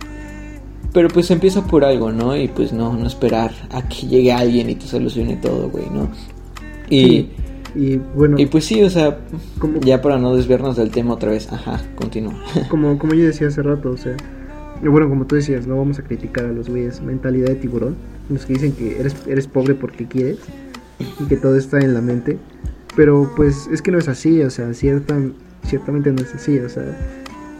[0.93, 2.35] Pero pues empieza por algo, ¿no?
[2.35, 6.09] Y pues no, no esperar a que llegue alguien y te solucione todo, güey, ¿no?
[6.89, 7.29] Y...
[7.75, 8.39] Y bueno.
[8.39, 9.19] Y pues sí, o sea,
[9.81, 12.33] ya para no desviarnos del tema otra vez, ajá, continúa.
[12.69, 14.17] Como, como yo decía hace rato, o sea,
[14.81, 17.95] bueno, como tú decías, no vamos a criticar a los güeyes mentalidad de tiburón,
[18.29, 20.39] los que dicen que eres, eres pobre porque quieres
[21.19, 22.37] y que todo está en la mente,
[22.95, 25.17] pero pues es que no es así, o sea, cierta,
[25.65, 26.97] ciertamente no es así, o sea,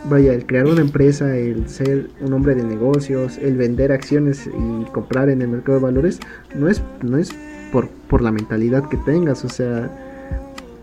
[0.05, 4.85] vaya, el crear una empresa, el ser un hombre de negocios, el vender acciones y
[4.91, 6.19] comprar en el mercado de valores,
[6.55, 7.31] no es, no es
[7.71, 9.43] por, por la mentalidad que tengas.
[9.45, 9.89] O sea,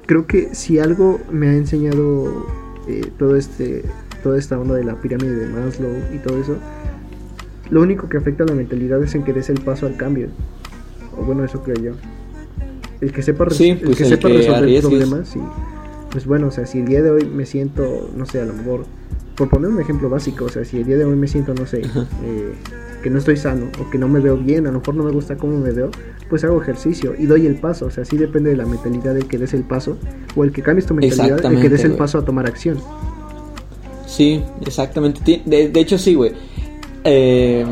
[0.07, 2.47] creo que si algo me ha enseñado
[2.89, 3.85] eh, todo este,
[4.23, 6.57] toda esta onda de la pirámide de Maslow y todo eso,
[7.71, 10.29] lo único que afecta a la mentalidad es en que des el paso al cambio.
[11.19, 11.93] O bueno, eso creo yo.
[13.01, 15.41] El que sepa, el que pues sepa resolver problemas y
[16.17, 18.55] pues bueno, o sea, si el día de hoy me siento, no sé, a lo
[18.55, 18.87] mejor,
[19.37, 21.67] por poner un ejemplo básico, o sea, si el día de hoy me siento, no
[21.67, 21.83] sé,
[22.25, 22.53] eh,
[23.03, 25.13] que no estoy sano o que no me veo bien, a lo mejor no me
[25.13, 25.91] gusta cómo me veo,
[26.29, 27.87] pues hago ejercicio y doy el paso.
[27.87, 29.99] O sea, sí depende de la mentalidad del que des el paso
[30.35, 32.79] o el que cambies tu mentalidad, el que des el paso a tomar acción.
[34.07, 35.43] Sí, exactamente.
[35.45, 36.33] De, de hecho, sí, güey.
[37.05, 37.65] Eh,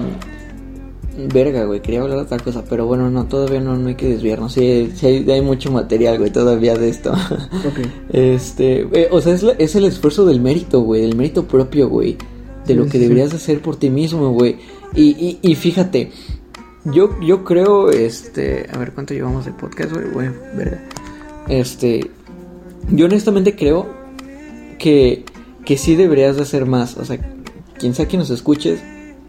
[1.17, 4.09] verga, güey, quería hablar de otra cosa, pero bueno, no, todavía no, no hay que
[4.09, 4.53] desviarnos.
[4.53, 7.13] Sí, sí hay, mucho material, güey, todavía de esto.
[8.11, 12.17] Este, eh, o sea, es, es, el esfuerzo del mérito, güey, del mérito propio, güey.
[12.67, 14.57] De lo que deberías hacer por ti mismo, güey.
[14.95, 16.13] Y, y, fíjate,
[16.85, 20.81] yo, yo creo, este, a ver cuánto llevamos de podcast, güey, ¿verdad?
[21.49, 22.11] Este,
[22.91, 23.87] yo honestamente creo
[24.79, 25.25] que,
[25.65, 27.19] que sí deberías de hacer más, o sea,
[27.79, 28.81] quien sea que nos escuches,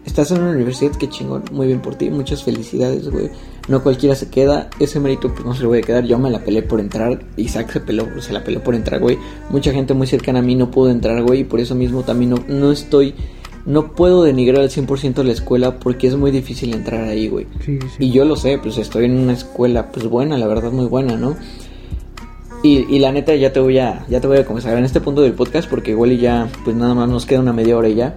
[0.06, 3.30] estás en una universidad, que chingón, muy bien por ti, muchas felicidades, güey.
[3.68, 6.30] No cualquiera se queda, ese mérito pues no se lo voy a quedar, yo me
[6.30, 9.18] la peleé por entrar, Isaac se peló, se la peló por entrar, güey.
[9.50, 12.30] Mucha gente muy cercana a mí no pudo entrar, güey, y por eso mismo también
[12.30, 13.14] no, no estoy
[13.66, 17.48] no puedo denigrar al 100% la escuela porque es muy difícil entrar ahí, güey.
[17.64, 18.06] Sí, sí.
[18.06, 21.16] Y yo lo sé, pues estoy en una escuela pues buena, la verdad muy buena,
[21.16, 21.34] ¿no?
[22.66, 25.00] Y, y, la neta ya te voy a ya te voy a comenzar en este
[25.00, 27.88] punto del podcast porque igual y ya pues nada más nos queda una media hora
[27.88, 28.16] y ya.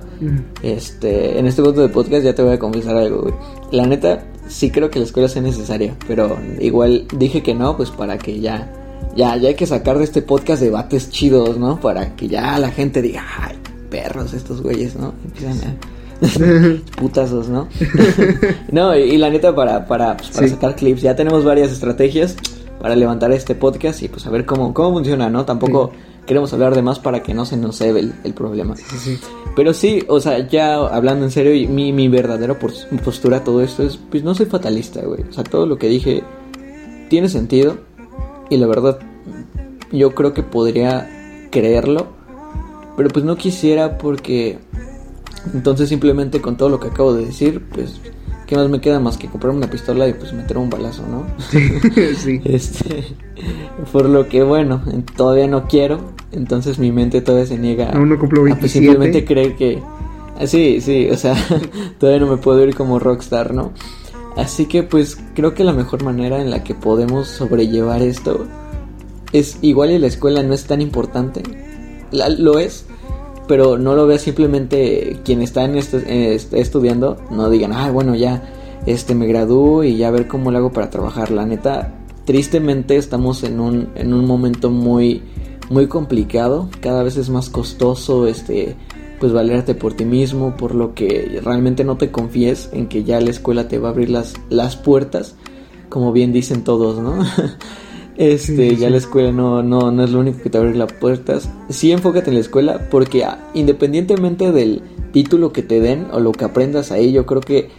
[0.64, 3.34] Este, en este punto del podcast ya te voy a confesar algo, güey.
[3.72, 7.92] La neta sí creo que la escuela sea necesaria, pero igual dije que no, pues
[7.92, 8.74] para que ya
[9.16, 11.80] ya ya hay que sacar de este podcast debates chidos, ¿no?
[11.80, 13.56] Para que ya la gente diga, "Ay,
[13.92, 15.14] perros estos güeyes, ¿no?
[15.26, 16.00] Empiezan a...
[16.98, 17.68] putazos, ¿no?
[18.72, 22.36] no, y, la neta para, para, pues, para sacar clips, ya tenemos varias estrategias
[22.80, 25.46] para levantar este podcast y pues a ver cómo, cómo funciona, ¿no?
[25.46, 25.92] Tampoco
[26.26, 28.76] queremos hablar de más para que no se nos el, el problema.
[29.56, 32.58] Pero sí, o sea, ya hablando en serio, mi, mi verdadera
[33.04, 35.24] postura a todo esto es, pues no soy fatalista, güey.
[35.30, 36.24] O sea, todo lo que dije
[37.10, 37.78] tiene sentido
[38.50, 39.00] y la verdad
[39.92, 42.08] yo creo que podría creerlo,
[42.96, 44.60] pero pues no quisiera porque
[45.54, 48.00] entonces simplemente con todo lo que acabo de decir, pues
[48.50, 51.28] ¿qué más me queda más que comprar una pistola y pues meter un balazo, ¿no?
[52.18, 52.42] Sí.
[52.44, 53.06] Este,
[53.92, 54.82] por lo que bueno,
[55.16, 56.00] todavía no quiero,
[56.32, 58.80] entonces mi mente todavía se niega Aún no cumplo a pues, 27.
[58.88, 59.80] simplemente creer que
[60.40, 61.36] ah, sí, sí, o sea,
[62.00, 63.72] todavía no me puedo ir como rockstar, ¿no?
[64.36, 68.48] Así que pues creo que la mejor manera en la que podemos sobrellevar esto
[69.32, 71.44] es igual y la escuela no es tan importante.
[72.10, 72.88] La- lo es,
[73.50, 77.90] pero no lo vea simplemente quien está en esto, eh, está estudiando, no digan, ah,
[77.90, 78.48] bueno, ya
[78.86, 81.32] este me gradúo y ya ver cómo lo hago para trabajar.
[81.32, 81.96] La neta,
[82.26, 85.24] tristemente estamos en un, en un momento muy,
[85.72, 86.70] muy complicado.
[86.80, 88.76] Cada vez es más costoso este
[89.20, 93.20] pues valerte por ti mismo, por lo que realmente no te confíes en que ya
[93.20, 95.36] la escuela te va a abrir las, las puertas,
[95.90, 97.16] como bien dicen todos, ¿no?
[98.20, 98.92] Este, Sí, ya sí.
[98.92, 101.50] la escuela no, no, no es lo único que te abre las puertas.
[101.70, 104.82] Sí, enfócate en la escuela, porque ah, independientemente del
[105.14, 107.70] título que te den o lo que aprendas ahí, yo creo que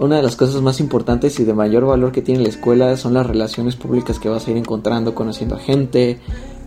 [0.00, 3.14] una de las cosas más importantes y de mayor valor que tiene la escuela son
[3.14, 6.18] las relaciones públicas que vas a ir encontrando, conociendo a gente,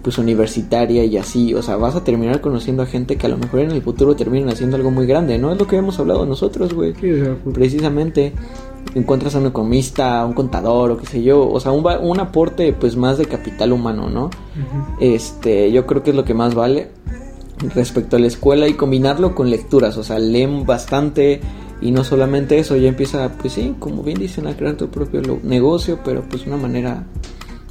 [0.02, 1.54] pues universitaria y así.
[1.54, 4.16] O sea, vas a terminar conociendo a gente que a lo mejor en el futuro
[4.16, 5.52] terminen haciendo algo muy grande, ¿no?
[5.52, 7.12] Es lo que hemos hablado nosotros, güey Sí,
[7.44, 8.32] pues, precisamente
[8.96, 12.20] encuentras a un economista, a un contador o qué sé yo, o sea, un, un
[12.20, 14.30] aporte pues más de capital humano, ¿no?
[15.00, 16.90] Este, yo creo que es lo que más vale
[17.74, 21.42] respecto a la escuela y combinarlo con lecturas, o sea, leen bastante
[21.82, 25.22] y no solamente eso, ya empieza, pues sí, como bien dicen, a crear tu propio
[25.44, 27.04] negocio, pero pues una manera,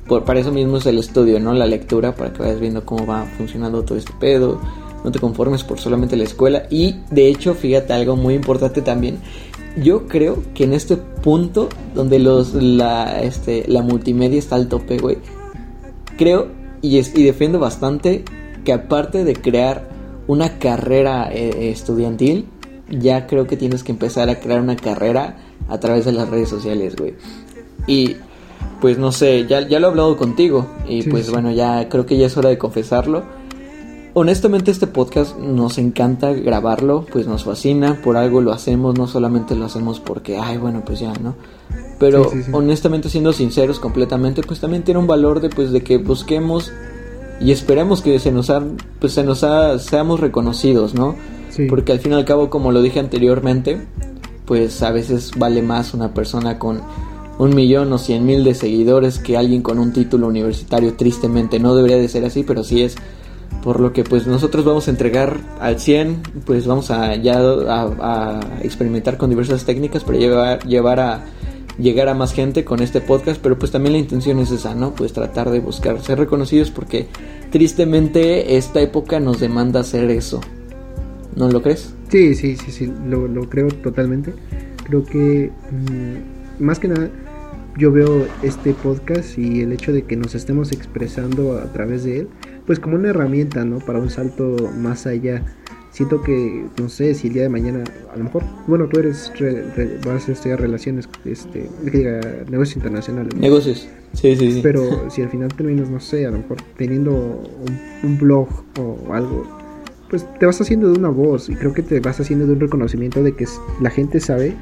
[0.06, 1.52] por, para eso mismo es el estudio, ¿no?
[1.52, 4.60] La lectura, para que vayas viendo cómo va funcionando todo este pedo,
[5.04, 9.18] no te conformes por solamente la escuela y de hecho, fíjate algo muy importante también,
[9.76, 14.98] yo creo que en este punto donde los la este la multimedia está al tope,
[14.98, 15.18] güey.
[16.16, 16.48] Creo
[16.82, 18.24] y, es- y defiendo bastante
[18.64, 19.88] que aparte de crear
[20.26, 22.46] una carrera eh, estudiantil,
[22.90, 25.36] ya creo que tienes que empezar a crear una carrera
[25.68, 27.14] a través de las redes sociales, güey.
[27.86, 28.16] Y
[28.80, 31.32] pues no sé, ya, ya lo he hablado contigo y Sí, pues sí.
[31.32, 33.22] bueno, ya creo que ya es hora de confesarlo.
[34.18, 39.54] Honestamente este podcast nos encanta grabarlo, pues nos fascina, por algo lo hacemos, no solamente
[39.54, 41.34] lo hacemos porque, ay, bueno, pues ya, ¿no?
[41.98, 42.50] Pero Sí, sí, sí.
[42.54, 46.72] honestamente siendo sinceros completamente, pues también tiene un valor de pues de que busquemos
[47.42, 48.62] y esperemos que se nos ha,
[49.00, 51.14] pues se nos ha, seamos reconocidos, ¿no?
[51.68, 53.86] Porque al fin y al cabo, como lo dije anteriormente,
[54.46, 56.80] pues a veces vale más una persona con
[57.38, 60.94] un millón o cien mil de seguidores que alguien con un título universitario.
[60.94, 62.96] Tristemente, no debería de ser así, pero sí es.
[63.66, 68.40] Por lo que pues nosotros vamos a entregar al 100, pues vamos a ya a,
[68.62, 71.24] experimentar con diversas técnicas para llevar, llevar a
[71.76, 74.94] llegar a más gente con este podcast, pero pues también la intención es esa, ¿no?
[74.94, 77.08] Pues tratar de buscar ser reconocidos porque
[77.50, 80.40] tristemente esta época nos demanda hacer eso.
[81.34, 81.92] ¿No lo crees?
[82.08, 84.32] Sí, sí, sí, sí, lo, lo creo totalmente.
[84.84, 87.10] Creo que mm, más que nada
[87.76, 92.20] yo veo este podcast y el hecho de que nos estemos expresando a través de
[92.20, 92.28] él,
[92.66, 93.78] pues como una herramienta, ¿no?
[93.78, 95.42] Para un salto más allá.
[95.90, 97.82] Siento que, no sé, si el día de mañana,
[98.12, 102.20] a lo mejor, bueno, tú eres, re- re- vas a estudiar relaciones, este, que diga,
[102.50, 103.34] negocios internacionales.
[103.34, 103.40] ¿no?
[103.40, 103.88] Negocios.
[104.12, 104.60] Sí, sí, sí.
[104.62, 107.78] Pero si al final terminas, no sé, a lo mejor teniendo un,
[108.10, 108.48] un blog
[108.78, 109.46] o algo,
[110.10, 112.60] pues te vas haciendo de una voz y creo que te vas haciendo de un
[112.60, 113.46] reconocimiento de que
[113.80, 114.54] la gente sabe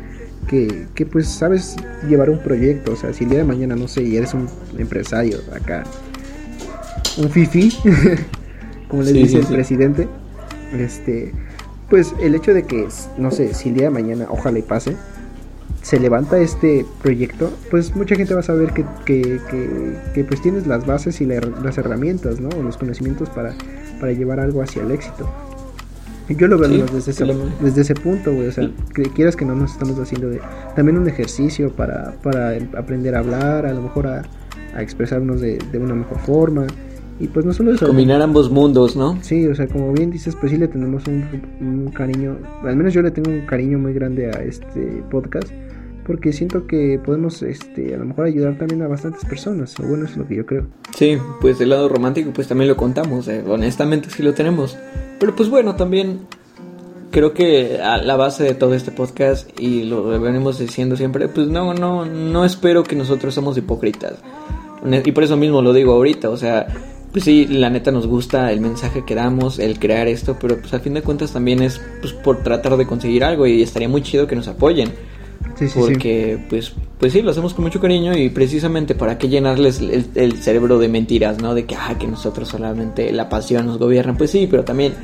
[0.48, 1.74] que, que pues sabes
[2.08, 2.92] llevar un proyecto.
[2.92, 4.46] O sea, si el día de mañana, no sé, y eres un
[4.78, 5.82] empresario acá,
[7.16, 7.70] un fifi,
[8.88, 9.52] como le Sí, dice sí, el sí.
[9.52, 10.08] presidente,
[10.72, 11.32] este,
[11.90, 12.88] pues el hecho de que,
[13.18, 14.96] no sé, si el día de mañana, ojalá y pase,
[15.82, 20.40] se levanta este proyecto, pues mucha gente va a saber que, que, que, que, pues
[20.42, 22.48] tienes las bases y la las herramientas, ¿no?
[22.58, 23.58] O los conocimientos para,
[24.00, 25.30] para llevar algo hacia el éxito.
[26.28, 27.54] Yo lo veo Sí, desde, ese, claro.
[27.60, 28.48] desde ese punto, güey.
[28.48, 28.64] O sea,
[28.94, 30.40] que quieras que no nos estamos haciendo de,
[30.74, 34.22] también un ejercicio para, para aprender a hablar, a lo mejor a,
[34.74, 36.66] a expresarnos de, de una mejor forma.
[37.20, 37.86] Y pues no solo eso.
[37.86, 39.18] Combinar ambos mundos, ¿no?
[39.22, 41.24] Sí, o sea, como bien dices, pues sí le tenemos un,
[41.60, 45.48] un cariño, al menos yo le tengo un cariño muy grande a este podcast,
[46.06, 50.04] porque siento que podemos, este, a lo mejor ayudar también a bastantes personas, o bueno,
[50.04, 50.66] eso es lo que yo creo.
[50.96, 54.76] Sí, pues el lado romántico pues también lo contamos, eh, honestamente sí lo tenemos.
[55.20, 56.20] Pero pues bueno, también
[57.12, 61.46] creo que a la base de todo este podcast y lo venimos diciendo siempre, pues
[61.46, 64.14] no, no, no espero que nosotros somos hipócritas.
[64.84, 66.66] Y por eso mismo lo digo ahorita, o sea,
[67.14, 70.74] pues sí, la neta nos gusta el mensaje que damos, el crear esto, pero pues
[70.74, 74.02] al fin de cuentas también es pues por tratar de conseguir algo y estaría muy
[74.02, 74.88] chido que nos apoyen.
[75.54, 75.78] Sí, sí, sí.
[75.78, 80.06] porque pues pues sí, lo hacemos con mucho cariño y precisamente para que llenarles el,
[80.16, 81.54] el cerebro de mentiras, ¿no?
[81.54, 84.16] De que, ah, que nosotros solamente la pasión nos gobierna.
[84.16, 84.94] Pues sí, pero también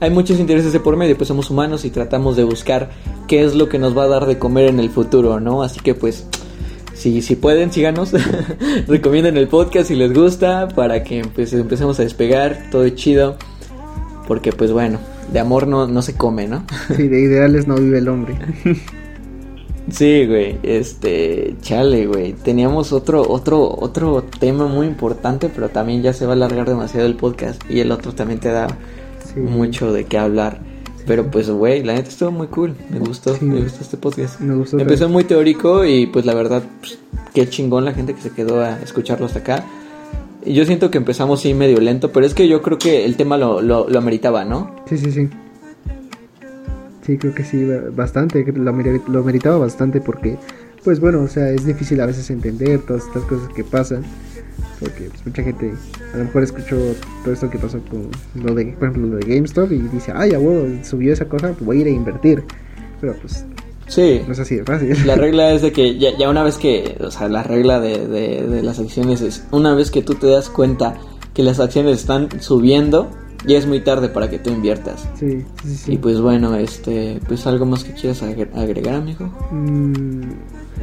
[0.00, 2.90] hay muchos intereses de por medio, pues somos humanos y tratamos de buscar
[3.28, 5.62] qué es lo que nos va a dar de comer en el futuro, ¿no?
[5.62, 6.26] Así que pues
[7.00, 8.12] si, si pueden, síganos,
[8.86, 13.38] recomienden el podcast si les gusta para que pues empecemos a despegar, todo chido,
[14.28, 14.98] porque pues bueno,
[15.32, 16.64] de amor no, no se come, ¿no?
[16.94, 18.36] Sí, de ideales no vive el hombre.
[19.90, 26.12] Sí, güey, este, chale, güey, teníamos otro, otro, otro tema muy importante, pero también ya
[26.12, 28.68] se va a alargar demasiado el podcast y el otro también te da
[29.34, 30.60] mucho de qué hablar.
[31.10, 32.72] Pero pues, güey, la neta estuvo muy cool.
[32.88, 34.38] Me gustó, me gustó este podcast.
[34.38, 34.78] Me gustó.
[34.78, 37.00] Empezó muy teórico y pues la verdad, pues,
[37.34, 39.64] qué chingón la gente que se quedó a escucharlo hasta acá.
[40.44, 43.16] Y yo siento que empezamos sí medio lento, pero es que yo creo que el
[43.16, 44.76] tema lo, lo, lo ameritaba, ¿no?
[44.88, 45.28] Sí, sí, sí.
[47.04, 50.38] Sí, creo que sí, bastante, lo, lo meritaba bastante porque,
[50.84, 54.04] pues bueno, o sea, es difícil a veces entender todas estas cosas que pasan,
[54.78, 55.74] porque pues, mucha gente
[56.12, 56.76] a lo mejor escuchó
[57.22, 58.08] todo esto que pasó con
[58.42, 61.64] lo de, por ejemplo, lo de GameStop y dice, ay, abuelo, subió esa cosa, pues
[61.64, 62.44] voy a ir a invertir,
[63.00, 63.44] pero pues
[63.90, 64.22] Sí.
[64.24, 64.96] No es así de fácil.
[65.04, 68.06] La regla es de que ya, ya una vez que, o sea, la regla de,
[68.06, 70.94] de, de, las acciones es, una vez que tú te das cuenta
[71.34, 73.10] que las acciones están subiendo,
[73.46, 75.08] ya es muy tarde para que tú inviertas.
[75.18, 75.92] Sí, sí, sí.
[75.94, 79.26] Y pues bueno, este, pues algo más que quieras agregar, amigo.
[79.50, 80.22] Mm,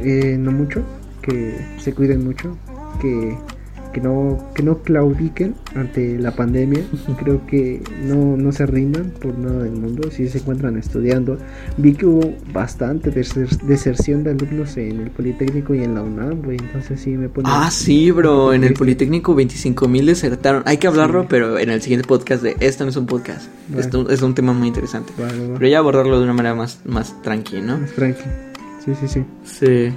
[0.00, 0.82] eh, no mucho,
[1.22, 2.56] que se cuiden mucho,
[3.00, 3.38] que
[3.98, 6.82] que no que no claudiquen ante la pandemia.
[7.18, 10.10] Creo que no, no se rindan por nada del mundo.
[10.10, 11.38] Si se encuentran estudiando.
[11.76, 16.58] Vi que hubo bastante deserción de alumnos en el Politécnico y en la UNAM güey.
[16.60, 18.52] Entonces sí me pone ah sí bro.
[18.52, 20.62] En el Politécnico 25 mil desertaron.
[20.66, 24.08] Hay que hablarlo pero en el siguiente podcast de esto no es un podcast esto
[24.08, 25.12] es un tema muy interesante.
[25.16, 27.78] Pero ya abordarlo de una manera más más tranquila ¿no?
[27.78, 28.22] más tranqui.
[28.84, 29.24] Sí sí sí.
[29.44, 29.94] Sí.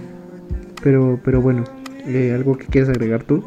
[0.84, 1.64] Pero pero bueno
[2.08, 3.44] eh, algo que quieras agregar tú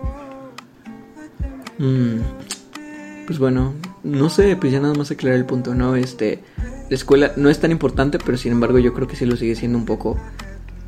[1.79, 2.21] Mm,
[3.27, 5.97] pues bueno, no sé, pues ya nada más aclarar el punto, ¿no?
[5.97, 6.41] Este,
[6.89, 9.57] la escuela no es tan importante, pero sin embargo yo creo que sí lo sigue
[9.57, 10.17] siendo un poco.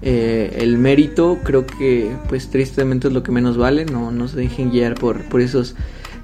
[0.02, 4.36] Eh, el mérito creo que pues tristemente es lo que menos vale, no, no se
[4.36, 5.74] dejen guiar por, por esos,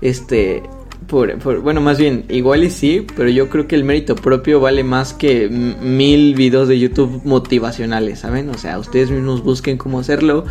[0.02, 0.62] este,
[1.06, 4.60] por, por, bueno, más bien, igual y sí, pero yo creo que el mérito propio
[4.60, 8.50] vale más que mil videos de YouTube motivacionales, ¿saben?
[8.50, 10.44] O sea, ustedes mismos busquen cómo hacerlo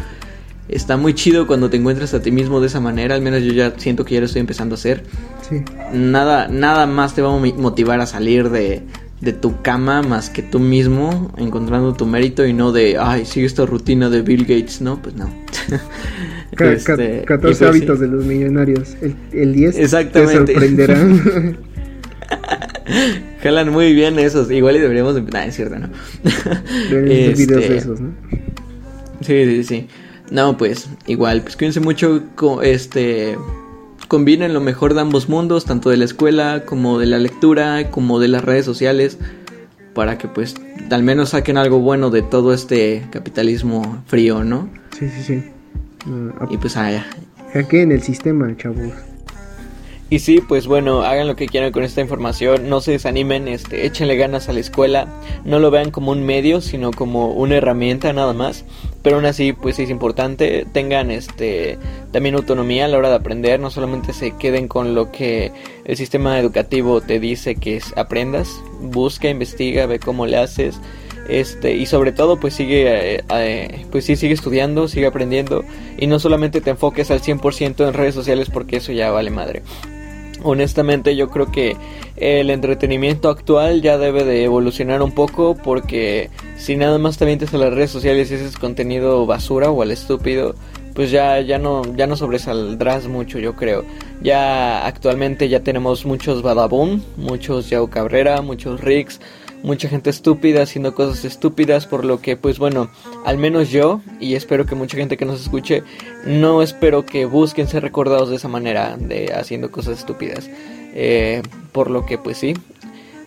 [0.67, 3.53] está muy chido cuando te encuentras a ti mismo de esa manera, al menos yo
[3.53, 5.03] ya siento que ya lo estoy empezando a hacer.
[5.47, 5.63] Sí.
[5.93, 8.83] Nada, nada más te va a motivar a salir de,
[9.21, 13.45] de tu cama más que tú mismo, encontrando tu mérito y no de, ay, sigue
[13.45, 15.01] esta rutina de Bill Gates, ¿no?
[15.01, 15.29] Pues no.
[16.51, 18.05] este, 14 pues hábitos sí.
[18.05, 18.95] de los millonarios.
[19.01, 20.45] El, el 10 Exactamente.
[20.45, 21.57] te sorprenderán.
[23.43, 24.49] Jalan muy bien esos.
[24.51, 25.21] Igual y deberíamos...
[25.31, 25.89] Nah, es cierto, ¿no?
[26.23, 27.33] este...
[27.35, 28.09] videos de esos, ¿no?
[29.21, 29.87] Sí, sí, sí.
[30.31, 32.23] No, pues igual, pues cuídense mucho,
[32.63, 33.37] este,
[34.07, 38.17] combinen lo mejor de ambos mundos, tanto de la escuela como de la lectura, como
[38.17, 39.17] de las redes sociales,
[39.93, 40.55] para que pues
[40.89, 44.69] al menos saquen algo bueno de todo este capitalismo frío, ¿no?
[44.97, 45.43] Sí, sí, sí.
[46.09, 47.05] Uh, y pues allá.
[47.53, 48.93] Hackeen el sistema, chavos.
[50.09, 53.85] Y sí, pues bueno, hagan lo que quieran con esta información, no se desanimen, este,
[53.85, 55.07] échenle ganas a la escuela,
[55.45, 58.65] no lo vean como un medio, sino como una herramienta nada más,
[59.01, 61.77] pero aún así, pues es importante, tengan este,
[62.11, 65.51] también autonomía a la hora de aprender, no solamente se queden con lo que
[65.85, 70.79] el sistema educativo te dice que aprendas, busca, investiga, ve cómo le haces,
[71.29, 75.63] este y sobre todo pues sigue eh, eh, pues sí sigue estudiando sigue aprendiendo.
[75.97, 79.61] Y no solamente te enfoques al 100% en redes sociales porque eso ya vale madre
[80.43, 81.75] honestamente yo creo que
[82.17, 87.53] el entretenimiento actual ya debe de evolucionar un poco porque si nada más te mientes
[87.53, 90.55] a las redes sociales y haces contenido basura o al estúpido
[90.93, 93.85] pues ya ya no ya no sobresaldrás mucho yo creo.
[94.21, 99.19] Ya actualmente ya tenemos muchos Badabun muchos Yao Cabrera muchos Ricks
[99.63, 102.89] mucha gente estúpida haciendo cosas estúpidas, por lo que pues bueno,
[103.25, 105.83] al menos yo, y espero que mucha gente que nos escuche,
[106.25, 110.49] no espero que busquen ser recordados de esa manera, de haciendo cosas estúpidas.
[110.93, 112.53] Eh, por lo que pues sí,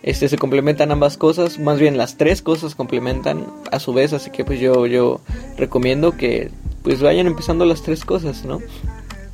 [0.03, 4.29] este se complementan ambas cosas, más bien las tres cosas complementan a su vez, así
[4.29, 5.19] que pues yo yo
[5.57, 6.51] recomiendo que
[6.83, 8.59] pues vayan empezando las tres cosas, ¿no?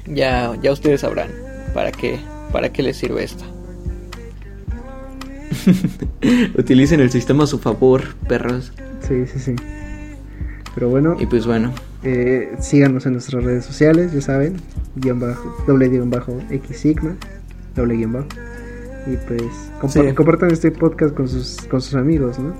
[0.07, 1.32] Ya ya ustedes sabrán
[1.73, 2.19] para qué
[2.53, 3.51] para qué les sirve esto.
[6.57, 8.73] Utilicen el sistema a su favor, perros.
[9.07, 9.56] Sí, sí, sí.
[10.76, 11.15] Pero bueno.
[11.19, 11.73] Y pues bueno.
[12.03, 14.57] Eh, síganos en nuestras redes sociales, ya saben.
[14.95, 17.15] Guión bajo, doble guion bajo X Sigma.
[17.76, 18.28] Doble guion bajo.
[19.07, 19.44] Y pues
[19.91, 20.14] sí.
[20.14, 22.53] compartan este podcast con sus, con sus amigos, ¿no?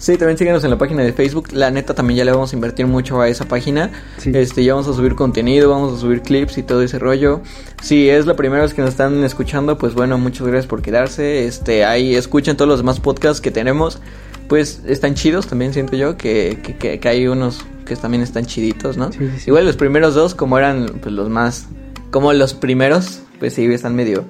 [0.00, 1.48] Sí, también síguenos en la página de Facebook.
[1.52, 3.90] La neta también ya le vamos a invertir mucho a esa página.
[4.16, 4.32] Sí.
[4.34, 7.42] Este, ya vamos a subir contenido, vamos a subir clips y todo ese rollo.
[7.82, 11.44] Si es la primera vez que nos están escuchando, pues bueno, muchas gracias por quedarse.
[11.44, 14.00] Este, ahí escuchen todos los demás podcasts que tenemos.
[14.48, 18.46] Pues están chidos también, siento yo, que, que, que, que hay unos que también están
[18.46, 19.12] chiditos, ¿no?
[19.12, 19.44] Sí, sí.
[19.48, 21.66] Igual los primeros dos, como eran pues los más,
[22.10, 24.24] como los primeros, pues sí, están medio,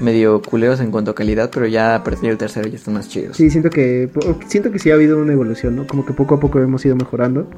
[0.00, 3.08] medio culeros en cuanto a calidad, pero ya a partir del tercero ya están más
[3.08, 3.36] chidos.
[3.36, 4.10] Sí, siento que
[4.46, 5.86] siento que sí ha habido una evolución, ¿no?
[5.86, 7.48] Como que poco a poco hemos ido mejorando.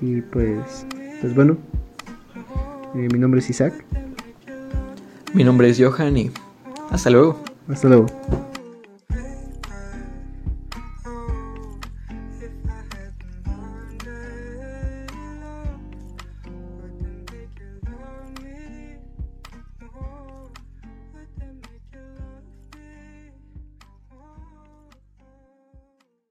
[0.00, 0.86] Y pues,
[1.20, 1.56] pues bueno.
[2.94, 3.74] Eh, mi nombre es Isaac.
[5.34, 6.30] Mi nombre es Johan y
[6.90, 7.40] hasta luego.
[7.68, 8.06] Hasta luego.